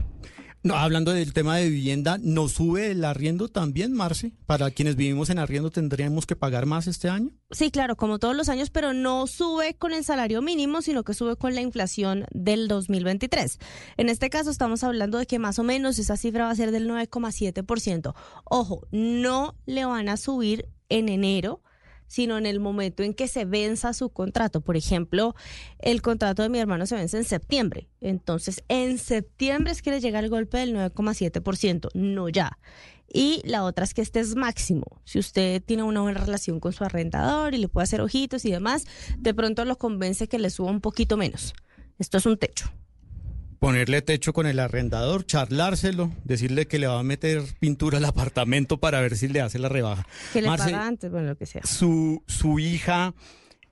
No, 0.65 0.75
hablando 0.75 1.13
del 1.13 1.33
tema 1.33 1.57
de 1.57 1.69
vivienda, 1.69 2.19
¿nos 2.21 2.53
sube 2.53 2.91
el 2.91 3.05
arriendo 3.05 3.49
también, 3.49 3.93
Marce? 3.93 4.33
Para 4.45 4.73
quienes 4.73 4.97
vivimos 4.97 5.31
en 5.31 5.39
arriendo, 5.39 5.71
¿tendríamos 5.71 6.27
que 6.27 6.35
pagar 6.35 6.67
más 6.67 6.89
este 6.89 7.09
año? 7.09 7.31
Sí, 7.53 7.71
claro, 7.71 7.95
como 7.97 8.19
todos 8.19 8.37
los 8.37 8.49
años, 8.49 8.69
pero 8.71 8.93
no 8.93 9.29
sube 9.29 9.75
con 9.75 9.93
el 9.93 10.03
salario 10.05 10.43
mínimo, 10.43 10.83
sino 10.83 11.05
que 11.05 11.15
sube 11.15 11.37
con 11.37 11.55
la 11.55 11.61
inflación 11.61 12.27
del 12.33 12.67
2023. 12.67 13.59
En 13.97 14.09
este 14.09 14.31
caso 14.31 14.51
estamos 14.51 14.83
hablando 14.83 15.19
de 15.19 15.27
que 15.27 15.39
más 15.39 15.61
o 15.61 15.63
menos 15.63 15.99
esa 16.01 16.17
cifra 16.17 16.47
va 16.47 16.51
a 16.51 16.57
ser 16.57 16.73
del 16.73 16.91
9,7%. 16.91 18.15
Ojo, 18.45 18.87
no 18.91 19.55
le 19.65 19.85
van 19.85 20.09
a 20.09 20.17
subir 20.17 20.69
en 20.89 21.09
enero, 21.09 21.63
sino 22.09 22.37
en 22.37 22.47
el 22.47 22.59
momento 22.59 23.05
en 23.05 23.15
que 23.15 23.29
se 23.29 23.45
venza 23.45 23.93
su 23.93 24.11
contrato. 24.11 24.61
Por 24.61 24.77
ejemplo, 24.77 25.37
el 25.79 26.03
contrato 26.03 26.43
de 26.43 26.49
mi 26.49 26.59
hermano 26.59 26.87
se 26.87 26.97
vence 26.97 27.17
en 27.19 27.25
septiembre. 27.25 27.89
Entonces, 28.01 28.65
en 28.69 28.99
septiembre 28.99 29.73
es 29.73 29.83
que 29.83 29.91
le 29.91 30.01
llega 30.01 30.19
el 30.19 30.29
golpe 30.29 30.59
del 30.59 30.75
9,7%, 30.75 31.91
no 31.95 32.29
ya. 32.29 32.59
Y 33.11 33.41
la 33.45 33.65
otra 33.65 33.85
es 33.85 33.95
que 33.95 34.03
este 34.03 34.21
es 34.21 34.35
máximo. 34.35 35.01
Si 35.05 35.19
usted 35.19 35.63
tiene 35.63 35.83
una 35.83 36.01
buena 36.01 36.21
relación 36.21 36.61
con 36.61 36.73
su 36.73 36.85
arrendador 36.85 37.55
y 37.55 37.59
le 37.59 37.69
puede 37.69 37.85
hacer 37.85 38.01
ojitos 38.01 38.45
y 38.45 38.51
demás, 38.51 38.85
de 39.17 39.33
pronto 39.33 39.65
lo 39.65 39.79
convence 39.79 40.29
que 40.29 40.39
le 40.39 40.51
suba 40.51 40.71
un 40.71 40.81
poquito 40.81 41.17
menos. 41.17 41.55
Esto 41.99 42.19
es 42.19 42.27
un 42.27 42.37
techo. 42.37 42.71
Ponerle 43.59 44.03
techo 44.03 44.33
con 44.33 44.47
el 44.47 44.61
arrendador, 44.61 45.27
charlárselo, 45.27 46.13
decirle 46.25 46.67
que 46.67 46.79
le 46.79 46.87
va 46.87 47.01
a 47.01 47.03
meter 47.03 47.43
pintura 47.59 47.99
al 47.99 48.05
apartamento 48.05 48.79
para 48.79 49.01
ver 49.01 49.17
si 49.17 49.27
le 49.27 49.41
hace 49.41 49.59
la 49.59 49.69
rebaja. 49.69 50.07
Que 50.33 50.43
le 50.43 50.49
Marce, 50.49 50.71
paga 50.71 50.87
antes, 50.87 51.11
bueno, 51.11 51.29
lo 51.29 51.37
que 51.37 51.47
sea. 51.47 51.63
¿su, 51.65 52.23
¿Su 52.27 52.61
hija 52.61 53.15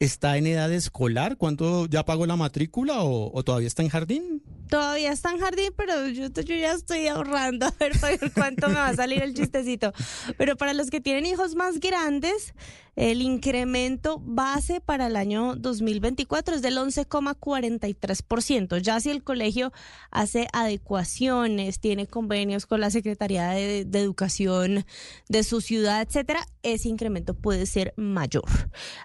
está 0.01 0.37
en 0.39 0.49
edad 0.49 0.73
escolar? 0.73 1.37
¿Cuánto 1.37 1.87
ya 1.87 2.05
pagó 2.05 2.27
la 2.27 2.37
matrícula 2.37 3.03
o, 3.03 3.31
o 3.33 3.43
todavía 3.45 3.69
está 3.69 3.83
en 3.83 3.89
jardín? 3.89 4.43
Todavía 4.69 5.13
está 5.13 5.31
en 5.31 5.39
jardín, 5.39 5.71
pero 5.77 6.09
yo, 6.09 6.27
yo 6.29 6.57
ya 6.57 6.73
estoy 6.73 7.07
ahorrando 7.07 7.67
a 7.67 7.75
ver 7.79 7.93
cuánto 8.35 8.69
me 8.69 8.75
va 8.75 8.89
a 8.89 8.97
salir 8.97 9.23
el 9.23 9.35
chistecito. 9.35 9.93
Pero 10.37 10.57
para 10.57 10.73
los 10.73 10.91
que 10.91 11.01
tienen 11.01 11.27
hijos 11.27 11.55
más 11.55 11.79
grandes, 11.79 12.55
el 12.97 13.21
incremento 13.21 14.23
base 14.25 14.81
para 14.81 15.07
el 15.07 15.17
año 15.17 15.55
2024 15.55 16.57
es 16.57 16.63
del 16.63 16.79
11,43%. 16.79 18.81
Ya 18.81 18.99
si 19.01 19.11
el 19.11 19.23
colegio 19.23 19.71
hace 20.11 20.49
adecuaciones, 20.55 21.79
tiene 21.79 22.07
convenios 22.07 22.65
con 22.65 22.81
la 22.81 22.91
Secretaría 22.91 23.51
de, 23.51 23.87
Educación 23.97 24.85
de 25.29 25.43
su 25.43 25.61
ciudad, 25.61 26.03
etcétera, 26.03 26.47
ese 26.63 26.89
incremento 26.89 27.35
puede 27.35 27.67
ser 27.67 27.93
mayor. 27.97 28.45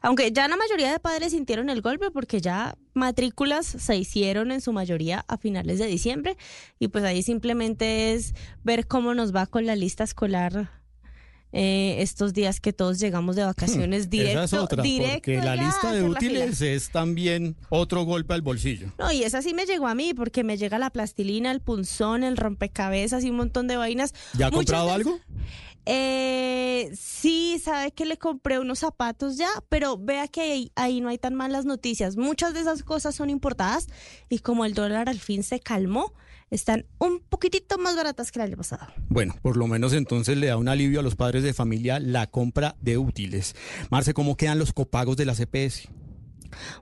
Aunque 0.02 0.32
ya 0.32 0.48
la 0.48 0.56
mayoría 0.56 0.92
de 0.92 1.00
padres 1.00 1.32
sintieron 1.32 1.70
el 1.70 1.82
golpe 1.82 2.12
porque 2.12 2.40
ya 2.40 2.78
matrículas 2.94 3.66
se 3.66 3.98
hicieron 3.98 4.52
en 4.52 4.62
su 4.62 4.74
mayoría 4.74 5.26
a 5.28 5.38
finales 5.38 5.80
de 5.80 5.88
diciembre 5.88 6.38
y 6.80 6.88
pues 6.88 7.04
ahí 7.04 7.24
simplemente 7.24 8.14
es 8.14 8.34
ver 8.64 8.88
cómo 8.88 9.14
nos 9.14 9.36
va 9.36 9.48
con 9.48 9.66
la 9.66 9.76
lista 9.76 10.04
escolar 10.04 10.81
eh, 11.54 11.98
estos 12.00 12.34
días 12.34 12.60
que 12.60 12.74
todos 12.74 13.00
llegamos 13.00 13.36
de 13.36 13.44
vacaciones 13.44 14.10
directo, 14.10 14.40
Hmm, 14.40 14.44
Esa 14.44 14.56
es 14.58 14.64
otra, 14.64 14.84
directo 14.84 15.14
porque 15.16 15.38
la 15.38 15.56
lista 15.56 15.92
de 15.92 16.04
útiles 16.04 16.62
es 16.62 16.90
también 16.92 17.56
otro 17.70 18.04
golpe 18.04 18.34
al 18.34 18.42
bolsillo. 18.42 18.92
No, 18.98 19.12
y 19.12 19.24
esa 19.24 19.42
sí 19.42 19.54
me 19.54 19.66
llegó 19.66 19.88
a 19.88 19.96
mí, 19.96 20.14
porque 20.14 20.44
me 20.44 20.58
llega 20.58 20.80
la 20.80 20.90
plastilina, 20.90 21.52
el 21.52 21.60
punzón, 21.62 22.24
el 22.24 22.38
rompecabezas 22.38 23.24
y 23.24 23.30
un 23.30 23.38
montón 23.38 23.68
de 23.68 23.78
vainas. 23.78 24.14
¿Ya 24.38 24.48
ha 24.48 24.52
comprado 24.52 24.92
algo? 24.92 25.20
Eh, 25.86 26.92
sí, 26.96 27.60
sabe 27.64 27.92
que 27.92 28.06
le 28.06 28.18
compré 28.18 28.60
unos 28.60 28.80
zapatos 28.80 29.38
ya, 29.38 29.50
pero 29.68 29.98
vea 29.98 30.28
que 30.28 30.42
ahí, 30.42 30.72
ahí 30.76 31.02
no 31.02 31.10
hay 31.10 31.18
tan 31.18 31.34
malas 31.34 31.66
noticias. 31.66 32.18
Muchas 32.18 32.54
de 32.54 32.62
esas 32.62 32.84
cosas 32.84 33.16
son 33.16 33.30
importadas 33.30 33.88
y 34.30 34.40
como 34.40 34.66
el 34.66 34.74
dólar 34.76 35.10
al 35.10 35.20
fin 35.20 35.44
se 35.44 35.60
calmó, 35.60 36.14
están 36.52 36.86
un 37.00 37.22
poquitito 37.22 37.78
más 37.78 37.96
baratas 37.96 38.32
que 38.32 38.40
el 38.40 38.46
año 38.46 38.58
pasado. 38.58 38.86
Bueno, 39.08 39.36
por 39.42 39.58
lo 39.58 39.68
menos 39.68 39.94
entonces 39.94 40.38
le 40.38 40.48
da 40.48 40.58
un 40.58 40.68
alivio 40.68 41.00
a 41.00 41.04
los 41.04 41.16
padres 41.16 41.44
de 41.44 41.54
familia 41.54 42.00
la 42.00 42.28
compra 42.28 42.76
de 42.82 42.98
útiles. 42.98 43.56
Marce, 43.90 44.14
¿cómo 44.14 44.36
quedan 44.36 44.60
los 44.60 44.74
copagos 44.74 45.18
de 45.18 45.26
la 45.26 45.34
CPS? 45.34 45.90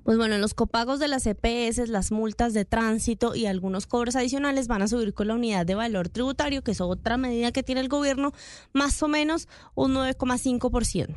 Pues 0.04 0.18
bueno, 0.18 0.40
los 0.40 0.56
copagos 0.56 1.00
de 1.00 1.08
las 1.08 1.28
EPS, 1.28 1.90
las 1.90 2.12
multas 2.12 2.56
de 2.56 2.66
tránsito 2.66 3.36
y 3.36 3.46
algunos 3.46 3.86
cobros 3.86 4.16
adicionales 4.16 4.68
van 4.68 4.82
a 4.82 4.88
subir 4.88 5.14
con 5.14 5.28
la 5.28 5.36
unidad 5.36 5.64
de 5.64 5.76
valor 5.76 6.10
tributario, 6.10 6.64
que 6.64 6.72
es 6.72 6.82
otra 6.82 7.18
medida 7.18 7.52
que 7.52 7.62
tiene 7.62 7.82
el 7.82 7.88
gobierno, 7.88 8.34
más 8.74 9.02
o 9.04 9.08
menos 9.08 9.48
un 9.76 9.94
9,5%. 9.94 11.16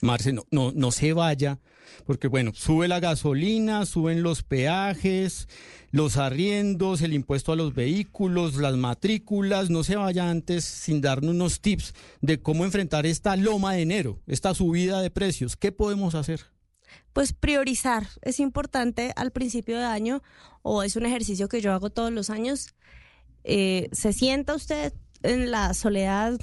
Marce, 0.00 0.32
no, 0.32 0.46
no, 0.50 0.72
no 0.72 0.92
se 0.92 1.12
vaya, 1.12 1.58
porque 2.06 2.28
bueno, 2.28 2.52
sube 2.54 2.88
la 2.88 3.00
gasolina, 3.00 3.84
suben 3.86 4.22
los 4.22 4.42
peajes, 4.42 5.48
los 5.90 6.16
arriendos, 6.16 7.02
el 7.02 7.12
impuesto 7.12 7.52
a 7.52 7.56
los 7.56 7.74
vehículos, 7.74 8.56
las 8.56 8.76
matrículas, 8.76 9.70
no 9.70 9.84
se 9.84 9.96
vaya 9.96 10.30
antes 10.30 10.64
sin 10.64 11.00
darnos 11.00 11.34
unos 11.34 11.60
tips 11.60 11.94
de 12.20 12.40
cómo 12.40 12.64
enfrentar 12.64 13.06
esta 13.06 13.36
loma 13.36 13.74
de 13.74 13.82
enero, 13.82 14.20
esta 14.26 14.54
subida 14.54 15.02
de 15.02 15.10
precios. 15.10 15.56
¿Qué 15.56 15.72
podemos 15.72 16.14
hacer? 16.14 16.46
Pues 17.12 17.32
priorizar 17.32 18.06
es 18.22 18.40
importante 18.40 19.12
al 19.16 19.32
principio 19.32 19.78
de 19.78 19.84
año 19.84 20.22
o 20.62 20.82
es 20.82 20.96
un 20.96 21.06
ejercicio 21.06 21.48
que 21.48 21.60
yo 21.60 21.72
hago 21.72 21.90
todos 21.90 22.12
los 22.12 22.30
años. 22.30 22.74
Eh, 23.44 23.88
¿Se 23.92 24.12
sienta 24.12 24.54
usted 24.54 24.92
en 25.22 25.50
la 25.50 25.74
soledad 25.74 26.38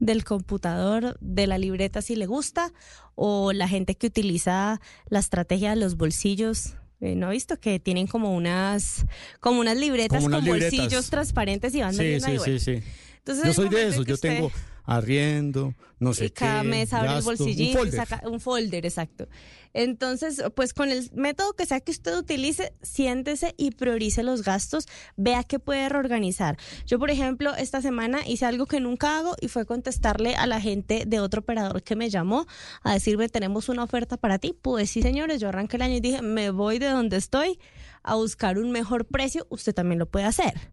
del 0.00 0.24
computador, 0.24 1.16
de 1.20 1.46
la 1.46 1.58
libreta 1.58 2.02
si 2.02 2.16
le 2.16 2.26
gusta, 2.26 2.72
o 3.14 3.52
la 3.52 3.68
gente 3.68 3.94
que 3.94 4.08
utiliza 4.08 4.80
la 5.08 5.18
estrategia 5.20 5.70
de 5.70 5.76
los 5.76 5.96
bolsillos. 5.96 6.74
Eh, 7.02 7.14
¿No 7.14 7.28
ha 7.28 7.30
visto 7.30 7.58
que 7.58 7.78
tienen 7.80 8.06
como 8.06 8.34
unas, 8.34 9.06
como 9.40 9.60
unas 9.60 9.76
libretas 9.76 10.18
Como 10.18 10.26
unas 10.26 10.40
con 10.40 10.44
libretas. 10.46 10.78
bolsillos 10.78 11.08
transparentes 11.10 11.74
y 11.74 11.80
van 11.80 11.94
Sí, 11.94 12.02
ahí? 12.02 12.20
sí, 12.20 12.38
sí, 12.44 12.58
sí. 12.58 12.82
entonces 13.18 13.44
Yo 13.46 13.52
soy 13.54 13.68
de 13.70 13.88
esos, 13.88 14.04
yo 14.06 14.14
usted- 14.14 14.36
tengo 14.36 14.50
arriendo, 14.90 15.74
no 16.00 16.14
sé 16.14 16.26
y 16.26 16.30
cada 16.30 16.62
qué, 16.62 16.68
mes 16.68 16.92
abre 16.92 17.14
gasto, 17.14 17.30
un 17.30 17.36
bolsillito, 17.36 17.62
y 17.62 17.74
folder. 17.74 17.94
saca 17.94 18.28
un 18.28 18.40
folder, 18.40 18.84
exacto. 18.84 19.28
Entonces, 19.72 20.42
pues 20.56 20.74
con 20.74 20.90
el 20.90 21.08
método 21.14 21.52
que 21.52 21.64
sea 21.64 21.80
que 21.80 21.92
usted 21.92 22.16
utilice, 22.18 22.74
siéntese 22.82 23.54
y 23.56 23.70
priorice 23.70 24.24
los 24.24 24.42
gastos, 24.42 24.88
vea 25.16 25.44
qué 25.44 25.60
puede 25.60 25.88
reorganizar. 25.88 26.56
Yo, 26.86 26.98
por 26.98 27.10
ejemplo, 27.10 27.54
esta 27.54 27.80
semana 27.80 28.26
hice 28.26 28.46
algo 28.46 28.66
que 28.66 28.80
nunca 28.80 29.18
hago 29.18 29.36
y 29.40 29.46
fue 29.46 29.64
contestarle 29.64 30.34
a 30.34 30.48
la 30.48 30.60
gente 30.60 31.04
de 31.06 31.20
otro 31.20 31.42
operador 31.42 31.84
que 31.84 31.94
me 31.94 32.10
llamó 32.10 32.46
a 32.82 32.94
decirme, 32.94 33.28
tenemos 33.28 33.68
una 33.68 33.84
oferta 33.84 34.16
para 34.16 34.40
ti. 34.40 34.56
Pues 34.60 34.90
sí, 34.90 35.02
señores, 35.02 35.40
yo 35.40 35.50
arranqué 35.50 35.76
el 35.76 35.82
año 35.82 35.94
y 35.94 36.00
dije, 36.00 36.20
me 36.20 36.50
voy 36.50 36.80
de 36.80 36.88
donde 36.88 37.16
estoy 37.16 37.60
a 38.02 38.16
buscar 38.16 38.58
un 38.58 38.72
mejor 38.72 39.04
precio, 39.04 39.46
usted 39.50 39.72
también 39.72 40.00
lo 40.00 40.06
puede 40.06 40.24
hacer 40.24 40.72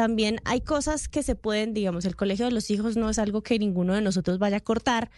también 0.00 0.40
hay 0.46 0.62
cosas 0.62 1.10
que 1.10 1.22
se 1.22 1.34
pueden, 1.34 1.74
digamos, 1.74 2.06
el 2.06 2.16
colegio 2.16 2.46
de 2.46 2.52
los 2.52 2.70
hijos 2.70 2.96
no 2.96 3.10
es 3.10 3.18
algo 3.18 3.42
que 3.42 3.58
ninguno 3.58 3.92
de 3.92 4.00
nosotros 4.00 4.38
vaya 4.38 4.56
a 4.56 4.60
cortar, 4.60 5.10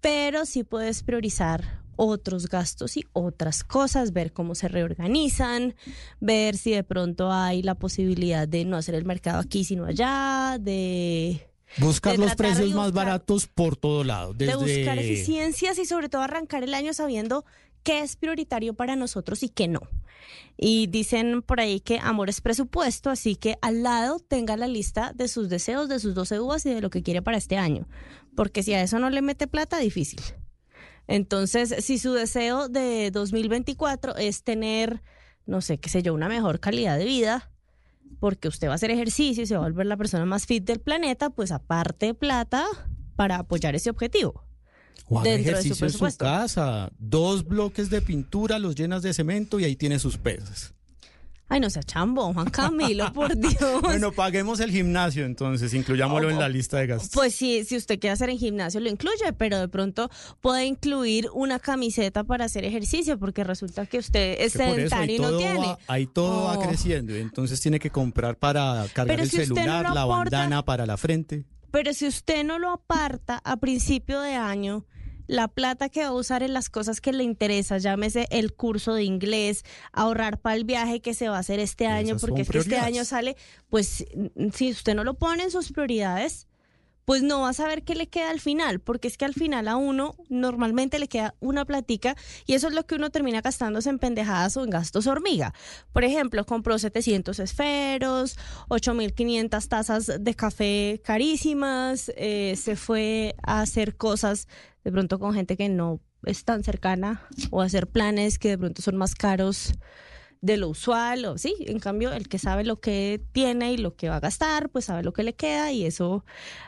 pero 0.00 0.46
sí 0.46 0.64
puedes 0.64 1.02
priorizar 1.02 1.82
otros 1.96 2.48
gastos 2.48 2.96
y 2.96 3.04
otras 3.12 3.64
cosas, 3.64 4.14
ver 4.14 4.32
cómo 4.32 4.54
se 4.54 4.68
reorganizan, 4.68 5.74
ver 6.20 6.56
si 6.56 6.70
de 6.70 6.82
pronto 6.82 7.30
hay 7.30 7.62
la 7.62 7.74
posibilidad 7.74 8.48
de 8.48 8.64
no 8.64 8.78
hacer 8.78 8.94
el 8.94 9.04
mercado 9.04 9.40
aquí 9.40 9.62
sino 9.62 9.84
allá, 9.84 10.56
de 10.58 11.46
Buscar 11.76 12.18
los 12.18 12.34
precios 12.34 12.72
más 12.72 12.92
baratos 12.92 13.46
por 13.46 13.76
todo 13.76 14.04
lado. 14.04 14.32
Desde... 14.32 14.52
de 14.52 14.56
buscar 14.56 14.98
eficiencias 14.98 15.78
y 15.78 15.84
sobre 15.84 16.08
todo 16.08 16.22
arrancar 16.22 16.64
el 16.64 16.72
año 16.72 16.94
sabiendo 16.94 17.44
qué 17.82 18.00
es 18.00 18.16
prioritario 18.16 18.74
para 18.74 18.96
nosotros 18.96 19.42
y 19.42 19.48
qué 19.48 19.68
no. 19.68 19.80
Y 20.56 20.86
dicen 20.88 21.42
por 21.42 21.60
ahí 21.60 21.80
que 21.80 21.98
amor 21.98 22.28
es 22.28 22.40
presupuesto, 22.40 23.10
así 23.10 23.36
que 23.36 23.56
al 23.62 23.82
lado 23.82 24.18
tenga 24.18 24.56
la 24.56 24.68
lista 24.68 25.12
de 25.14 25.28
sus 25.28 25.48
deseos, 25.48 25.88
de 25.88 25.98
sus 25.98 26.14
12 26.14 26.40
uvas 26.40 26.66
y 26.66 26.74
de 26.74 26.80
lo 26.80 26.90
que 26.90 27.02
quiere 27.02 27.22
para 27.22 27.38
este 27.38 27.56
año. 27.56 27.88
Porque 28.36 28.62
si 28.62 28.74
a 28.74 28.82
eso 28.82 28.98
no 28.98 29.10
le 29.10 29.22
mete 29.22 29.46
plata, 29.46 29.78
difícil. 29.78 30.20
Entonces, 31.06 31.74
si 31.84 31.98
su 31.98 32.12
deseo 32.12 32.68
de 32.68 33.10
2024 33.10 34.16
es 34.16 34.44
tener, 34.44 35.02
no 35.46 35.60
sé, 35.60 35.78
qué 35.78 35.88
sé 35.88 36.02
yo, 36.02 36.14
una 36.14 36.28
mejor 36.28 36.60
calidad 36.60 36.98
de 36.98 37.04
vida, 37.04 37.50
porque 38.20 38.48
usted 38.48 38.68
va 38.68 38.72
a 38.72 38.74
hacer 38.76 38.90
ejercicio 38.90 39.42
y 39.42 39.46
se 39.46 39.56
va 39.56 39.64
a 39.64 39.68
volver 39.68 39.86
la 39.86 39.96
persona 39.96 40.24
más 40.26 40.46
fit 40.46 40.64
del 40.64 40.80
planeta, 40.80 41.30
pues 41.30 41.50
aparte 41.50 42.14
plata 42.14 42.66
para 43.16 43.38
apoyar 43.38 43.74
ese 43.74 43.90
objetivo. 43.90 44.44
O 45.08 45.18
haga 45.18 45.30
dentro 45.30 45.56
de 45.56 45.62
su 45.62 45.68
ejercicio 45.68 45.86
en 46.06 46.12
su 46.12 46.16
casa, 46.18 46.90
dos 46.98 47.44
bloques 47.44 47.90
de 47.90 48.00
pintura, 48.00 48.58
los 48.58 48.74
llenas 48.74 49.02
de 49.02 49.12
cemento 49.12 49.58
y 49.58 49.64
ahí 49.64 49.74
tiene 49.76 49.98
sus 49.98 50.16
pesas. 50.18 50.72
Ay, 51.52 51.58
no 51.58 51.68
sea 51.68 51.82
chambo, 51.82 52.32
Juan 52.32 52.48
Camilo, 52.48 53.12
por 53.12 53.36
Dios. 53.36 53.82
Bueno, 53.82 54.12
paguemos 54.12 54.60
el 54.60 54.70
gimnasio 54.70 55.24
entonces, 55.26 55.74
incluyámoslo 55.74 56.30
en 56.30 56.38
la 56.38 56.48
lista 56.48 56.78
de 56.78 56.86
gastos. 56.86 57.10
Pues 57.12 57.34
sí, 57.34 57.64
si 57.64 57.76
usted 57.76 57.98
quiere 57.98 58.12
hacer 58.12 58.30
en 58.30 58.38
gimnasio 58.38 58.78
lo 58.78 58.88
incluye, 58.88 59.32
pero 59.36 59.58
de 59.58 59.66
pronto 59.66 60.08
puede 60.40 60.64
incluir 60.66 61.26
una 61.34 61.58
camiseta 61.58 62.22
para 62.22 62.44
hacer 62.44 62.64
ejercicio, 62.64 63.18
porque 63.18 63.42
resulta 63.42 63.84
que 63.86 63.98
usted 63.98 64.36
es 64.38 64.52
Que 64.52 64.62
eso 64.62 64.74
sedentario 64.74 65.16
y 65.16 65.18
no 65.18 65.36
tiene. 65.38 65.58
va, 65.58 65.78
ahí 65.88 66.06
todo 66.06 66.44
va 66.44 66.56
Oh. 66.56 66.62
creciendo, 66.62 67.16
entonces 67.16 67.60
tiene 67.60 67.80
que 67.80 67.90
comprar 67.90 68.36
para 68.36 68.86
cargar 68.94 69.16
Pero 69.16 69.22
el 69.24 69.30
si 69.30 69.40
usted 69.40 69.48
no 69.48 69.54
celular, 69.56 69.92
la 69.92 70.04
bandana 70.04 70.64
para 70.64 70.86
la 70.86 70.96
frente. 70.96 71.46
Pero 71.70 71.92
si 71.94 72.06
usted 72.06 72.44
no 72.44 72.58
lo 72.58 72.70
aparta 72.70 73.40
a 73.44 73.56
principio 73.56 74.20
de 74.20 74.34
año, 74.34 74.86
la 75.26 75.46
plata 75.46 75.88
que 75.88 76.02
va 76.02 76.08
a 76.08 76.12
usar 76.12 76.42
en 76.42 76.52
las 76.52 76.68
cosas 76.70 77.00
que 77.00 77.12
le 77.12 77.22
interesa, 77.22 77.78
llámese 77.78 78.26
el 78.30 78.52
curso 78.52 78.94
de 78.94 79.04
inglés, 79.04 79.64
ahorrar 79.92 80.40
para 80.40 80.56
el 80.56 80.64
viaje 80.64 81.00
que 81.00 81.14
se 81.14 81.28
va 81.28 81.36
a 81.36 81.40
hacer 81.40 81.60
este 81.60 81.86
año, 81.86 82.16
porque 82.18 82.42
es 82.42 82.50
que 82.50 82.58
este 82.58 82.78
año 82.78 83.04
sale, 83.04 83.36
pues 83.68 84.04
si 84.52 84.70
usted 84.72 84.94
no 84.96 85.04
lo 85.04 85.14
pone 85.14 85.44
en 85.44 85.52
sus 85.52 85.70
prioridades, 85.70 86.48
pues 87.10 87.24
no 87.24 87.40
va 87.40 87.48
a 87.48 87.54
saber 87.54 87.82
qué 87.82 87.96
le 87.96 88.06
queda 88.06 88.30
al 88.30 88.38
final, 88.38 88.78
porque 88.78 89.08
es 89.08 89.18
que 89.18 89.24
al 89.24 89.34
final 89.34 89.66
a 89.66 89.74
uno 89.74 90.14
normalmente 90.28 91.00
le 91.00 91.08
queda 91.08 91.34
una 91.40 91.64
platica 91.64 92.14
y 92.46 92.54
eso 92.54 92.68
es 92.68 92.72
lo 92.72 92.86
que 92.86 92.94
uno 92.94 93.10
termina 93.10 93.40
gastándose 93.40 93.90
en 93.90 93.98
pendejadas 93.98 94.56
o 94.56 94.62
en 94.62 94.70
gastos 94.70 95.08
hormiga. 95.08 95.52
Por 95.92 96.04
ejemplo, 96.04 96.46
compró 96.46 96.78
700 96.78 97.40
esferos, 97.40 98.38
8500 98.68 99.68
tazas 99.68 100.12
de 100.20 100.34
café 100.36 101.02
carísimas, 101.02 102.12
eh, 102.14 102.54
se 102.56 102.76
fue 102.76 103.34
a 103.42 103.62
hacer 103.62 103.96
cosas 103.96 104.46
de 104.84 104.92
pronto 104.92 105.18
con 105.18 105.34
gente 105.34 105.56
que 105.56 105.68
no 105.68 105.98
es 106.22 106.44
tan 106.44 106.62
cercana 106.62 107.26
o 107.50 107.60
hacer 107.60 107.88
planes 107.88 108.38
que 108.38 108.50
de 108.50 108.58
pronto 108.58 108.82
son 108.82 108.96
más 108.96 109.16
caros 109.16 109.72
de 110.42 110.56
lo 110.56 110.68
usual, 110.68 111.24
o 111.26 111.38
sí, 111.38 111.54
en 111.60 111.80
cambio 111.80 112.12
el 112.12 112.28
que 112.28 112.38
sabe 112.38 112.64
lo 112.64 112.80
que 112.80 113.20
tiene 113.32 113.72
y 113.72 113.76
lo 113.76 113.94
que 113.94 114.08
va 114.08 114.16
a 114.16 114.20
gastar, 114.20 114.70
pues 114.70 114.86
sabe 114.86 115.02
lo 115.02 115.12
que 115.12 115.22
le 115.22 115.34
queda 115.34 115.70
y 115.70 115.84
eso 115.84 116.24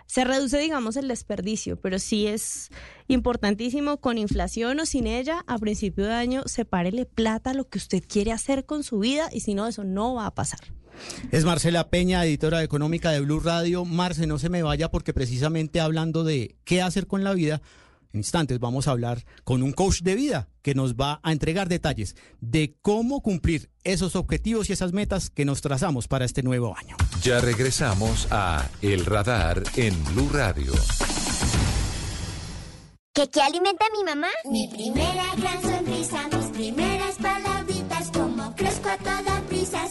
se 0.07 0.25
reduce, 0.25 0.59
digamos, 0.59 0.97
el 0.97 1.09
desperdicio, 1.09 1.81
pero 1.81 1.99
sí 1.99 2.27
es 2.27 2.69
importantísimo 3.09 3.99
con 3.99 4.19
inflación 4.19 4.79
o 4.81 4.87
sin 4.87 5.07
ella, 5.07 5.43
a 5.47 5.59
principio 5.59 6.05
de 6.05 6.13
año, 6.13 6.43
sepárele 6.47 7.07
plata 7.07 7.51
a 7.51 7.55
lo 7.55 7.69
que 7.69 7.79
usted 7.79 8.03
quiere 8.07 8.33
hacer 8.33 8.67
con 8.67 8.83
su 8.83 8.99
vida 8.99 9.31
y 9.33 9.41
si 9.41 9.55
no, 9.55 9.67
eso 9.67 9.85
no 9.85 10.15
va 10.15 10.27
a 10.27 10.35
pasar. 10.35 10.61
Es 11.31 11.45
Marcela 11.45 11.89
Peña, 11.89 12.25
editora 12.25 12.63
económica 12.63 13.11
de 13.11 13.21
Blue 13.21 13.41
Radio. 13.41 13.87
Marce, 13.87 14.27
no 14.27 14.39
se 14.39 14.51
me 14.51 14.63
vaya 14.63 14.91
porque 14.91 15.15
precisamente 15.15 15.81
hablando 15.81 16.23
de 16.25 16.57
qué 16.65 16.83
hacer 16.83 17.07
con 17.07 17.25
la 17.25 17.33
vida, 17.33 17.63
instantes 18.13 18.59
vamos 18.59 18.89
a 18.89 18.93
hablar 18.93 19.25
con 19.45 19.63
un 19.63 19.73
coach 19.73 20.01
de 20.03 20.15
vida 20.15 20.49
que 20.63 20.75
nos 20.75 20.95
va 20.95 21.21
a 21.23 21.33
entregar 21.33 21.69
detalles 21.69 22.17
de 22.41 22.77
cómo 22.83 23.21
cumplir 23.23 23.71
esos 23.85 24.17
objetivos 24.17 24.71
y 24.71 24.73
esas 24.73 24.93
metas 24.93 25.31
que 25.31 25.45
nos 25.45 25.61
trazamos 25.61 26.09
para 26.09 26.25
este 26.25 26.43
nuevo 26.43 26.77
año. 26.77 26.97
Ya 27.23 27.41
regresamos 27.41 28.29
a 28.31 28.69
El 28.81 29.05
Radar 29.05 29.63
en 29.77 30.03
Blue 30.05 30.29
Radio. 30.33 30.73
¿Qué, 33.15 33.29
qué 33.29 33.43
alimenta 33.43 33.85
a 33.85 33.97
mi 33.97 34.05
mamá? 34.05 34.29
Mi 34.51 34.69
primera 34.69 35.25
gran 35.37 35.61
sonrisa, 35.61 36.29
mis 36.29 36.47
primeras 36.47 37.17
palabritas, 37.17 38.11
como 38.11 38.55
crezco 38.55 38.89
a 38.89 38.97
toda 38.97 39.43
prisa, 39.49 39.87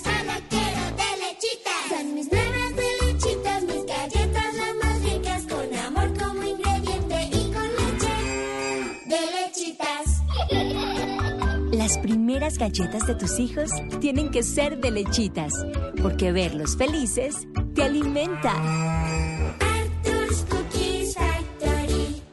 Las 11.92 12.00
primeras 12.00 12.58
galletas 12.58 13.06
de 13.06 13.16
tus 13.16 13.38
hijos 13.38 13.70
tienen 14.00 14.32
que 14.32 14.44
ser 14.44 14.80
de 14.80 14.92
lechitas, 14.92 15.52
porque 16.02 16.32
verlos 16.32 16.78
felices 16.78 17.36
te 17.76 17.84
alimenta. 17.84 18.54
Arthur's 19.60 20.46
Cookies 20.50 21.16
Factory. 21.16 22.24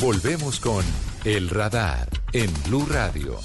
Volvemos 0.00 0.58
con 0.58 0.82
El 1.26 1.50
Radar 1.50 2.08
en 2.32 2.50
Blue 2.66 2.86
Radio. 2.86 3.38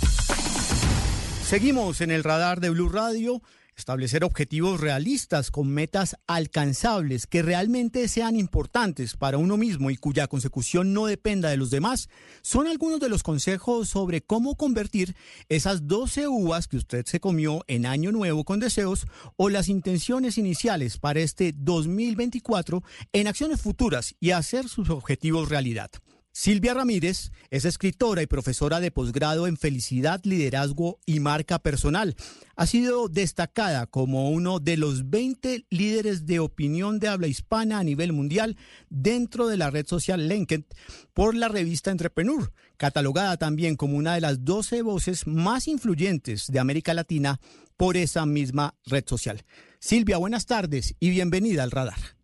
Seguimos 1.44 2.00
en 2.00 2.12
el 2.12 2.24
radar 2.24 2.62
de 2.62 2.70
Blue 2.70 2.88
Radio. 2.88 3.42
Establecer 3.80 4.26
objetivos 4.26 4.82
realistas 4.82 5.52
con 5.52 5.70
metas 5.70 6.18
alcanzables 6.28 7.28
que 7.28 7.42
realmente 7.42 8.10
sean 8.10 8.36
importantes 8.36 9.16
para 9.16 9.38
uno 9.38 9.56
mismo 9.56 9.90
y 9.90 9.96
cuya 9.96 10.28
consecución 10.28 10.92
no 10.92 11.06
dependa 11.06 11.50
de 11.50 11.56
los 11.56 11.70
demás 11.70 12.10
son 12.42 12.68
algunos 12.68 13.00
de 13.00 13.08
los 13.08 13.24
consejos 13.24 13.88
sobre 13.88 14.20
cómo 14.20 14.58
convertir 14.58 15.16
esas 15.48 15.88
12 15.88 16.28
uvas 16.28 16.68
que 16.68 16.76
usted 16.76 17.06
se 17.06 17.22
comió 17.22 17.64
en 17.68 17.86
año 17.86 18.12
nuevo 18.12 18.44
con 18.44 18.60
deseos 18.60 19.08
o 19.38 19.48
las 19.48 19.70
intenciones 19.70 20.38
iniciales 20.38 20.98
para 20.98 21.22
este 21.22 21.54
2024 21.56 22.84
en 23.14 23.30
acciones 23.30 23.62
futuras 23.62 24.14
y 24.20 24.32
hacer 24.32 24.68
sus 24.68 24.90
objetivos 24.90 25.48
realidad. 25.48 25.90
Silvia 26.32 26.74
Ramírez 26.74 27.32
es 27.50 27.66
escritora 27.66 28.22
y 28.22 28.28
profesora 28.28 28.80
de 28.80 28.92
posgrado 28.92 29.48
en 29.48 29.58
felicidad, 29.58 30.22
liderazgo 30.24 31.00
y 31.06 31.20
marca 31.20 31.60
personal. 31.60 32.16
Ha 32.56 32.66
sido 32.68 33.10
destacada 33.10 33.88
como 33.88 34.30
uno 34.30 34.60
de 34.60 34.78
los 34.78 35.10
20 35.10 35.66
líderes 35.70 36.26
de 36.26 36.40
opinión 36.40 37.00
de 37.00 37.08
habla 37.08 37.28
hispana 37.28 37.80
a 37.80 37.84
nivel 37.84 38.14
mundial 38.14 38.58
dentro 38.90 39.48
de 39.48 39.58
la 39.58 39.70
red 39.70 39.88
social 39.88 40.28
LinkedIn 40.28 40.66
por 41.14 41.36
la 41.36 41.48
revista 41.48 41.92
Entrepreneur, 41.92 42.54
catalogada 42.78 43.38
también 43.38 43.76
como 43.76 43.98
una 43.98 44.14
de 44.14 44.22
las 44.22 44.46
12 44.46 44.84
voces 44.84 45.28
más 45.28 45.68
influyentes 45.68 46.48
de 46.48 46.60
América 46.60 46.94
Latina 46.94 47.40
por 47.76 47.98
esa 47.98 48.26
misma 48.26 48.76
red 48.86 49.04
social. 49.08 49.44
Silvia, 49.80 50.18
buenas 50.18 50.46
tardes 50.46 50.96
y 51.00 51.10
bienvenida 51.10 51.64
al 51.64 51.72
radar. 51.72 52.19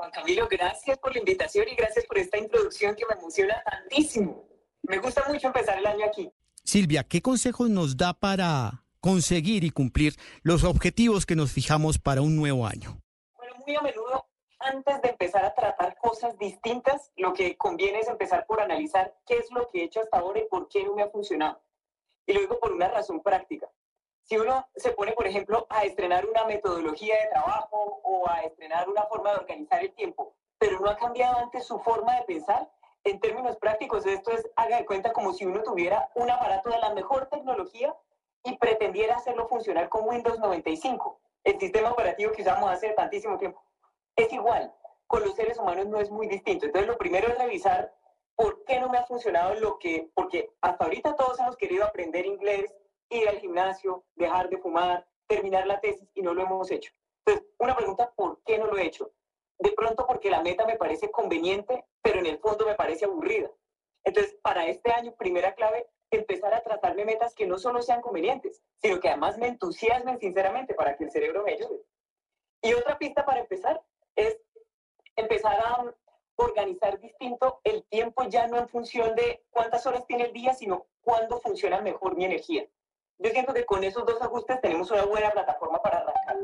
Juan 0.00 0.12
Camilo, 0.12 0.48
gracias 0.50 0.96
por 0.96 1.12
la 1.12 1.18
invitación 1.18 1.68
y 1.68 1.74
gracias 1.74 2.06
por 2.06 2.16
esta 2.16 2.38
introducción 2.38 2.96
que 2.96 3.04
me 3.04 3.20
emociona 3.20 3.62
tantísimo. 3.62 4.48
Me 4.80 4.96
gusta 4.96 5.22
mucho 5.28 5.48
empezar 5.48 5.76
el 5.76 5.84
año 5.84 6.06
aquí. 6.06 6.32
Silvia, 6.64 7.04
¿qué 7.04 7.20
consejos 7.20 7.68
nos 7.68 7.98
da 7.98 8.14
para 8.14 8.82
conseguir 9.00 9.62
y 9.62 9.68
cumplir 9.68 10.14
los 10.42 10.64
objetivos 10.64 11.26
que 11.26 11.36
nos 11.36 11.52
fijamos 11.52 11.98
para 11.98 12.22
un 12.22 12.34
nuevo 12.34 12.66
año? 12.66 12.98
Bueno, 13.36 13.56
muy 13.58 13.76
a 13.76 13.82
menudo, 13.82 14.26
antes 14.58 15.02
de 15.02 15.10
empezar 15.10 15.44
a 15.44 15.54
tratar 15.54 15.94
cosas 15.98 16.38
distintas, 16.38 17.12
lo 17.16 17.34
que 17.34 17.58
conviene 17.58 17.98
es 17.98 18.08
empezar 18.08 18.46
por 18.46 18.62
analizar 18.62 19.14
qué 19.26 19.36
es 19.36 19.50
lo 19.50 19.68
que 19.68 19.82
he 19.82 19.84
hecho 19.84 20.00
hasta 20.00 20.16
ahora 20.16 20.40
y 20.40 20.48
por 20.48 20.66
qué 20.70 20.82
no 20.82 20.94
me 20.94 21.02
ha 21.02 21.10
funcionado. 21.10 21.62
Y 22.24 22.32
lo 22.32 22.40
digo 22.40 22.58
por 22.58 22.72
una 22.72 22.88
razón 22.88 23.22
práctica. 23.22 23.68
Si 24.30 24.36
uno 24.36 24.64
se 24.76 24.92
pone, 24.92 25.10
por 25.10 25.26
ejemplo, 25.26 25.66
a 25.68 25.82
estrenar 25.82 26.24
una 26.24 26.44
metodología 26.44 27.16
de 27.16 27.30
trabajo 27.30 28.00
o 28.04 28.30
a 28.30 28.42
estrenar 28.42 28.88
una 28.88 29.02
forma 29.06 29.32
de 29.32 29.38
organizar 29.38 29.82
el 29.82 29.92
tiempo, 29.92 30.36
pero 30.56 30.78
no 30.78 30.88
ha 30.88 30.96
cambiado 30.96 31.38
antes 31.38 31.66
su 31.66 31.80
forma 31.80 32.14
de 32.14 32.22
pensar, 32.22 32.70
en 33.02 33.18
términos 33.18 33.56
prácticos 33.56 34.06
esto 34.06 34.30
es, 34.30 34.48
haga 34.54 34.76
de 34.76 34.86
cuenta 34.86 35.12
como 35.12 35.32
si 35.32 35.46
uno 35.46 35.64
tuviera 35.64 36.08
un 36.14 36.30
aparato 36.30 36.70
de 36.70 36.78
la 36.78 36.94
mejor 36.94 37.26
tecnología 37.26 37.92
y 38.44 38.56
pretendiera 38.56 39.16
hacerlo 39.16 39.48
funcionar 39.48 39.88
con 39.88 40.08
Windows 40.08 40.38
95, 40.38 41.20
el 41.42 41.58
sistema 41.58 41.90
operativo 41.90 42.30
que 42.30 42.42
usamos 42.42 42.70
hace 42.70 42.90
tantísimo 42.90 43.36
tiempo. 43.36 43.60
Es 44.14 44.32
igual, 44.32 44.72
con 45.08 45.24
los 45.24 45.34
seres 45.34 45.58
humanos 45.58 45.88
no 45.88 45.98
es 45.98 46.08
muy 46.08 46.28
distinto. 46.28 46.66
Entonces 46.66 46.88
lo 46.88 46.98
primero 46.98 47.26
es 47.26 47.36
revisar 47.36 47.92
por 48.36 48.64
qué 48.64 48.78
no 48.78 48.90
me 48.90 48.98
ha 48.98 49.06
funcionado 49.06 49.54
lo 49.54 49.80
que, 49.80 50.08
porque 50.14 50.52
hasta 50.60 50.84
ahorita 50.84 51.16
todos 51.16 51.40
hemos 51.40 51.56
querido 51.56 51.84
aprender 51.84 52.26
inglés, 52.26 52.72
ir 53.10 53.28
al 53.28 53.38
gimnasio, 53.38 54.04
dejar 54.14 54.48
de 54.48 54.58
fumar, 54.58 55.06
terminar 55.26 55.66
la 55.66 55.80
tesis 55.80 56.08
y 56.14 56.22
no 56.22 56.34
lo 56.34 56.42
hemos 56.42 56.70
hecho. 56.70 56.92
Entonces, 57.24 57.52
una 57.58 57.76
pregunta, 57.76 58.12
¿por 58.16 58.42
qué 58.44 58.58
no 58.58 58.66
lo 58.66 58.78
he 58.78 58.86
hecho? 58.86 59.12
De 59.58 59.72
pronto 59.72 60.06
porque 60.06 60.30
la 60.30 60.42
meta 60.42 60.64
me 60.66 60.76
parece 60.76 61.10
conveniente, 61.10 61.84
pero 62.02 62.20
en 62.20 62.26
el 62.26 62.38
fondo 62.38 62.64
me 62.64 62.74
parece 62.74 63.04
aburrida. 63.04 63.50
Entonces, 64.04 64.36
para 64.42 64.66
este 64.66 64.90
año, 64.90 65.14
primera 65.16 65.54
clave, 65.54 65.86
empezar 66.10 66.54
a 66.54 66.62
tratarme 66.62 67.04
metas 67.04 67.34
que 67.34 67.46
no 67.46 67.58
solo 67.58 67.82
sean 67.82 68.00
convenientes, 68.00 68.62
sino 68.78 68.98
que 69.00 69.08
además 69.08 69.38
me 69.38 69.48
entusiasmen 69.48 70.18
sinceramente 70.18 70.74
para 70.74 70.96
que 70.96 71.04
el 71.04 71.10
cerebro 71.10 71.44
me 71.44 71.52
ayude. 71.52 71.82
Y 72.62 72.72
otra 72.74 72.98
pista 72.98 73.24
para 73.24 73.40
empezar 73.40 73.82
es 74.16 74.40
empezar 75.16 75.58
a 75.60 75.94
organizar 76.36 76.98
distinto 76.98 77.60
el 77.64 77.84
tiempo 77.84 78.24
ya 78.24 78.46
no 78.46 78.58
en 78.58 78.68
función 78.68 79.14
de 79.14 79.44
cuántas 79.50 79.86
horas 79.86 80.06
tiene 80.06 80.24
el 80.24 80.32
día, 80.32 80.54
sino 80.54 80.86
cuándo 81.02 81.38
funciona 81.40 81.80
mejor 81.80 82.16
mi 82.16 82.24
energía. 82.24 82.66
Yo 83.22 83.30
siento 83.30 83.52
que 83.52 83.66
con 83.66 83.84
esos 83.84 84.06
dos 84.06 84.20
ajustes 84.22 84.60
tenemos 84.62 84.90
una 84.90 85.04
buena 85.04 85.30
plataforma 85.30 85.82
para 85.82 85.98
arrancar. 85.98 86.36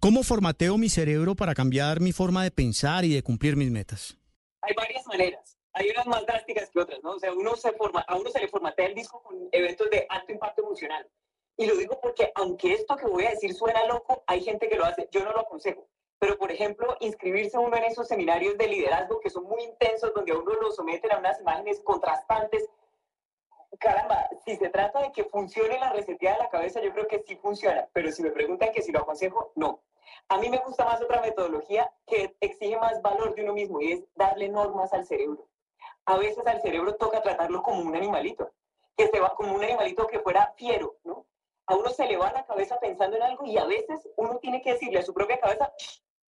¿Cómo 0.00 0.24
formateo 0.24 0.76
mi 0.76 0.88
cerebro 0.88 1.36
para 1.36 1.54
cambiar 1.54 2.00
mi 2.00 2.10
forma 2.10 2.42
de 2.42 2.50
pensar 2.50 3.04
y 3.04 3.14
de 3.14 3.22
cumplir 3.22 3.54
mis 3.54 3.70
metas? 3.70 4.18
Hay 4.62 4.74
varias 4.74 5.06
maneras. 5.06 5.56
Hay 5.74 5.90
unas 5.90 6.06
más 6.06 6.26
drásticas 6.26 6.70
que 6.70 6.80
otras, 6.80 6.98
¿no? 7.04 7.12
O 7.12 7.18
sea, 7.20 7.32
uno 7.32 7.54
se 7.54 7.72
forma, 7.72 8.00
a 8.00 8.16
uno 8.16 8.30
se 8.30 8.40
le 8.40 8.48
formatea 8.48 8.86
el 8.86 8.96
disco 8.96 9.22
con 9.22 9.48
eventos 9.52 9.88
de 9.90 10.04
alto 10.08 10.32
impacto 10.32 10.62
emocional. 10.62 11.08
Y 11.56 11.66
lo 11.66 11.76
digo 11.76 12.00
porque, 12.02 12.32
aunque 12.34 12.72
esto 12.72 12.96
que 12.96 13.06
voy 13.06 13.24
a 13.26 13.30
decir 13.30 13.54
suena 13.54 13.86
loco, 13.86 14.24
hay 14.26 14.42
gente 14.42 14.68
que 14.68 14.76
lo 14.76 14.84
hace. 14.84 15.08
Yo 15.12 15.22
no 15.22 15.32
lo 15.32 15.42
aconsejo. 15.42 15.86
Pero, 16.18 16.36
por 16.36 16.50
ejemplo, 16.50 16.96
inscribirse 16.98 17.58
uno 17.58 17.76
en 17.76 17.84
esos 17.84 18.08
seminarios 18.08 18.58
de 18.58 18.66
liderazgo 18.66 19.20
que 19.20 19.30
son 19.30 19.44
muy 19.44 19.62
intensos, 19.62 20.12
donde 20.14 20.32
a 20.32 20.36
uno 20.36 20.52
lo 20.54 20.72
someten 20.72 21.12
a 21.12 21.18
unas 21.18 21.40
imágenes 21.40 21.80
contrastantes, 21.84 22.68
caramba, 23.78 24.28
si 24.44 24.56
se 24.56 24.68
trata 24.68 25.00
de 25.00 25.12
que 25.12 25.24
funcione 25.24 25.78
la 25.78 25.92
reseteada 25.92 26.36
de 26.36 26.42
la 26.44 26.50
cabeza, 26.50 26.80
yo 26.80 26.92
creo 26.92 27.06
que 27.06 27.22
sí 27.26 27.36
funciona, 27.36 27.88
pero 27.92 28.10
si 28.10 28.22
me 28.22 28.30
preguntan 28.30 28.72
que 28.72 28.82
si 28.82 28.92
lo 28.92 29.00
aconsejo, 29.00 29.52
no. 29.56 29.82
A 30.28 30.38
mí 30.38 30.48
me 30.48 30.58
gusta 30.58 30.84
más 30.84 31.00
otra 31.00 31.20
metodología 31.20 31.92
que 32.06 32.36
exige 32.40 32.76
más 32.76 33.00
valor 33.02 33.34
de 33.34 33.42
uno 33.42 33.54
mismo 33.54 33.80
y 33.80 33.92
es 33.92 34.04
darle 34.14 34.48
normas 34.48 34.92
al 34.92 35.06
cerebro. 35.06 35.48
A 36.04 36.16
veces 36.16 36.46
al 36.46 36.60
cerebro 36.60 36.96
toca 36.96 37.22
tratarlo 37.22 37.62
como 37.62 37.82
un 37.82 37.94
animalito, 37.94 38.52
que 38.96 39.08
se 39.08 39.20
va 39.20 39.34
como 39.34 39.54
un 39.54 39.64
animalito 39.64 40.06
que 40.06 40.20
fuera 40.20 40.52
fiero, 40.56 40.96
¿no? 41.04 41.26
A 41.66 41.76
uno 41.76 41.90
se 41.90 42.06
le 42.06 42.16
va 42.16 42.32
la 42.32 42.44
cabeza 42.44 42.78
pensando 42.80 43.16
en 43.16 43.22
algo 43.22 43.46
y 43.46 43.56
a 43.56 43.64
veces 43.64 44.08
uno 44.16 44.38
tiene 44.38 44.60
que 44.60 44.72
decirle 44.72 44.98
a 44.98 45.02
su 45.02 45.14
propia 45.14 45.38
cabeza, 45.38 45.72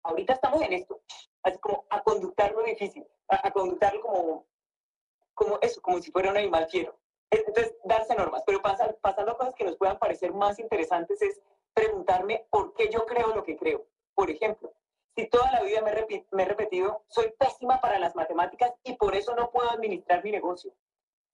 ahorita 0.03 0.33
estamos 0.33 0.61
en 0.61 0.73
esto, 0.73 1.01
así 1.43 1.59
como 1.59 1.85
a 1.89 2.01
conductarlo 2.01 2.63
difícil, 2.63 3.05
a, 3.27 3.47
a 3.47 3.51
conductarlo 3.51 4.01
como, 4.01 4.45
como 5.33 5.59
eso, 5.61 5.81
como 5.81 5.99
si 5.99 6.11
fuera 6.11 6.31
un 6.31 6.37
animal 6.37 6.67
fiero. 6.69 6.97
Entonces, 7.29 7.75
darse 7.83 8.15
normas, 8.15 8.43
pero 8.45 8.61
pasar, 8.61 8.95
pasando 9.01 9.31
a 9.31 9.37
cosas 9.37 9.55
que 9.55 9.65
nos 9.65 9.77
puedan 9.77 9.99
parecer 9.99 10.33
más 10.33 10.59
interesantes 10.59 11.21
es 11.21 11.41
preguntarme 11.73 12.45
por 12.49 12.73
qué 12.73 12.89
yo 12.89 13.05
creo 13.05 13.35
lo 13.35 13.43
que 13.43 13.57
creo. 13.57 13.85
Por 14.13 14.29
ejemplo, 14.29 14.71
si 15.15 15.27
toda 15.27 15.51
la 15.51 15.61
vida 15.61 15.81
me, 15.81 15.91
me 16.31 16.43
he 16.43 16.45
repetido, 16.45 17.03
soy 17.07 17.33
pésima 17.37 17.79
para 17.81 17.99
las 17.99 18.15
matemáticas 18.15 18.73
y 18.83 18.95
por 18.95 19.15
eso 19.15 19.35
no 19.35 19.49
puedo 19.51 19.69
administrar 19.69 20.23
mi 20.23 20.31
negocio. 20.31 20.73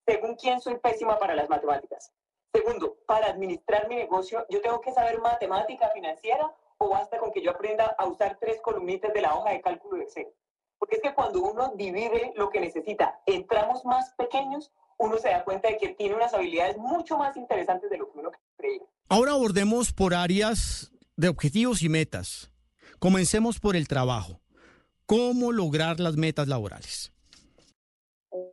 Según 0.06 0.36
quién 0.36 0.60
soy 0.62 0.78
pésima 0.78 1.18
para 1.20 1.36
las 1.36 1.50
matemáticas. 1.50 2.12
Segundo, 2.54 2.98
para 3.06 3.28
administrar 3.28 3.88
mi 3.88 3.96
negocio, 3.96 4.46
yo 4.50 4.62
tengo 4.62 4.82
que 4.82 4.92
saber 4.92 5.20
matemática 5.22 5.90
financiera 5.90 6.54
o 6.78 6.90
basta 6.90 7.18
con 7.18 7.32
que 7.32 7.42
yo 7.42 7.52
aprenda 7.52 7.96
a 7.98 8.06
usar 8.08 8.38
tres 8.40 8.60
columnitas 8.62 9.14
de 9.14 9.22
la 9.22 9.36
hoja 9.36 9.52
de 9.52 9.62
cálculo 9.62 9.98
de 9.98 10.04
Excel. 10.04 10.28
Porque 10.78 10.96
es 10.96 11.02
que 11.02 11.14
cuando 11.14 11.42
uno 11.42 11.74
divide 11.76 12.34
lo 12.36 12.50
que 12.50 12.60
necesita 12.60 13.22
en 13.26 13.48
tramos 13.48 13.86
más 13.86 14.14
pequeños, 14.16 14.72
uno 15.02 15.18
se 15.18 15.30
da 15.30 15.44
cuenta 15.44 15.68
de 15.70 15.78
que 15.78 15.90
tiene 15.90 16.16
unas 16.16 16.34
habilidades 16.34 16.78
mucho 16.78 17.18
más 17.18 17.36
interesantes 17.38 17.90
de 17.90 17.98
lo 17.98 18.12
que 18.12 18.20
uno 18.20 18.32
creía. 18.58 18.84
Ahora 19.10 19.32
abordemos 19.34 19.92
por 19.94 20.14
áreas 20.14 20.92
de 21.18 21.28
objetivos 21.30 21.82
y 21.84 21.90
metas. 21.90 22.52
Comencemos 23.00 23.60
por 23.60 23.76
el 23.76 23.88
trabajo. 23.88 24.40
¿Cómo 25.06 25.52
lograr 25.52 26.00
las 26.00 26.16
metas 26.16 26.48
laborales? 26.48 27.12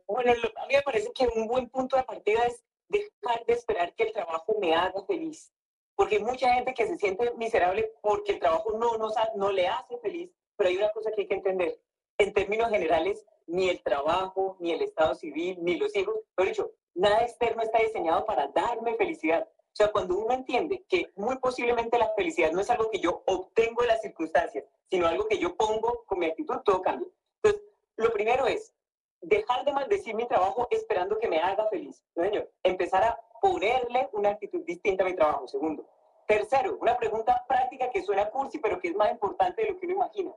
Bueno, 0.07 0.31
a 0.31 0.67
mí 0.67 0.73
me 0.75 0.81
parece 0.81 1.11
que 1.13 1.27
un 1.35 1.47
buen 1.47 1.69
punto 1.69 1.95
de 1.95 2.03
partida 2.03 2.39
es 2.45 2.63
dejar 2.89 3.45
de 3.45 3.53
esperar 3.53 3.93
que 3.95 4.03
el 4.03 4.13
trabajo 4.13 4.55
me 4.59 4.75
haga 4.75 5.01
feliz. 5.05 5.51
Porque 5.95 6.15
hay 6.17 6.23
mucha 6.23 6.53
gente 6.53 6.73
que 6.73 6.87
se 6.87 6.97
siente 6.97 7.31
miserable 7.37 7.91
porque 8.01 8.33
el 8.33 8.39
trabajo 8.39 8.77
no, 8.77 8.93
ha- 9.15 9.29
no 9.35 9.51
le 9.51 9.67
hace 9.67 9.97
feliz. 9.99 10.29
Pero 10.57 10.69
hay 10.69 10.77
una 10.77 10.91
cosa 10.91 11.11
que 11.15 11.21
hay 11.21 11.27
que 11.27 11.35
entender. 11.35 11.79
En 12.19 12.33
términos 12.33 12.69
generales, 12.69 13.25
ni 13.47 13.69
el 13.69 13.81
trabajo, 13.81 14.57
ni 14.59 14.73
el 14.73 14.81
estado 14.81 15.15
civil, 15.15 15.57
ni 15.61 15.77
los 15.77 15.95
hijos, 15.95 16.15
lo 16.35 16.43
dicho, 16.43 16.71
nada 16.93 17.23
externo 17.23 17.63
está 17.63 17.79
diseñado 17.79 18.25
para 18.25 18.49
darme 18.49 18.95
felicidad. 18.95 19.47
O 19.47 19.75
sea, 19.75 19.89
cuando 19.91 20.17
uno 20.17 20.33
entiende 20.33 20.83
que 20.89 21.11
muy 21.15 21.37
posiblemente 21.37 21.97
la 21.97 22.13
felicidad 22.15 22.51
no 22.51 22.59
es 22.59 22.69
algo 22.69 22.89
que 22.91 22.99
yo 22.99 23.23
obtengo 23.25 23.83
de 23.83 23.87
las 23.87 24.01
circunstancias, 24.01 24.65
sino 24.89 25.07
algo 25.07 25.27
que 25.27 25.37
yo 25.37 25.55
pongo 25.55 26.03
con 26.05 26.19
mi 26.19 26.25
actitud, 26.25 26.57
todo 26.65 26.81
cambia. 26.81 27.07
Entonces, 27.41 27.69
lo 27.95 28.11
primero 28.11 28.47
es 28.47 28.73
dejar 29.21 29.63
de 29.63 29.71
maldecir 29.71 30.13
mi 30.13 30.27
trabajo 30.27 30.67
esperando 30.71 31.17
que 31.17 31.29
me 31.29 31.39
haga 31.39 31.67
feliz. 31.69 32.03
¿no, 32.15 32.23
señor? 32.25 32.51
Empezar 32.63 33.03
a 33.03 33.19
ponerle 33.41 34.09
una 34.11 34.31
actitud 34.31 34.65
distinta 34.65 35.03
a 35.03 35.07
mi 35.07 35.15
trabajo. 35.15 35.47
Segundo. 35.47 35.87
Tercero, 36.27 36.77
una 36.81 36.97
pregunta 36.97 37.45
práctica 37.47 37.89
que 37.89 38.03
suena 38.03 38.29
cursi, 38.29 38.59
pero 38.59 38.79
que 38.79 38.89
es 38.89 38.95
más 38.95 39.09
importante 39.09 39.63
de 39.63 39.71
lo 39.71 39.79
que 39.79 39.85
uno 39.85 39.95
imagina. 39.95 40.35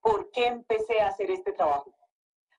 ¿Por 0.00 0.30
qué 0.30 0.46
empecé 0.46 1.00
a 1.00 1.08
hacer 1.08 1.30
este 1.30 1.52
trabajo? 1.52 1.92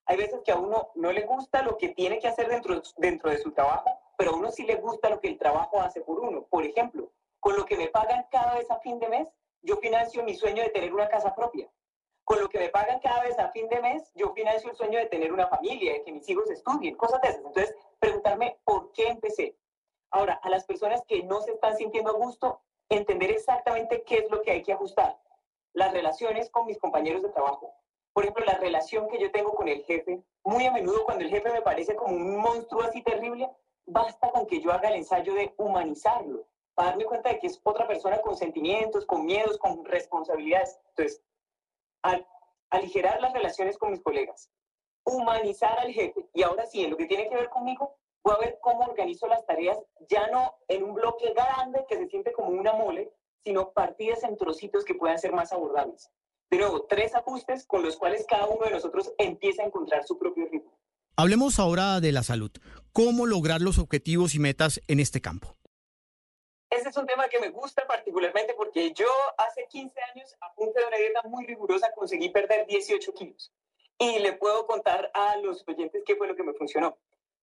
Hay 0.06 0.18
veces 0.18 0.42
que 0.44 0.52
a 0.52 0.58
uno 0.58 0.90
no 0.96 1.12
le 1.12 1.22
gusta 1.22 1.62
lo 1.62 1.78
que 1.78 1.90
tiene 1.90 2.20
que 2.20 2.28
hacer 2.28 2.50
dentro, 2.50 2.82
dentro 2.98 3.30
de 3.30 3.38
su 3.38 3.52
trabajo, 3.52 3.90
pero 4.18 4.32
a 4.32 4.36
uno 4.36 4.52
sí 4.52 4.64
le 4.64 4.76
gusta 4.76 5.10
lo 5.10 5.20
que 5.20 5.28
el 5.28 5.38
trabajo 5.38 5.80
hace 5.82 6.02
por 6.02 6.20
uno. 6.20 6.44
Por 6.44 6.66
ejemplo, 6.66 7.12
con 7.40 7.56
lo 7.56 7.66
que 7.66 7.78
me 7.78 7.88
pagan 7.88 8.26
cada 8.32 8.56
vez 8.56 8.70
a 8.72 8.80
fin 8.80 9.00
de 9.00 9.08
mes, 9.08 9.28
yo 9.62 9.78
financio 9.78 10.24
mi 10.24 10.36
sueño 10.36 10.64
de 10.64 10.70
tener 10.70 10.94
una 10.94 11.08
casa 11.08 11.36
propia. 11.36 11.70
Con 12.24 12.40
lo 12.42 12.50
que 12.50 12.60
me 12.60 12.70
pagan 12.70 13.00
cada 13.00 13.24
vez 13.24 13.38
a 13.40 13.50
fin 13.50 13.68
de 13.70 13.82
mes, 13.82 14.12
yo 14.16 14.34
financio 14.34 14.70
el 14.70 14.76
sueño 14.76 15.00
de 15.00 15.08
tener 15.08 15.34
una 15.34 15.48
familia, 15.48 15.94
de 15.94 16.04
que 16.04 16.12
mis 16.12 16.28
hijos 16.30 16.50
estudien, 16.50 16.96
cosas 16.96 17.22
de 17.22 17.30
esas. 17.30 17.46
Entonces, 17.46 17.76
preguntarme 18.00 18.60
por 18.64 18.92
qué 18.92 19.08
empecé. 19.08 19.56
Ahora, 20.12 20.40
a 20.44 20.50
las 20.50 20.66
personas 20.66 21.04
que 21.08 21.24
no 21.24 21.42
se 21.42 21.52
están 21.52 21.78
sintiendo 21.78 22.12
a 22.12 22.14
gusto, 22.14 22.62
entender 22.90 23.32
exactamente 23.32 24.04
qué 24.04 24.20
es 24.20 24.32
lo 24.32 24.42
que 24.42 24.52
hay 24.52 24.64
que 24.64 24.74
ajustar. 24.74 25.20
Las 25.80 25.94
relaciones 25.94 26.50
con 26.50 26.66
mis 26.66 26.78
compañeros 26.78 27.24
de 27.24 27.30
trabajo. 27.30 27.74
Por 28.12 28.26
ejemplo, 28.26 28.44
la 28.44 28.58
relación 28.58 29.08
que 29.08 29.18
yo 29.18 29.32
tengo 29.32 29.54
con 29.54 29.70
el 29.70 29.82
jefe. 29.86 30.22
Muy 30.44 30.66
a 30.66 30.74
menudo 30.74 31.06
cuando 31.06 31.24
el 31.24 31.30
jefe 31.30 31.50
me 31.54 31.62
parece 31.62 31.96
como 31.96 32.18
un 32.18 32.36
monstruo 32.36 32.82
así 32.82 33.02
terrible, 33.02 33.50
basta 33.86 34.30
con 34.30 34.46
que 34.46 34.60
yo 34.60 34.74
haga 34.74 34.90
el 34.90 34.96
ensayo 34.96 35.34
de 35.34 35.54
humanizarlo, 35.56 36.46
para 36.74 36.90
darme 36.90 37.06
cuenta 37.06 37.30
de 37.30 37.40
que 37.40 37.48
es 37.48 37.62
otra 37.64 37.88
persona 37.88 38.20
con 38.20 38.36
sentimientos, 38.36 39.06
con 39.06 39.26
miedos, 39.26 39.58
con 39.58 39.86
responsabilidades. 39.86 40.78
Entonces, 40.90 41.24
al 42.02 42.28
aligerar 42.72 43.22
las 43.22 43.32
relaciones 43.32 43.78
con 43.78 43.92
mis 43.92 44.02
colegas, 44.02 44.52
humanizar 45.06 45.80
al 45.80 45.94
jefe. 45.94 46.28
Y 46.34 46.44
ahora 46.44 46.66
sí, 46.66 46.84
en 46.84 46.92
lo 46.92 46.98
que 46.98 47.06
tiene 47.06 47.30
que 47.30 47.36
ver 47.36 47.50
conmigo, 47.50 47.96
voy 48.22 48.36
a 48.36 48.40
ver 48.40 48.60
cómo 48.60 48.82
organizo 48.82 49.28
las 49.28 49.46
tareas, 49.46 49.82
ya 50.10 50.28
no 50.28 50.56
en 50.68 50.84
un 50.84 50.94
bloque 50.94 51.32
grande 51.34 51.86
que 51.88 51.96
se 51.96 52.10
siente 52.10 52.34
como 52.34 52.50
una 52.50 52.74
mole, 52.74 53.14
sino 53.44 53.72
partidas 53.72 54.24
en 54.24 54.38
trocitos 54.38 54.86
que 54.86 54.96
puedan 54.96 55.20
ser 55.20 55.34
más 55.34 55.52
abordables. 55.54 56.12
De 56.50 56.58
nuevo, 56.58 56.86
tres 56.86 57.14
ajustes 57.16 57.66
con 57.66 57.84
los 57.84 57.98
cuales 57.98 58.26
cada 58.28 58.48
uno 58.48 58.66
de 58.66 58.72
nosotros 58.72 59.14
empieza 59.18 59.64
a 59.64 59.68
encontrar 59.68 60.06
su 60.06 60.18
propio 60.18 60.48
ritmo. 60.52 60.78
Hablemos 61.16 61.60
ahora 61.60 62.00
de 62.00 62.12
la 62.12 62.24
salud. 62.24 62.52
¿Cómo 62.92 63.26
lograr 63.26 63.62
los 63.62 63.78
objetivos 63.78 64.36
y 64.36 64.40
metas 64.40 64.82
en 64.88 65.00
este 65.00 65.22
campo? 65.22 65.56
Ese 66.70 66.90
es 66.90 66.98
un 66.98 67.06
tema 67.06 67.28
que 67.28 67.40
me 67.40 67.50
gusta 67.50 67.86
particularmente 67.88 68.54
porque 68.54 68.94
yo 68.94 69.10
hace 69.38 69.68
15 69.70 70.00
años, 70.14 70.36
a 70.40 70.54
punta 70.54 70.80
de 70.80 70.88
una 70.88 70.98
dieta 70.98 71.22
muy 71.24 71.46
rigurosa, 71.46 71.92
conseguí 71.96 72.30
perder 72.30 72.68
18 72.68 73.14
kilos. 73.14 73.52
Y 73.98 74.20
le 74.20 74.34
puedo 74.34 74.66
contar 74.66 75.12
a 75.14 75.38
los 75.38 75.68
oyentes 75.68 76.04
qué 76.06 76.16
fue 76.16 76.28
lo 76.28 76.36
que 76.36 76.44
me 76.44 76.54
funcionó. 76.54 76.98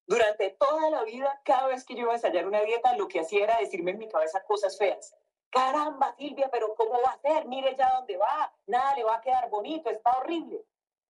Durante 0.07 0.55
toda 0.59 0.89
la 0.89 1.03
vida, 1.03 1.41
cada 1.43 1.67
vez 1.67 1.83
que 1.83 1.93
yo 1.93 2.03
iba 2.03 2.13
a 2.13 2.15
ensayar 2.15 2.47
una 2.47 2.61
dieta, 2.61 2.95
lo 2.95 3.07
que 3.07 3.19
hacía 3.19 3.43
era 3.43 3.59
decirme 3.59 3.91
en 3.91 3.99
mi 3.99 4.07
cabeza 4.07 4.43
cosas 4.43 4.77
feas. 4.77 5.13
Caramba, 5.49 6.13
Silvia, 6.17 6.49
pero 6.51 6.75
¿cómo 6.75 7.01
va 7.01 7.11
a 7.11 7.19
ser? 7.19 7.45
Mire 7.45 7.75
ya 7.75 7.89
dónde 7.95 8.17
va. 8.17 8.53
Nada 8.65 8.95
le 8.95 9.03
va 9.03 9.15
a 9.15 9.21
quedar 9.21 9.49
bonito, 9.49 9.89
está 9.89 10.17
horrible. 10.17 10.63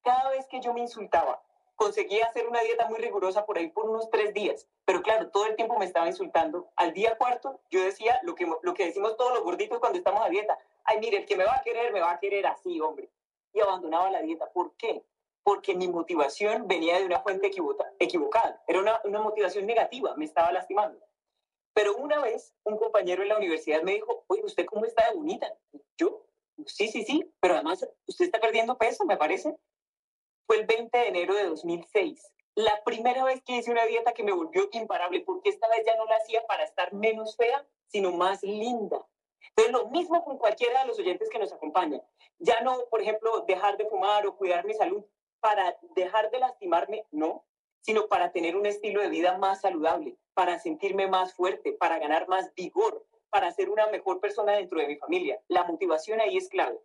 Cada 0.03 0.29
vez 0.29 0.47
que 0.47 0.61
yo 0.61 0.73
me 0.73 0.81
insultaba, 0.81 1.41
conseguí 1.75 2.21
hacer 2.21 2.47
una 2.47 2.61
dieta 2.61 2.87
muy 2.87 2.99
rigurosa 2.99 3.45
por 3.45 3.57
ahí 3.57 3.69
por 3.69 3.89
unos 3.89 4.09
tres 4.09 4.33
días. 4.33 4.67
Pero 4.85 5.01
claro, 5.01 5.29
todo 5.29 5.45
el 5.45 5.55
tiempo 5.55 5.77
me 5.77 5.85
estaba 5.85 6.07
insultando. 6.07 6.69
Al 6.75 6.93
día 6.93 7.17
cuarto, 7.17 7.59
yo 7.69 7.83
decía 7.83 8.19
lo 8.23 8.35
que, 8.35 8.45
lo 8.61 8.73
que 8.73 8.85
decimos 8.85 9.17
todos 9.17 9.33
los 9.33 9.43
gorditos 9.43 9.79
cuando 9.79 9.97
estamos 9.97 10.25
a 10.25 10.29
dieta. 10.29 10.57
Ay, 10.83 10.99
mire, 10.99 11.17
el 11.17 11.25
que 11.25 11.35
me 11.35 11.43
va 11.43 11.55
a 11.55 11.61
querer, 11.61 11.91
me 11.91 11.99
va 11.99 12.11
a 12.11 12.19
querer 12.19 12.47
así, 12.47 12.79
hombre. 12.79 13.09
Y 13.53 13.59
abandonaba 13.59 14.09
la 14.09 14.21
dieta. 14.21 14.49
¿Por 14.51 14.75
qué? 14.75 15.03
Porque 15.43 15.75
mi 15.75 15.87
motivación 15.87 16.67
venía 16.67 16.97
de 16.99 17.05
una 17.05 17.19
fuente 17.19 17.51
equivocada. 17.99 18.63
Era 18.67 18.79
una, 18.79 19.01
una 19.03 19.21
motivación 19.21 19.65
negativa, 19.65 20.13
me 20.15 20.25
estaba 20.25 20.51
lastimando. 20.51 20.99
Pero 21.77 21.95
una 21.95 22.19
vez 22.19 22.55
un 22.63 22.75
compañero 22.75 23.21
en 23.21 23.29
la 23.29 23.37
universidad 23.37 23.83
me 23.83 23.93
dijo, 23.93 24.23
oye, 24.25 24.41
¿usted 24.43 24.65
cómo 24.65 24.85
está 24.85 25.07
de 25.07 25.15
bonita? 25.15 25.55
Yo, 25.95 26.25
sí, 26.65 26.87
sí, 26.87 27.03
sí, 27.03 27.31
pero 27.39 27.53
además 27.53 27.87
usted 28.07 28.25
está 28.25 28.39
perdiendo 28.39 28.79
peso, 28.79 29.05
me 29.05 29.15
parece. 29.15 29.55
Fue 30.47 30.57
el 30.57 30.65
20 30.65 30.97
de 30.97 31.07
enero 31.07 31.35
de 31.35 31.45
2006. 31.45 32.33
La 32.55 32.83
primera 32.83 33.23
vez 33.25 33.43
que 33.43 33.57
hice 33.57 33.69
una 33.69 33.85
dieta 33.85 34.13
que 34.13 34.23
me 34.23 34.31
volvió 34.31 34.67
imparable, 34.71 35.21
porque 35.21 35.51
esta 35.51 35.67
vez 35.67 35.83
ya 35.85 35.95
no 35.97 36.05
la 36.05 36.15
hacía 36.15 36.47
para 36.47 36.63
estar 36.63 36.93
menos 36.93 37.35
fea, 37.35 37.63
sino 37.85 38.11
más 38.11 38.41
linda. 38.41 39.05
Entonces, 39.49 39.71
lo 39.71 39.87
mismo 39.91 40.23
con 40.23 40.39
cualquiera 40.39 40.81
de 40.81 40.87
los 40.87 40.97
oyentes 40.97 41.29
que 41.29 41.37
nos 41.37 41.53
acompañan. 41.53 42.01
Ya 42.39 42.59
no, 42.61 42.85
por 42.89 43.03
ejemplo, 43.03 43.41
dejar 43.47 43.77
de 43.77 43.85
fumar 43.85 44.25
o 44.25 44.35
cuidar 44.35 44.65
mi 44.65 44.73
salud 44.73 45.05
para 45.41 45.77
dejar 45.95 46.31
de 46.31 46.39
lastimarme, 46.39 47.05
no, 47.11 47.45
sino 47.81 48.07
para 48.07 48.31
tener 48.31 48.55
un 48.55 48.65
estilo 48.65 49.01
de 49.01 49.09
vida 49.09 49.37
más 49.37 49.61
saludable, 49.61 50.17
para 50.33 50.59
sentirme 50.59 51.07
más 51.07 51.33
fuerte, 51.33 51.73
para 51.73 51.99
ganar 51.99 52.27
más 52.27 52.53
vigor, 52.53 53.05
para 53.29 53.51
ser 53.51 53.69
una 53.69 53.87
mejor 53.87 54.19
persona 54.19 54.53
dentro 54.53 54.79
de 54.79 54.87
mi 54.87 54.95
familia. 54.97 55.41
La 55.47 55.63
motivación 55.63 56.19
ahí 56.19 56.37
es 56.37 56.49
clave. 56.49 56.79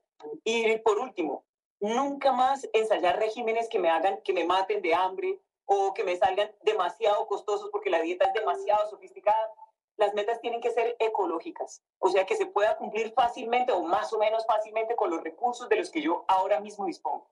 Y 0.45 0.77
por 0.79 0.99
último, 0.99 1.45
nunca 1.81 2.33
más 2.33 2.69
ensayar 2.73 3.19
regímenes 3.19 3.69
que 3.69 3.79
me 3.79 3.91
hagan, 3.91 4.21
que 4.23 4.33
me 4.33 4.45
maten 4.45 4.83
de 4.83 4.95
hambre 4.95 5.41
o 5.67 5.95
que 5.95 6.05
me 6.05 6.17
salgan 6.17 6.51
demasiado 6.63 7.27
costosos 7.27 7.71
porque 7.71 7.91
la 7.91 8.01
dieta 8.01 8.27
es 8.27 8.35
demasiado 8.35 8.89
sofisticada. 8.91 9.53
Las 9.97 10.15
metas 10.15 10.41
tienen 10.41 10.61
que 10.61 10.71
ser 10.71 10.97
ecológicas, 10.99 11.83
o 11.99 12.09
sea, 12.09 12.25
que 12.25 12.37
se 12.37 12.47
pueda 12.47 12.77
cumplir 12.77 13.13
fácilmente 13.13 13.73
o 13.73 13.83
más 13.83 14.13
o 14.13 14.19
menos 14.19 14.45
fácilmente 14.47 14.97
con 14.97 15.11
los 15.11 15.23
recursos 15.23 15.69
de 15.69 15.77
los 15.77 15.91
que 15.91 16.01
yo 16.01 16.25
ahora 16.29 16.61
mismo 16.61 16.87
dispongo. 16.87 17.29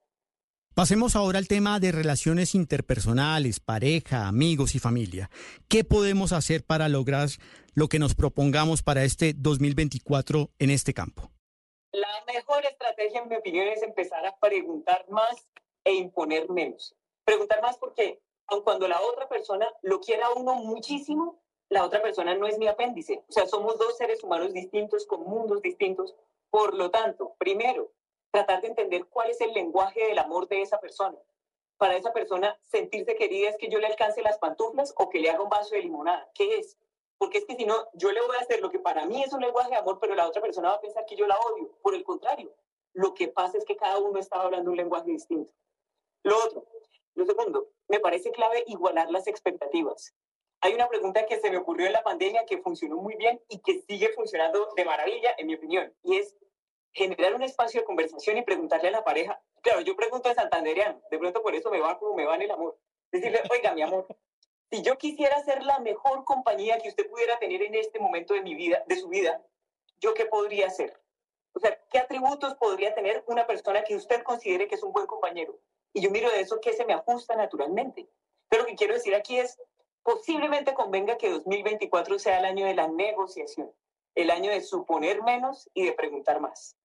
Pasemos 0.74 1.16
ahora 1.16 1.38
al 1.38 1.48
tema 1.48 1.80
de 1.80 1.90
relaciones 1.90 2.54
interpersonales, 2.54 3.58
pareja, 3.58 4.28
amigos 4.28 4.76
y 4.76 4.78
familia. 4.78 5.28
¿Qué 5.68 5.82
podemos 5.82 6.32
hacer 6.32 6.64
para 6.64 6.88
lograr 6.88 7.28
lo 7.74 7.88
que 7.88 7.98
nos 7.98 8.14
propongamos 8.14 8.82
para 8.82 9.02
este 9.02 9.34
2024 9.36 10.48
en 10.60 10.70
este 10.70 10.94
campo? 10.94 11.28
La 11.90 12.24
mejor 12.32 12.64
estrategia, 12.64 13.20
en 13.20 13.28
mi 13.28 13.34
opinión, 13.34 13.66
es 13.66 13.82
empezar 13.82 14.24
a 14.24 14.38
preguntar 14.38 15.04
más 15.10 15.44
e 15.82 15.92
imponer 15.94 16.48
menos. 16.48 16.94
Preguntar 17.24 17.60
más 17.62 17.76
porque, 17.76 18.20
aun 18.46 18.62
cuando 18.62 18.86
la 18.86 19.00
otra 19.00 19.28
persona 19.28 19.66
lo 19.82 20.00
quiera 20.00 20.30
uno 20.36 20.54
muchísimo, 20.54 21.42
la 21.68 21.84
otra 21.84 22.00
persona 22.00 22.36
no 22.36 22.46
es 22.46 22.58
mi 22.58 22.68
apéndice. 22.68 23.24
O 23.28 23.32
sea, 23.32 23.46
somos 23.46 23.76
dos 23.76 23.98
seres 23.98 24.22
humanos 24.22 24.52
distintos, 24.52 25.04
con 25.04 25.24
mundos 25.24 25.62
distintos. 25.62 26.14
Por 26.48 26.74
lo 26.74 26.92
tanto, 26.92 27.34
primero, 27.38 27.92
tratar 28.30 28.60
de 28.60 28.68
entender 28.68 29.06
cuál 29.06 29.30
es 29.30 29.40
el 29.40 29.52
lenguaje 29.52 30.06
del 30.06 30.18
amor 30.18 30.48
de 30.48 30.62
esa 30.62 30.80
persona. 30.80 31.18
Para 31.76 31.96
esa 31.96 32.12
persona, 32.12 32.58
sentirse 32.62 33.14
querida 33.14 33.48
es 33.48 33.56
que 33.56 33.68
yo 33.68 33.78
le 33.78 33.86
alcance 33.86 34.22
las 34.22 34.38
pantuflas 34.38 34.92
o 34.96 35.08
que 35.08 35.18
le 35.18 35.30
haga 35.30 35.42
un 35.42 35.48
vaso 35.48 35.74
de 35.74 35.82
limonada. 35.82 36.30
¿Qué 36.34 36.58
es? 36.58 36.76
Porque 37.16 37.38
es 37.38 37.44
que 37.44 37.56
si 37.56 37.64
no, 37.64 37.88
yo 37.94 38.12
le 38.12 38.20
voy 38.20 38.36
a 38.36 38.40
hacer 38.40 38.60
lo 38.60 38.70
que 38.70 38.78
para 38.78 39.06
mí 39.06 39.22
es 39.22 39.32
un 39.32 39.40
lenguaje 39.40 39.70
de 39.70 39.76
amor, 39.76 39.98
pero 40.00 40.14
la 40.14 40.26
otra 40.26 40.42
persona 40.42 40.70
va 40.70 40.74
a 40.76 40.80
pensar 40.80 41.04
que 41.06 41.16
yo 41.16 41.26
la 41.26 41.38
odio. 41.38 41.70
Por 41.82 41.94
el 41.94 42.04
contrario, 42.04 42.54
lo 42.92 43.14
que 43.14 43.28
pasa 43.28 43.58
es 43.58 43.64
que 43.64 43.76
cada 43.76 43.98
uno 43.98 44.18
está 44.18 44.40
hablando 44.40 44.70
un 44.70 44.76
lenguaje 44.76 45.10
distinto. 45.10 45.52
Lo 46.22 46.36
otro, 46.44 46.66
lo 47.14 47.24
segundo, 47.24 47.68
me 47.88 48.00
parece 48.00 48.30
clave 48.30 48.64
igualar 48.66 49.10
las 49.10 49.26
expectativas. 49.26 50.14
Hay 50.62 50.74
una 50.74 50.88
pregunta 50.88 51.24
que 51.24 51.40
se 51.40 51.50
me 51.50 51.56
ocurrió 51.56 51.86
en 51.86 51.94
la 51.94 52.02
pandemia 52.02 52.44
que 52.44 52.58
funcionó 52.58 52.96
muy 52.96 53.16
bien 53.16 53.40
y 53.48 53.60
que 53.60 53.80
sigue 53.80 54.10
funcionando 54.10 54.68
de 54.76 54.84
maravilla, 54.84 55.34
en 55.38 55.46
mi 55.46 55.54
opinión, 55.54 55.94
y 56.02 56.16
es 56.16 56.36
generar 56.92 57.34
un 57.34 57.42
espacio 57.42 57.80
de 57.80 57.86
conversación 57.86 58.38
y 58.38 58.42
preguntarle 58.42 58.88
a 58.88 58.92
la 58.92 59.04
pareja. 59.04 59.40
Claro, 59.62 59.80
yo 59.80 59.96
pregunto 59.96 60.28
en 60.28 60.34
santanderiano, 60.34 61.00
de 61.10 61.18
pronto 61.18 61.42
por 61.42 61.54
eso 61.54 61.70
me 61.70 61.80
va 61.80 61.98
como 61.98 62.14
me 62.14 62.24
va 62.24 62.36
en 62.36 62.42
el 62.42 62.50
amor. 62.50 62.78
Decirle, 63.12 63.42
oiga, 63.50 63.74
mi 63.74 63.82
amor, 63.82 64.06
si 64.70 64.82
yo 64.82 64.96
quisiera 64.98 65.42
ser 65.42 65.64
la 65.64 65.80
mejor 65.80 66.24
compañía 66.24 66.78
que 66.78 66.88
usted 66.88 67.08
pudiera 67.10 67.38
tener 67.38 67.62
en 67.62 67.74
este 67.74 67.98
momento 67.98 68.34
de 68.34 68.42
mi 68.42 68.54
vida, 68.54 68.84
de 68.86 68.96
su 68.96 69.08
vida, 69.08 69.44
¿yo 69.98 70.14
qué 70.14 70.26
podría 70.26 70.68
hacer? 70.68 71.00
O 71.52 71.58
sea, 71.58 71.76
¿qué 71.90 71.98
atributos 71.98 72.54
podría 72.54 72.94
tener 72.94 73.24
una 73.26 73.46
persona 73.46 73.82
que 73.82 73.96
usted 73.96 74.22
considere 74.22 74.68
que 74.68 74.76
es 74.76 74.82
un 74.82 74.92
buen 74.92 75.06
compañero? 75.06 75.58
Y 75.92 76.00
yo 76.00 76.10
miro 76.10 76.30
de 76.30 76.40
eso 76.40 76.60
que 76.60 76.72
se 76.72 76.84
me 76.84 76.94
ajusta 76.94 77.34
naturalmente. 77.34 78.08
Pero 78.48 78.62
lo 78.62 78.68
que 78.68 78.76
quiero 78.76 78.94
decir 78.94 79.14
aquí 79.14 79.38
es, 79.38 79.60
posiblemente 80.02 80.74
convenga 80.74 81.16
que 81.16 81.30
2024 81.30 82.18
sea 82.18 82.38
el 82.38 82.44
año 82.44 82.66
de 82.66 82.74
la 82.74 82.88
negociación, 82.88 83.72
el 84.14 84.30
año 84.30 84.50
de 84.50 84.60
suponer 84.60 85.22
menos 85.22 85.68
y 85.74 85.84
de 85.84 85.92
preguntar 85.92 86.40
más. 86.40 86.76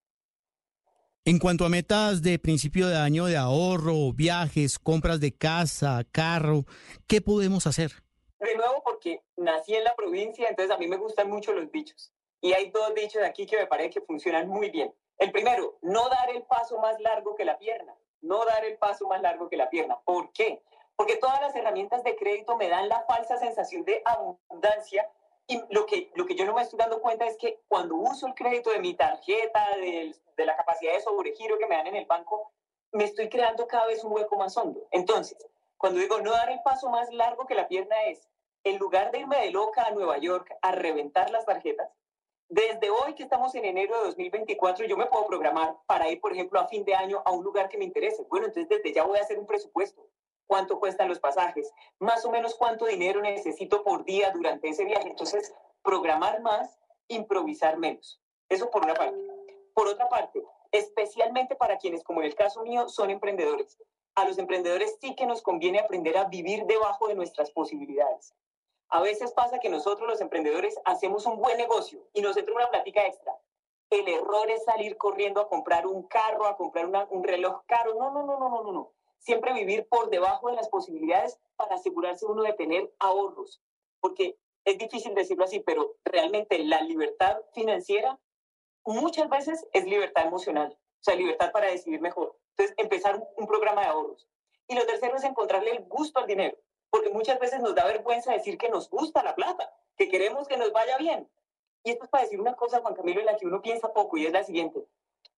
En 1.28 1.39
cuanto 1.39 1.65
a 1.65 1.69
metas 1.69 2.21
de 2.21 2.38
principio 2.38 2.88
de 2.88 2.97
año 2.97 3.26
de 3.26 3.36
ahorro, 3.36 4.13
viajes, 4.13 4.78
compras 4.78 5.19
de 5.19 5.36
casa, 5.36 6.03
carro, 6.11 6.65
¿qué 7.07 7.19
podemos 7.19 7.65
hacer? 7.65 7.93
De 8.38 8.53
nuevo, 8.55 8.84
porque 8.84 9.23
nací 9.36 9.73
en 9.73 9.86
la 9.86 9.95
provincia, 9.95 10.47
entonces 10.47 10.76
a 10.76 10.78
mí 10.78 10.88
me 10.88 10.97
gustan 10.97 11.28
mucho 11.28 11.51
los 11.51 11.71
dichos. 11.71 12.13
Y 12.41 12.53
hay 12.53 12.69
dos 12.69 12.93
dichos 12.93 13.23
aquí 13.23 13.47
que 13.47 13.57
me 13.57 13.65
parece 13.65 13.89
que 13.89 14.01
funcionan 14.01 14.47
muy 14.47 14.69
bien. 14.69 14.93
El 15.17 15.32
primero, 15.32 15.80
no 15.82 16.09
dar 16.09 16.30
el 16.30 16.43
paso 16.43 16.78
más 16.78 17.01
largo 17.01 17.36
que 17.36 17.43
la 17.43 17.57
pierna. 17.57 17.95
No 18.21 18.45
dar 18.45 18.63
el 18.63 18.78
paso 18.78 19.07
más 19.07 19.19
largo 19.19 19.49
que 19.49 19.57
la 19.57 19.71
pierna. 19.71 19.97
¿Por 20.05 20.32
qué? 20.32 20.61
Porque 20.95 21.17
todas 21.17 21.41
las 21.41 21.55
herramientas 21.55 22.03
de 22.03 22.15
crédito 22.15 22.55
me 22.55 22.69
dan 22.69 22.88
la 22.88 23.03
falsa 23.07 23.38
sensación 23.38 23.84
de 23.84 23.99
abundancia 24.05 25.09
y 25.48 25.62
lo 25.70 25.86
que, 25.86 26.12
lo 26.16 26.26
que 26.26 26.36
yo 26.36 26.46
no 26.46 26.54
me 26.54 26.62
estoy 26.62 26.80
dando 26.80 27.02
cuenta 27.02 27.26
es 27.26 27.38
que 27.38 27.62
cuando 27.68 27.96
uso 27.96 28.28
el 28.28 28.34
crédito 28.34 28.72
de 28.72 28.80
mi 28.80 28.96
tarjeta, 28.96 29.78
de, 29.78 30.16
de 30.36 30.46
la 30.46 30.56
capacidad 30.56 30.93
de 30.93 31.02
sobregiro 31.02 31.58
que 31.58 31.68
me 31.68 31.76
dan 31.76 31.88
en 31.88 31.96
el 31.96 32.06
banco, 32.06 32.52
me 32.91 33.04
estoy 33.04 33.30
creando 33.30 33.68
cada 33.68 33.86
vez 33.88 34.04
un 34.04 34.14
hueco 34.14 34.38
más 34.38 34.58
hondo. 34.58 34.88
Entonces, 34.91 35.38
cuando 35.78 36.00
digo 36.00 36.20
no 36.22 36.32
dar 36.32 36.50
el 36.50 36.62
paso 36.64 36.89
más 36.89 37.12
largo 37.14 37.46
que 37.46 37.56
la 37.56 37.68
pierna 37.68 38.04
es, 38.06 38.28
en 38.64 38.78
lugar 38.80 39.12
de 39.12 39.20
irme 39.20 39.38
de 39.38 39.52
loca 39.52 39.84
a 39.84 39.91
Nueva 39.91 40.18
York 40.18 40.52
a 40.62 40.72
reventar 40.72 41.30
las 41.30 41.46
tarjetas, 41.46 41.89
desde 42.48 42.89
hoy 42.89 43.14
que 43.16 43.24
estamos 43.24 43.54
en 43.56 43.66
enero 43.66 43.98
de 43.98 44.06
2024, 44.06 44.86
yo 44.86 44.98
me 44.98 45.08
puedo 45.08 45.26
programar 45.28 45.78
para 45.88 46.10
ir, 46.10 46.22
por 46.22 46.32
ejemplo, 46.32 46.60
a 46.60 46.68
fin 46.68 46.86
de 46.86 46.96
año 46.96 47.22
a 47.26 47.32
un 47.32 47.43
lugar 47.43 47.70
que 47.70 47.78
me 47.78 47.86
interese. 47.86 48.24
Bueno, 48.30 48.48
entonces 48.48 48.70
desde 48.70 48.93
ya 48.93 49.04
voy 49.04 49.18
a 49.18 49.22
hacer 49.22 49.39
un 49.39 49.48
presupuesto 49.48 50.08
cuánto 50.48 50.80
cuestan 50.80 51.10
los 51.10 51.20
pasajes, 51.20 51.72
más 52.00 52.26
o 52.26 52.32
menos 52.32 52.56
cuánto 52.56 52.86
dinero 52.86 53.22
necesito 53.22 53.84
por 53.84 54.06
día 54.06 54.32
durante 54.32 54.70
ese 54.70 54.86
viaje. 54.86 55.10
Entonces, 55.10 55.54
programar 55.82 56.41
más, 56.41 56.80
improvisar 57.08 57.78
menos. 57.78 58.20
Eso 58.50 58.70
por 58.70 58.84
una 58.84 58.93
parte. 58.93 59.20
Por 59.74 59.88
otra 59.88 60.08
parte, 60.08 60.43
especialmente 60.72 61.56
para 61.56 61.78
quienes, 61.78 62.04
como 62.04 62.22
en 62.22 62.28
el 62.28 62.36
caso 62.36 62.62
mío, 62.64 62.88
son 62.89 63.10
emprendedores. 63.10 63.78
A 64.16 64.26
los 64.26 64.38
emprendedores 64.38 64.98
sí 65.02 65.16
que 65.16 65.26
nos 65.26 65.41
conviene 65.41 65.80
aprender 65.80 66.18
a 66.18 66.26
vivir 66.26 66.66
debajo 66.66 67.08
de 67.08 67.16
nuestras 67.16 67.52
posibilidades. 67.52 68.34
A 68.89 69.02
veces 69.02 69.34
pasa 69.34 69.60
que 69.60 69.70
nosotros 69.70 70.08
los 70.08 70.22
emprendedores 70.22 70.80
hacemos 70.86 71.26
un 71.26 71.38
buen 71.41 71.58
negocio 71.58 72.08
y 72.14 72.22
nos 72.22 72.38
entra 72.38 72.56
una 72.56 72.70
plática 72.70 73.06
extra. 73.06 73.36
El 73.89 74.08
error 74.08 74.50
es 74.50 74.64
salir 74.64 74.96
corriendo 74.98 75.41
a 75.41 75.50
comprar 75.50 75.86
un 75.86 76.04
carro, 76.04 76.46
a 76.46 76.56
comprar 76.56 77.08
un 77.10 77.24
reloj 77.24 77.64
caro. 77.66 77.96
No, 77.96 78.12
no, 78.12 78.24
no, 78.24 78.39
no, 78.39 78.50
no, 78.50 78.64
no, 78.64 78.72
no 78.72 78.91
siempre 79.26 79.53
vivir 79.53 79.88
por 79.88 80.09
debajo 80.09 80.49
de 80.49 80.55
las 80.55 80.69
posibilidades 80.69 81.39
para 81.55 81.76
asegurarse 81.76 82.28
uno 82.28 82.43
de 82.43 82.53
tener 82.53 82.93
ahorros, 82.99 83.61
porque 83.99 84.38
es 84.65 84.78
difícil 84.78 85.15
decirlo 85.15 85.45
así, 85.45 85.59
pero 85.61 85.95
realmente 86.05 86.59
la 86.59 86.82
libertad 86.82 87.38
financiera 87.53 88.19
muchas 88.86 89.28
veces 89.30 89.67
es 89.73 89.86
libertad 89.86 90.28
emocional, 90.28 90.78
o 90.78 91.03
sea, 91.03 91.15
libertad 91.15 91.51
para 91.51 91.71
decidir 91.71 92.01
mejor. 92.01 92.38
Entonces, 92.51 92.76
empezar 92.78 93.28
un 93.36 93.47
programa 93.47 93.82
de 93.82 93.88
ahorros. 93.88 94.28
Y 94.67 94.76
lo 94.76 94.86
tercero 94.86 95.17
es 95.17 95.23
encontrarle 95.23 95.71
el 95.71 95.86
gusto 95.86 96.19
al 96.19 96.28
dinero, 96.28 96.57
porque 96.91 97.09
muchas 97.09 97.39
veces 97.39 97.61
nos 97.61 97.73
da 97.73 97.86
vergüenza 97.86 98.32
decir 98.32 98.59
que 98.59 98.69
nos 98.69 98.89
gusta 98.89 99.23
la 99.23 99.34
plata, 99.34 99.76
que 99.97 100.07
queremos 100.07 100.47
que 100.47 100.57
nos 100.57 100.71
vaya 100.71 100.97
bien. 100.97 101.28
Y 101.84 101.91
esto 101.91 102.03
es 102.03 102.09
para 102.09 102.23
decir 102.23 102.39
una 102.39 102.55
cosa, 102.55 102.80
Juan 102.82 102.95
Camilo, 102.95 103.19
en 103.19 103.26
la 103.26 103.38
que 103.38 103.47
uno 103.47 103.61
piensa 103.61 103.91
poco, 103.91 104.17
y 104.17 104.26
es 104.28 104.32
la 104.32 104.43
siguiente. 104.43 104.86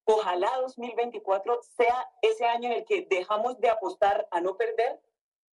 Ojalá 0.10 0.49
2024 0.62 1.60
sea 1.76 2.10
ese 2.22 2.45
año 2.45 2.70
en 2.70 2.78
el 2.78 2.86
que 2.86 3.05
dejamos 3.10 3.60
de 3.60 3.70
apostar 3.70 4.26
a 4.32 4.39
no 4.39 4.55
perder 4.55 5.01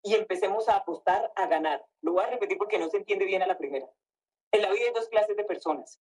y 0.04 0.14
empecemos 0.14 0.70
a 0.70 0.76
apostar 0.76 1.34
a 1.36 1.48
ganar. 1.48 1.84
Lo 2.02 2.12
voy 2.14 2.24
a 2.24 2.30
repetir 2.30 2.60
porque 2.60 2.78
no 2.78 2.88
se 2.88 2.98
entiende 2.98 3.26
bien 3.26 3.42
a 3.42 3.48
la 3.48 3.58
primera. 3.58 3.90
En 4.52 4.62
la 4.62 4.70
vida 4.70 4.86
hay 4.86 4.94
dos 4.94 5.10
clases 5.10 5.36
de 5.36 5.44
personas. 5.44 6.00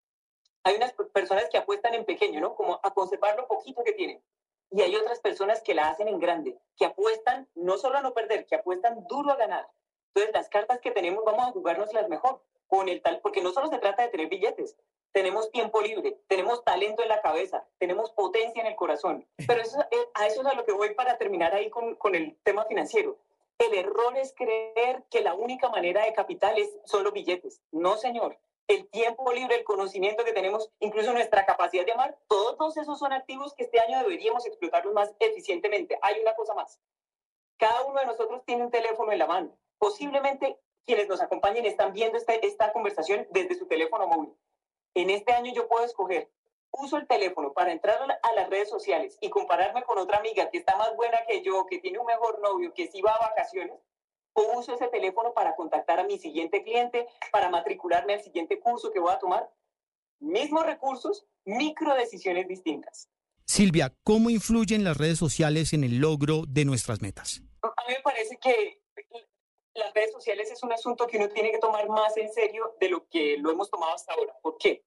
Hay 0.64 0.76
unas 0.76 0.92
personas 1.14 1.48
que 1.48 1.56
apuestan 1.56 1.94
en 1.94 2.04
pequeño, 2.04 2.40
¿no? 2.40 2.54
Como 2.54 2.78
a 2.82 2.92
conservar 2.92 3.36
lo 3.36 3.48
poquito 3.48 3.82
que 3.84 3.92
tienen. 3.92 4.22
Y 4.70 4.82
hay 4.82 4.94
otras 4.96 5.20
personas 5.20 5.62
que 5.62 5.74
la 5.74 5.88
hacen 5.88 6.08
en 6.08 6.18
grande, 6.18 6.58
que 6.76 6.84
apuestan 6.84 7.48
no 7.54 7.78
solo 7.78 7.96
a 7.96 8.02
no 8.02 8.12
perder, 8.12 8.44
que 8.44 8.56
apuestan 8.56 9.06
duro 9.06 9.32
a 9.32 9.36
ganar. 9.36 9.66
Entonces, 10.08 10.34
las 10.34 10.50
cartas 10.50 10.78
que 10.80 10.90
tenemos 10.90 11.24
vamos 11.24 11.48
a 11.48 11.52
jugarnos 11.52 11.90
las 11.94 12.06
mejor 12.10 12.42
con 12.66 12.90
el 12.90 13.00
tal, 13.00 13.20
porque 13.22 13.40
no 13.40 13.50
solo 13.50 13.68
se 13.68 13.78
trata 13.78 14.02
de 14.02 14.08
tener 14.10 14.28
billetes, 14.28 14.76
tenemos 15.12 15.50
tiempo 15.50 15.80
libre, 15.80 16.18
tenemos 16.26 16.64
talento 16.64 17.02
en 17.02 17.08
la 17.08 17.20
cabeza, 17.20 17.66
tenemos 17.78 18.10
potencia 18.12 18.60
en 18.60 18.66
el 18.66 18.76
corazón. 18.76 19.26
Pero 19.46 19.60
eso, 19.60 19.80
eh, 19.90 20.08
a 20.14 20.26
eso 20.26 20.40
es 20.40 20.46
a 20.46 20.54
lo 20.54 20.64
que 20.64 20.72
voy 20.72 20.94
para 20.94 21.18
terminar 21.18 21.54
ahí 21.54 21.70
con, 21.70 21.94
con 21.96 22.14
el 22.14 22.36
tema 22.42 22.64
financiero. 22.64 23.18
El 23.58 23.74
error 23.74 24.16
es 24.16 24.34
creer 24.34 25.04
que 25.10 25.20
la 25.20 25.34
única 25.34 25.68
manera 25.68 26.04
de 26.04 26.12
capital 26.12 26.58
es 26.58 26.70
solo 26.84 27.12
billetes. 27.12 27.62
No, 27.70 27.96
señor. 27.96 28.38
El 28.68 28.88
tiempo 28.88 29.30
libre, 29.32 29.56
el 29.56 29.64
conocimiento 29.64 30.24
que 30.24 30.32
tenemos, 30.32 30.70
incluso 30.80 31.12
nuestra 31.12 31.44
capacidad 31.44 31.84
de 31.84 31.92
amar, 31.92 32.16
todos 32.26 32.76
esos 32.76 32.98
son 32.98 33.12
activos 33.12 33.54
que 33.54 33.64
este 33.64 33.80
año 33.80 33.98
deberíamos 33.98 34.46
explotarlos 34.46 34.94
más 34.94 35.12
eficientemente. 35.18 35.98
Hay 36.00 36.20
una 36.20 36.34
cosa 36.34 36.54
más. 36.54 36.80
Cada 37.58 37.84
uno 37.84 38.00
de 38.00 38.06
nosotros 38.06 38.42
tiene 38.46 38.64
un 38.64 38.70
teléfono 38.70 39.12
en 39.12 39.18
la 39.18 39.26
mano. 39.26 39.56
Posiblemente 39.78 40.58
quienes 40.84 41.08
nos 41.08 41.20
acompañen 41.20 41.66
están 41.66 41.92
viendo 41.92 42.18
esta, 42.18 42.34
esta 42.34 42.72
conversación 42.72 43.26
desde 43.30 43.56
su 43.56 43.66
teléfono 43.66 44.06
móvil. 44.06 44.34
En 44.94 45.10
este 45.10 45.32
año 45.32 45.52
yo 45.54 45.68
puedo 45.68 45.84
escoger 45.84 46.30
uso 46.72 46.96
el 46.96 47.06
teléfono 47.06 47.52
para 47.52 47.72
entrar 47.72 47.98
a 48.00 48.32
las 48.34 48.48
redes 48.48 48.68
sociales 48.68 49.18
y 49.20 49.28
compararme 49.28 49.82
con 49.82 49.98
otra 49.98 50.18
amiga 50.18 50.50
que 50.50 50.58
está 50.58 50.76
más 50.76 50.94
buena 50.96 51.18
que 51.28 51.42
yo, 51.42 51.66
que 51.66 51.78
tiene 51.78 51.98
un 51.98 52.06
mejor 52.06 52.40
novio, 52.40 52.72
que 52.74 52.88
sí 52.88 53.02
va 53.02 53.12
a 53.12 53.28
vacaciones, 53.28 53.78
o 54.32 54.58
uso 54.58 54.74
ese 54.74 54.88
teléfono 54.88 55.34
para 55.34 55.54
contactar 55.54 56.00
a 56.00 56.04
mi 56.04 56.18
siguiente 56.18 56.62
cliente, 56.62 57.06
para 57.30 57.50
matricularme 57.50 58.14
al 58.14 58.22
siguiente 58.22 58.58
curso 58.58 58.90
que 58.90 59.00
voy 59.00 59.12
a 59.12 59.18
tomar. 59.18 59.50
Mismos 60.18 60.64
recursos, 60.64 61.26
micro 61.44 61.94
decisiones 61.94 62.48
distintas. 62.48 63.08
Silvia, 63.44 63.92
¿cómo 64.02 64.30
influyen 64.30 64.84
las 64.84 64.96
redes 64.96 65.18
sociales 65.18 65.72
en 65.72 65.84
el 65.84 65.98
logro 65.98 66.44
de 66.48 66.64
nuestras 66.64 67.02
metas? 67.02 67.42
A 67.62 67.86
mí 67.86 67.94
me 67.94 68.00
parece 68.00 68.38
que 68.38 68.80
las 69.74 69.92
redes 69.94 70.12
sociales 70.12 70.50
es 70.50 70.62
un 70.62 70.72
asunto 70.72 71.06
que 71.06 71.16
uno 71.16 71.28
tiene 71.28 71.50
que 71.50 71.58
tomar 71.58 71.88
más 71.88 72.16
en 72.16 72.32
serio 72.32 72.74
de 72.80 72.88
lo 72.88 73.08
que 73.08 73.36
lo 73.38 73.50
hemos 73.50 73.70
tomado 73.70 73.94
hasta 73.94 74.12
ahora. 74.12 74.36
¿Por 74.42 74.58
qué? 74.58 74.84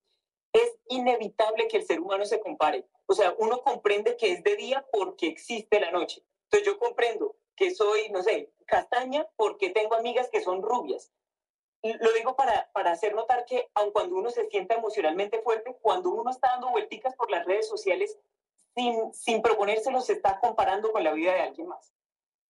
es 0.55 0.77
inevitable 0.87 1.67
que 1.67 1.77
el 1.77 1.85
ser 1.85 1.99
humano 1.99 2.25
se 2.25 2.39
compare. 2.39 2.87
O 3.07 3.13
sea, 3.13 3.35
uno 3.39 3.61
comprende 3.61 4.15
que 4.15 4.31
es 4.31 4.43
de 4.43 4.55
día 4.55 4.85
porque 4.89 5.27
existe 5.27 5.81
la 5.81 5.91
noche. 5.91 6.23
Entonces 6.45 6.65
yo 6.65 6.79
comprendo 6.79 7.35
que 7.57 7.75
soy, 7.75 8.09
no 8.09 8.23
sé, 8.23 8.53
castaña 8.65 9.27
porque 9.35 9.71
tengo 9.71 9.95
amigas 9.95 10.29
que 10.29 10.41
son 10.41 10.61
rubias. 10.61 11.11
Lo 11.83 12.11
digo 12.13 12.37
para, 12.37 12.71
para 12.71 12.91
hacer 12.91 13.13
notar 13.13 13.45
que 13.45 13.69
aun 13.73 13.91
cuando 13.91 14.15
uno 14.15 14.29
se 14.29 14.47
sienta 14.47 14.75
emocionalmente 14.75 15.41
fuerte, 15.41 15.77
cuando 15.81 16.09
uno 16.11 16.31
está 16.31 16.51
dando 16.51 16.71
vuelticas 16.71 17.15
por 17.15 17.29
las 17.29 17.45
redes 17.45 17.67
sociales 17.67 18.17
sin, 18.75 19.13
sin 19.13 19.41
proponérselo, 19.41 19.99
se 19.99 20.13
está 20.13 20.39
comparando 20.39 20.91
con 20.93 21.03
la 21.03 21.11
vida 21.11 21.33
de 21.33 21.41
alguien 21.41 21.67
más. 21.67 21.93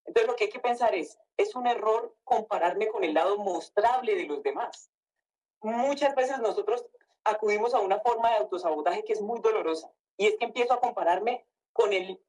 Entonces 0.04 0.28
lo 0.28 0.36
que 0.36 0.44
hay 0.44 0.50
que 0.50 0.60
pensar 0.60 0.94
es, 0.94 1.18
es 1.36 1.54
un 1.54 1.66
error 1.66 2.14
compararme 2.24 2.88
con 2.88 3.04
el 3.04 3.14
lado 3.14 3.38
mostrable 3.38 4.14
de 4.14 4.26
los 4.26 4.42
demás. 4.42 4.90
Muchas 5.62 6.14
veces 6.14 6.38
nosotros 6.40 6.86
acudimos 7.24 7.74
a 7.74 7.80
una 7.80 8.00
forma 8.00 8.30
de 8.30 8.36
autosabotaje 8.36 9.04
que 9.04 9.14
es 9.14 9.20
muy 9.20 9.40
dolorosa. 9.40 9.90
Y 10.16 10.26
es 10.26 10.36
que 10.38 10.44
empiezo 10.44 10.74
a 10.74 10.80
compararme 10.80 11.46
con 11.72 11.92
el... 11.92 12.20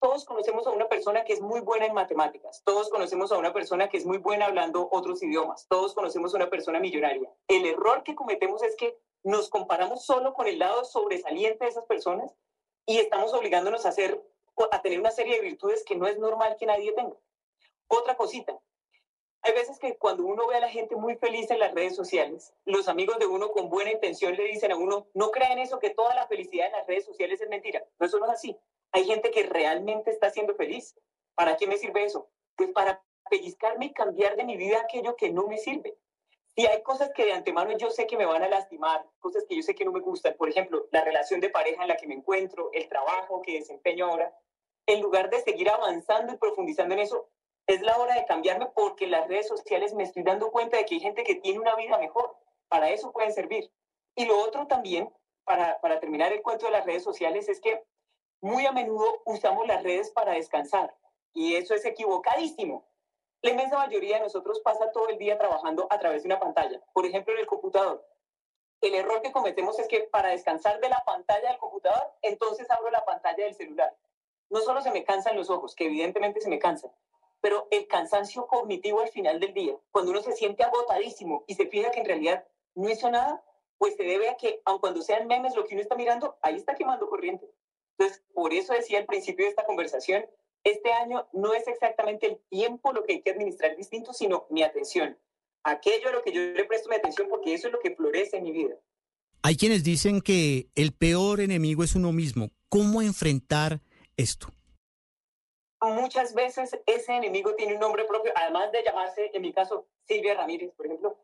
Todos 0.00 0.24
conocemos 0.24 0.66
a 0.66 0.70
una 0.70 0.88
persona 0.88 1.24
que 1.24 1.32
es 1.32 1.40
muy 1.40 1.60
buena 1.60 1.86
en 1.86 1.94
matemáticas, 1.94 2.60
todos 2.64 2.90
conocemos 2.90 3.30
a 3.30 3.38
una 3.38 3.52
persona 3.52 3.88
que 3.88 3.98
es 3.98 4.04
muy 4.04 4.18
buena 4.18 4.46
hablando 4.46 4.88
otros 4.90 5.22
idiomas, 5.22 5.68
todos 5.68 5.94
conocemos 5.94 6.34
a 6.34 6.38
una 6.38 6.50
persona 6.50 6.80
millonaria. 6.80 7.32
El 7.46 7.66
error 7.66 8.02
que 8.02 8.16
cometemos 8.16 8.64
es 8.64 8.74
que 8.74 8.98
nos 9.22 9.48
comparamos 9.48 10.04
solo 10.04 10.34
con 10.34 10.48
el 10.48 10.58
lado 10.58 10.84
sobresaliente 10.84 11.64
de 11.64 11.70
esas 11.70 11.86
personas 11.86 12.34
y 12.84 12.98
estamos 12.98 13.32
obligándonos 13.32 13.86
a, 13.86 13.90
hacer, 13.90 14.20
a 14.70 14.82
tener 14.82 15.00
una 15.00 15.10
serie 15.10 15.36
de 15.36 15.42
virtudes 15.42 15.84
que 15.84 15.96
no 15.96 16.06
es 16.06 16.18
normal 16.18 16.56
que 16.58 16.66
nadie 16.66 16.92
tenga. 16.92 17.16
Otra 17.88 18.16
cosita, 18.16 18.58
hay 19.44 19.54
veces 19.54 19.78
que 19.80 19.96
cuando 19.96 20.24
uno 20.24 20.46
ve 20.46 20.56
a 20.56 20.60
la 20.60 20.68
gente 20.68 20.94
muy 20.94 21.16
feliz 21.16 21.50
en 21.50 21.58
las 21.58 21.74
redes 21.74 21.96
sociales, 21.96 22.54
los 22.64 22.86
amigos 22.86 23.18
de 23.18 23.26
uno 23.26 23.50
con 23.50 23.68
buena 23.68 23.90
intención 23.90 24.36
le 24.36 24.44
dicen 24.44 24.70
a 24.70 24.76
uno, 24.76 25.08
no 25.14 25.32
crean 25.32 25.58
eso, 25.58 25.80
que 25.80 25.90
toda 25.90 26.14
la 26.14 26.28
felicidad 26.28 26.66
en 26.66 26.72
las 26.72 26.86
redes 26.86 27.04
sociales 27.04 27.40
es 27.40 27.48
mentira. 27.48 27.84
No, 27.98 28.06
eso 28.06 28.20
no 28.20 28.26
así. 28.26 28.56
Hay 28.92 29.04
gente 29.04 29.32
que 29.32 29.42
realmente 29.42 30.12
está 30.12 30.30
siendo 30.30 30.54
feliz. 30.54 30.94
¿Para 31.34 31.56
qué 31.56 31.66
me 31.66 31.76
sirve 31.76 32.04
eso? 32.04 32.28
Pues 32.54 32.70
para 32.70 33.02
pellizcarme 33.28 33.86
y 33.86 33.92
cambiar 33.92 34.36
de 34.36 34.44
mi 34.44 34.56
vida 34.56 34.80
aquello 34.80 35.16
que 35.16 35.30
no 35.30 35.48
me 35.48 35.58
sirve. 35.58 35.98
Si 36.54 36.66
hay 36.66 36.82
cosas 36.82 37.10
que 37.14 37.24
de 37.24 37.32
antemano 37.32 37.76
yo 37.78 37.90
sé 37.90 38.06
que 38.06 38.16
me 38.16 38.26
van 38.26 38.42
a 38.42 38.48
lastimar, 38.48 39.06
cosas 39.20 39.44
que 39.48 39.56
yo 39.56 39.62
sé 39.62 39.74
que 39.74 39.86
no 39.86 39.92
me 39.92 40.00
gustan, 40.00 40.34
por 40.36 40.50
ejemplo, 40.50 40.86
la 40.90 41.02
relación 41.02 41.40
de 41.40 41.48
pareja 41.48 41.82
en 41.82 41.88
la 41.88 41.96
que 41.96 42.06
me 42.06 42.14
encuentro, 42.14 42.68
el 42.72 42.88
trabajo 42.88 43.40
que 43.40 43.54
desempeño 43.54 44.06
ahora, 44.06 44.36
en 44.86 45.00
lugar 45.00 45.30
de 45.30 45.40
seguir 45.40 45.70
avanzando 45.70 46.34
y 46.34 46.36
profundizando 46.36 46.94
en 46.94 47.00
eso, 47.00 47.30
es 47.66 47.80
la 47.80 47.96
hora 47.96 48.14
de 48.16 48.26
cambiarme 48.26 48.66
porque 48.74 49.06
las 49.06 49.28
redes 49.28 49.48
sociales 49.48 49.94
me 49.94 50.02
estoy 50.02 50.24
dando 50.24 50.50
cuenta 50.50 50.76
de 50.76 50.84
que 50.84 50.96
hay 50.96 51.00
gente 51.00 51.24
que 51.24 51.36
tiene 51.36 51.60
una 51.60 51.74
vida 51.76 51.96
mejor. 51.98 52.36
Para 52.68 52.90
eso 52.90 53.12
pueden 53.12 53.32
servir. 53.32 53.70
Y 54.14 54.26
lo 54.26 54.38
otro 54.38 54.66
también, 54.66 55.10
para, 55.44 55.80
para 55.80 56.00
terminar 56.00 56.32
el 56.32 56.42
cuento 56.42 56.66
de 56.66 56.72
las 56.72 56.84
redes 56.84 57.02
sociales, 57.02 57.48
es 57.48 57.60
que 57.60 57.82
muy 58.42 58.66
a 58.66 58.72
menudo 58.72 59.22
usamos 59.24 59.66
las 59.66 59.82
redes 59.82 60.10
para 60.10 60.32
descansar. 60.32 60.94
Y 61.32 61.54
eso 61.54 61.74
es 61.74 61.84
equivocadísimo. 61.84 62.84
La 63.42 63.50
inmensa 63.50 63.76
mayoría 63.76 64.18
de 64.18 64.22
nosotros 64.22 64.60
pasa 64.60 64.92
todo 64.92 65.08
el 65.08 65.18
día 65.18 65.36
trabajando 65.36 65.88
a 65.90 65.98
través 65.98 66.22
de 66.22 66.28
una 66.28 66.38
pantalla, 66.38 66.80
por 66.92 67.04
ejemplo 67.04 67.34
en 67.34 67.40
el 67.40 67.46
computador. 67.46 68.06
El 68.80 68.94
error 68.94 69.20
que 69.20 69.32
cometemos 69.32 69.76
es 69.80 69.88
que 69.88 70.00
para 70.12 70.28
descansar 70.28 70.80
de 70.80 70.88
la 70.88 71.02
pantalla 71.04 71.48
del 71.48 71.58
computador, 71.58 72.02
entonces 72.22 72.70
abro 72.70 72.90
la 72.92 73.04
pantalla 73.04 73.44
del 73.44 73.56
celular. 73.56 73.96
No 74.48 74.60
solo 74.60 74.80
se 74.80 74.92
me 74.92 75.02
cansan 75.02 75.36
los 75.36 75.50
ojos, 75.50 75.74
que 75.74 75.86
evidentemente 75.86 76.40
se 76.40 76.48
me 76.48 76.60
cansan, 76.60 76.92
pero 77.40 77.66
el 77.72 77.88
cansancio 77.88 78.46
cognitivo 78.46 79.00
al 79.00 79.08
final 79.08 79.40
del 79.40 79.52
día, 79.52 79.76
cuando 79.90 80.12
uno 80.12 80.22
se 80.22 80.36
siente 80.36 80.62
agotadísimo 80.62 81.42
y 81.48 81.56
se 81.56 81.66
fija 81.66 81.90
que 81.90 81.98
en 81.98 82.06
realidad 82.06 82.46
no 82.76 82.88
hizo 82.88 83.10
nada, 83.10 83.44
pues 83.76 83.96
se 83.96 84.04
debe 84.04 84.28
a 84.28 84.36
que, 84.36 84.62
aun 84.64 84.78
cuando 84.78 85.02
sean 85.02 85.26
memes 85.26 85.56
lo 85.56 85.64
que 85.64 85.74
uno 85.74 85.82
está 85.82 85.96
mirando, 85.96 86.38
ahí 86.42 86.54
está 86.54 86.76
quemando 86.76 87.08
corriente. 87.08 87.50
Entonces, 87.98 88.22
por 88.32 88.52
eso 88.52 88.72
decía 88.72 89.00
al 89.00 89.06
principio 89.06 89.44
de 89.44 89.50
esta 89.50 89.66
conversación, 89.66 90.24
este 90.64 90.92
año 90.92 91.28
no 91.32 91.54
es 91.54 91.66
exactamente 91.66 92.26
el 92.26 92.38
tiempo 92.48 92.92
lo 92.92 93.04
que 93.04 93.14
hay 93.14 93.22
que 93.22 93.30
administrar 93.30 93.76
distinto, 93.76 94.12
sino 94.12 94.46
mi 94.50 94.62
atención. 94.62 95.18
Aquello 95.64 96.08
a 96.08 96.12
lo 96.12 96.22
que 96.22 96.32
yo 96.32 96.40
le 96.40 96.64
presto 96.64 96.88
mi 96.88 96.96
atención 96.96 97.28
porque 97.28 97.54
eso 97.54 97.68
es 97.68 97.72
lo 97.72 97.80
que 97.80 97.94
florece 97.94 98.36
en 98.36 98.44
mi 98.44 98.52
vida. 98.52 98.76
Hay 99.42 99.56
quienes 99.56 99.82
dicen 99.82 100.20
que 100.20 100.68
el 100.74 100.92
peor 100.92 101.40
enemigo 101.40 101.82
es 101.82 101.94
uno 101.94 102.12
mismo. 102.12 102.50
¿Cómo 102.68 103.02
enfrentar 103.02 103.80
esto? 104.16 104.48
muchas 105.90 106.34
veces 106.34 106.78
ese 106.86 107.12
enemigo 107.12 107.54
tiene 107.54 107.74
un 107.74 107.80
nombre 107.80 108.04
propio, 108.04 108.32
además 108.36 108.70
de 108.70 108.84
llamarse, 108.84 109.30
en 109.34 109.42
mi 109.42 109.52
caso, 109.52 109.86
Silvia 110.04 110.34
Ramírez, 110.34 110.72
por 110.76 110.86
ejemplo, 110.86 111.16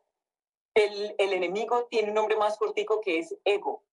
el, 0.75 1.15
el 1.19 1.33
enemigo 1.33 1.87
tiene 1.91 2.09
un 2.09 2.15
nombre 2.15 2.37
más 2.37 2.57
cortico 2.57 3.01
que 3.01 3.19
es 3.19 3.37
ego. 3.45 3.85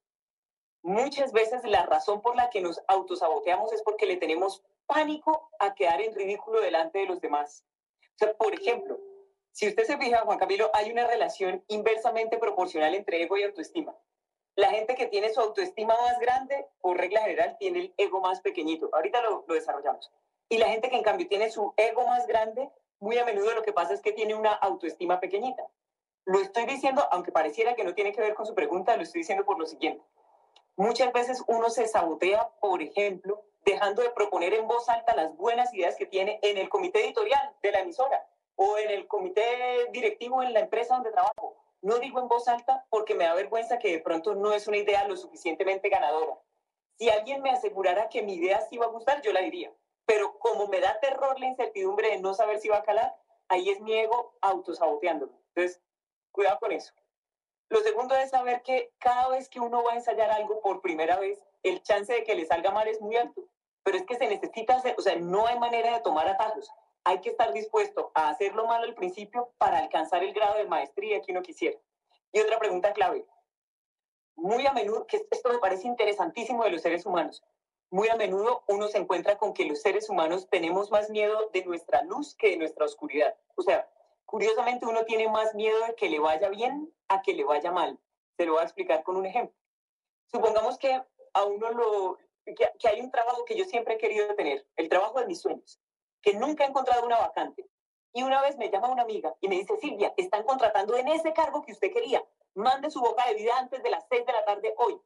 Muchas 0.82 1.34
veces 1.34 1.64
la 1.66 1.86
razón 1.86 2.22
por 2.22 2.36
la 2.36 2.50
que 2.50 2.62
nos 2.62 2.82
autosaboteamos 2.88 3.74
es 3.74 3.82
porque 3.84 4.06
le 4.06 4.18
tenemos 4.18 4.64
pánico 4.86 5.50
a 5.60 5.74
quedar 5.74 6.02
en 6.02 6.14
ridículo 6.14 6.62
delante 6.62 7.00
de 7.00 7.06
los 7.06 7.22
demás. 7.22 7.66
O 8.16 8.18
sea, 8.18 8.34
por 8.34 8.54
ejemplo, 8.54 9.00
si 9.52 9.68
usted 9.68 9.84
se 9.84 9.98
fija, 9.98 10.22
Juan 10.22 10.38
Camilo, 10.38 10.70
hay 10.74 10.92
una 10.92 11.08
relación 11.08 11.64
inversamente 11.68 12.38
proporcional 12.38 12.94
entre 12.94 13.24
ego 13.24 13.38
y 13.38 13.44
autoestima. 13.44 13.96
La 14.56 14.70
gente 14.70 14.96
que 14.96 15.08
tiene 15.08 15.34
su 15.34 15.42
autoestima 15.42 15.96
más 16.02 16.20
grande, 16.20 16.68
por 16.80 16.98
regla 16.98 17.22
general, 17.22 17.58
tiene 17.60 17.80
el 17.80 17.94
ego 17.98 18.22
más 18.22 18.42
pequeñito. 18.42 18.90
Ahorita 18.94 19.22
lo, 19.22 19.44
lo 19.48 19.54
desarrollamos. 19.54 20.12
Y 20.50 20.58
la 20.58 20.70
gente 20.70 20.90
que 20.90 20.96
en 20.96 21.04
cambio 21.04 21.28
tiene 21.28 21.50
su 21.50 21.74
ego 21.78 22.06
más 22.06 22.28
grande, 22.28 22.70
muy 23.00 23.18
a 23.18 23.26
menudo 23.26 23.54
lo 23.54 23.64
que 23.64 23.74
pasa 23.74 23.94
es 23.94 24.02
que 24.02 24.14
tiene 24.14 24.36
una 24.36 24.54
autoestima 24.54 25.20
pequeñita. 25.20 25.64
Lo 26.26 26.40
estoy 26.40 26.66
diciendo, 26.66 27.08
aunque 27.12 27.32
pareciera 27.32 27.76
que 27.76 27.84
no 27.84 27.94
tiene 27.94 28.12
que 28.12 28.22
ver 28.22 28.34
con 28.34 28.46
su 28.46 28.56
pregunta, 28.56 28.96
lo 28.96 29.04
estoy 29.04 29.22
diciendo 29.22 29.46
por 29.46 29.60
lo 29.60 29.66
siguiente. 29.66 30.04
Muchas 30.76 31.14
veces 31.14 31.44
uno 31.48 31.70
se 31.70 31.88
sabotea, 31.88 32.50
por 32.60 32.82
ejemplo, 32.82 33.46
dejando 33.66 34.02
de 34.02 34.12
proponer 34.12 34.54
en 34.54 34.68
voz 34.68 34.88
alta 34.88 35.16
las 35.16 35.36
buenas 35.36 35.74
ideas 35.74 35.96
que 35.96 36.06
tiene 36.06 36.40
en 36.44 36.58
el 36.58 36.70
comité 36.70 37.04
editorial 37.04 37.56
de 37.62 37.72
la 37.72 37.80
emisora 37.80 38.26
o 38.56 38.78
en 38.78 38.92
el 38.92 39.08
comité 39.08 39.88
directivo 39.92 40.42
en 40.44 40.54
la 40.54 40.62
empresa 40.62 40.96
donde 40.96 41.12
trabajo. 41.12 41.58
No 41.82 41.98
digo 42.00 42.20
en 42.20 42.28
voz 42.28 42.48
alta 42.48 42.86
porque 42.90 43.16
me 43.16 43.26
da 43.26 43.34
vergüenza 43.34 43.80
que 43.80 43.92
de 43.92 44.00
pronto 44.00 44.36
no 44.36 44.54
es 44.54 44.68
una 44.68 44.78
idea 44.78 45.08
lo 45.08 45.18
suficientemente 45.18 45.90
ganadora. 45.90 46.40
Si 46.98 47.10
alguien 47.10 47.42
me 47.42 47.52
asegurara 47.52 48.08
que 48.08 48.24
mi 48.24 48.36
idea 48.36 48.62
sí 48.62 48.76
iba 48.76 48.86
a 48.86 48.90
gustar, 48.90 49.22
yo 49.22 49.34
la 49.34 49.42
diría 49.42 49.74
pero 50.06 50.38
como 50.38 50.68
me 50.68 50.80
da 50.80 51.00
terror 51.00 51.40
la 51.40 51.48
incertidumbre 51.48 52.10
de 52.10 52.20
no 52.20 52.34
saber 52.34 52.60
si 52.60 52.70
va 52.70 52.78
a 52.78 52.84
calar, 52.84 53.16
ahí 53.48 53.70
es 53.70 53.80
mi 53.82 53.94
ego 53.94 54.36
autosaboteándome. 54.42 55.34
Entonces, 55.54 55.82
cuidado 56.32 56.60
con 56.60 56.72
eso. 56.72 56.94
Lo 57.70 57.80
segundo 57.80 58.16
es 58.16 58.30
saber 58.30 58.62
que 58.62 58.94
cada 59.00 59.30
vez 59.30 59.50
que 59.50 59.60
uno 59.60 59.84
va 59.84 59.94
a 59.94 59.96
ensayar 59.96 60.30
algo 60.32 60.62
por 60.62 60.82
primera 60.82 61.18
vez, 61.18 61.44
el 61.64 61.82
chance 61.82 62.14
de 62.14 62.24
que 62.24 62.36
le 62.36 62.46
salga 62.46 62.72
mal 62.72 62.88
es 62.88 63.02
muy 63.02 63.16
alto. 63.18 63.44
Pero 63.86 63.98
es 63.98 64.06
que 64.06 64.18
se 64.18 64.28
necesita 64.28 64.76
hacer, 64.76 64.96
o 64.98 65.02
sea, 65.02 65.16
no 65.16 65.48
hay 65.48 65.58
manera 65.60 65.94
de 65.94 66.02
tomar 66.02 66.28
atajos. 66.28 66.70
Hay 67.04 67.22
que 67.22 67.30
estar 67.30 67.54
dispuesto 67.54 68.12
a 68.16 68.30
hacerlo 68.30 68.66
mal 68.66 68.84
al 68.84 68.96
principio 68.96 69.54
para 69.60 69.78
alcanzar 69.78 70.24
el 70.24 70.34
grado 70.34 70.58
de 70.58 70.66
maestría 70.66 71.22
que 71.22 71.32
uno 71.32 71.44
quisiera. 71.44 71.80
Y 72.34 72.40
otra 72.40 72.58
pregunta 72.60 72.94
clave. 72.94 73.26
Muy 74.36 74.66
a 74.66 74.74
menudo, 74.74 75.06
que 75.06 75.26
esto 75.32 75.50
me 75.50 75.60
parece 75.60 75.88
interesantísimo 75.88 76.64
de 76.64 76.72
los 76.72 76.82
seres 76.82 77.06
humanos, 77.06 77.44
muy 77.92 78.10
a 78.10 78.16
menudo 78.16 78.64
uno 78.68 78.88
se 78.88 78.98
encuentra 78.98 79.38
con 79.38 79.54
que 79.54 79.66
los 79.66 79.82
seres 79.82 80.10
humanos 80.10 80.50
tenemos 80.50 80.92
más 80.92 81.10
miedo 81.10 81.50
de 81.54 81.64
nuestra 81.64 82.02
luz 82.04 82.36
que 82.36 82.50
de 82.50 82.58
nuestra 82.58 82.86
oscuridad. 82.86 83.36
O 83.56 83.62
sea, 83.62 83.90
curiosamente 84.26 84.86
uno 84.86 85.06
tiene 85.06 85.30
más 85.30 85.54
miedo 85.56 85.80
de 85.86 85.96
que 85.96 86.10
le 86.10 86.20
vaya 86.20 86.50
bien 86.50 86.92
a 87.08 87.22
que 87.22 87.34
le 87.34 87.44
vaya 87.44 87.72
mal. 87.72 87.98
Se 88.36 88.46
lo 88.46 88.54
voy 88.54 88.62
a 88.62 88.66
explicar 88.66 89.04
con 89.04 89.16
un 89.16 89.26
ejemplo. 89.26 89.56
Supongamos 90.28 90.78
que 90.78 91.02
a 91.34 91.44
uno 91.46 91.72
lo, 91.72 92.18
que, 92.46 92.88
hay 92.88 93.02
un 93.02 93.12
trabajo 93.12 93.46
que 93.46 93.56
yo 93.56 93.66
siempre 93.66 93.96
he 93.96 93.98
querido 93.98 94.36
tener, 94.36 94.66
el 94.76 94.90
trabajo 94.90 95.20
de 95.20 95.28
mis 95.28 95.42
sueños, 95.42 95.80
que 96.22 96.34
nunca 96.34 96.66
he 96.66 96.68
encontrado 96.68 97.06
una 97.06 97.18
vacante. 97.18 97.68
Y 98.14 98.24
una 98.24 98.42
vez 98.42 98.58
me 98.58 98.70
llama 98.70 98.90
una 98.90 99.02
amiga 99.02 99.36
y 99.42 99.50
me 99.50 99.56
dice, 99.56 99.78
Silvia, 99.78 100.14
están 100.16 100.44
contratando 100.44 100.96
en 100.96 101.08
ese 101.10 101.34
cargo 101.34 101.64
que 101.64 101.74
usted 101.74 101.92
quería. 101.92 102.24
Mande 102.54 102.90
su 102.90 103.02
boca 103.02 103.28
de 103.28 103.34
vida 103.34 103.58
antes 103.58 103.84
de 103.84 103.90
las 103.90 104.06
seis 104.10 104.26
de 104.26 104.32
la 104.32 104.46
tarde 104.46 104.74
hoy 104.78 105.00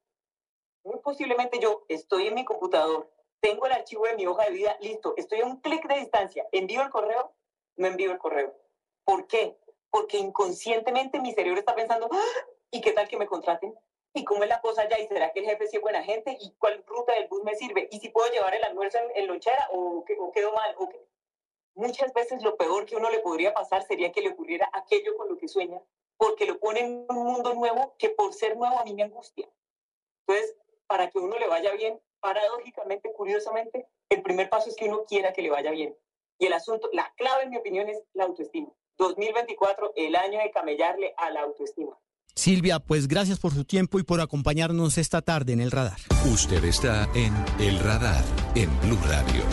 muy 0.84 1.00
posiblemente 1.00 1.60
yo 1.60 1.86
estoy 1.88 2.28
en 2.28 2.36
mi 2.36 2.46
computador, 2.46 3.10
tengo 3.40 3.66
el 3.66 3.74
archivo 3.74 4.06
de 4.06 4.16
mi 4.16 4.26
hoja 4.26 4.46
de 4.46 4.52
vida, 4.52 4.78
listo, 4.82 5.14
estoy 5.18 5.42
a 5.42 5.46
un 5.46 5.62
clic 5.62 5.88
de 5.88 6.00
distancia, 6.00 6.48
envío 6.52 6.82
el 6.82 6.90
correo, 6.90 7.34
no 7.78 7.88
envío 7.88 8.12
el 8.12 8.18
correo. 8.18 8.54
¿Por 9.04 9.28
qué? 9.28 9.58
Porque 9.90 10.18
inconscientemente 10.18 11.20
mi 11.20 11.34
cerebro 11.34 11.60
está 11.60 11.76
pensando, 11.76 12.10
¡Ah! 12.12 12.46
¿y 12.72 12.82
qué 12.82 12.92
tal 12.92 13.08
que 13.08 13.18
me 13.18 13.28
contraten? 13.28 13.74
¿Y 14.14 14.24
cómo 14.24 14.44
es 14.44 14.50
la 14.50 14.62
cosa 14.62 14.88
ya? 14.90 15.00
¿Y 15.00 15.08
será 15.08 15.32
que 15.32 15.42
el 15.42 15.46
jefe 15.46 15.68
sí 15.68 15.78
es 15.78 15.82
buena 15.82 16.04
gente? 16.04 16.36
¿Y 16.40 16.52
cuál 16.58 16.84
ruta 16.86 17.14
del 17.14 17.28
bus 17.28 17.44
me 17.44 17.56
sirve? 17.56 17.88
¿Y 17.92 18.00
si 18.00 18.10
puedo 18.10 18.32
llevar 18.32 18.56
el 18.56 18.64
almuerzo 18.64 18.98
en, 18.98 19.12
en 19.16 19.28
lonchera 19.28 19.70
o, 19.72 20.04
o 20.20 20.32
quedo 20.32 20.52
mal? 20.54 20.76
¿O? 20.78 20.90
Muchas 21.76 22.14
veces 22.14 22.42
lo 22.44 22.58
peor 22.58 22.86
que 22.86 22.96
uno 22.96 23.10
le 23.10 23.20
podría 23.20 23.54
pasar 23.54 23.84
sería 23.84 24.12
que 24.12 24.22
le 24.22 24.32
ocurriera 24.32 24.70
aquello 24.74 25.16
con 25.16 25.30
lo 25.30 25.38
que 25.38 25.48
sueña, 25.48 25.82
porque 26.18 26.46
lo 26.46 26.60
pone 26.60 26.82
en 26.82 27.06
un 27.08 27.24
mundo 27.26 27.54
nuevo 27.54 27.96
que 27.98 28.10
por 28.10 28.34
ser 28.34 28.58
nuevo 28.58 28.80
a 28.80 28.84
mí 28.84 28.94
me 28.94 29.04
angustia. 29.04 29.48
Entonces, 30.28 30.58
para 30.88 31.10
que 31.10 31.20
uno 31.20 31.38
le 31.38 31.48
vaya 31.48 31.72
bien, 31.74 32.02
paradójicamente, 32.20 33.14
curiosamente, 33.14 33.88
el 34.10 34.22
primer 34.24 34.50
paso 34.50 34.70
es 34.70 34.76
que 34.76 34.86
uno 34.86 35.06
quiera 35.06 35.32
que 35.34 35.42
le 35.42 35.52
vaya 35.52 35.72
bien. 35.72 35.96
Y 36.38 36.48
el 36.48 36.54
asunto, 36.54 36.90
la 36.94 37.14
clave 37.16 37.44
en 37.44 37.52
mi 37.52 37.58
opinión 37.58 37.88
es 37.90 38.04
la 38.14 38.26
autoestima. 38.26 38.72
2024, 38.98 39.94
el 39.96 40.16
año 40.16 40.40
de 40.40 40.52
camellarle 40.52 41.14
a 41.16 41.30
la 41.30 41.42
autoestima. 41.42 41.98
Silvia, 42.40 42.80
pues 42.80 43.08
gracias 43.08 43.38
por 43.38 43.54
su 43.54 43.66
tiempo 43.66 44.00
y 44.00 44.04
por 44.04 44.22
acompañarnos 44.22 44.98
esta 44.98 45.22
tarde 45.22 45.54
en 45.54 45.60
el 45.60 45.72
radar. 45.72 45.98
Usted 46.32 46.64
está 46.64 47.10
en 47.14 47.34
El 47.60 47.80
Radar, 47.80 48.24
en 48.56 48.70
Blue 48.80 49.00
Radio. 49.06 49.44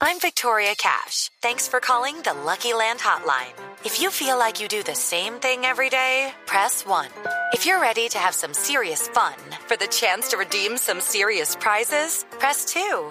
I'm 0.00 0.18
Victoria 0.20 0.74
Cash. 0.76 1.30
Thanks 1.40 1.68
for 1.68 1.80
calling 1.80 2.16
the 2.22 2.32
Lucky 2.32 2.72
Land 2.72 3.00
Hotline. 3.00 3.52
If 3.84 4.00
you 4.00 4.10
feel 4.10 4.38
like 4.38 4.60
you 4.60 4.68
do 4.68 4.82
the 4.82 4.94
same 4.94 5.34
thing 5.34 5.64
every 5.64 5.90
day, 5.90 6.32
press 6.46 6.84
1. 6.86 7.06
If 7.52 7.66
you're 7.66 7.80
ready 7.80 8.08
to 8.08 8.18
have 8.18 8.34
some 8.34 8.54
serious 8.54 9.08
fun 9.08 9.34
for 9.66 9.76
the 9.76 9.88
chance 9.88 10.28
to 10.30 10.36
redeem 10.36 10.78
some 10.78 11.00
serious 11.00 11.56
prizes, 11.56 12.24
press 12.38 12.64
2. 12.64 13.10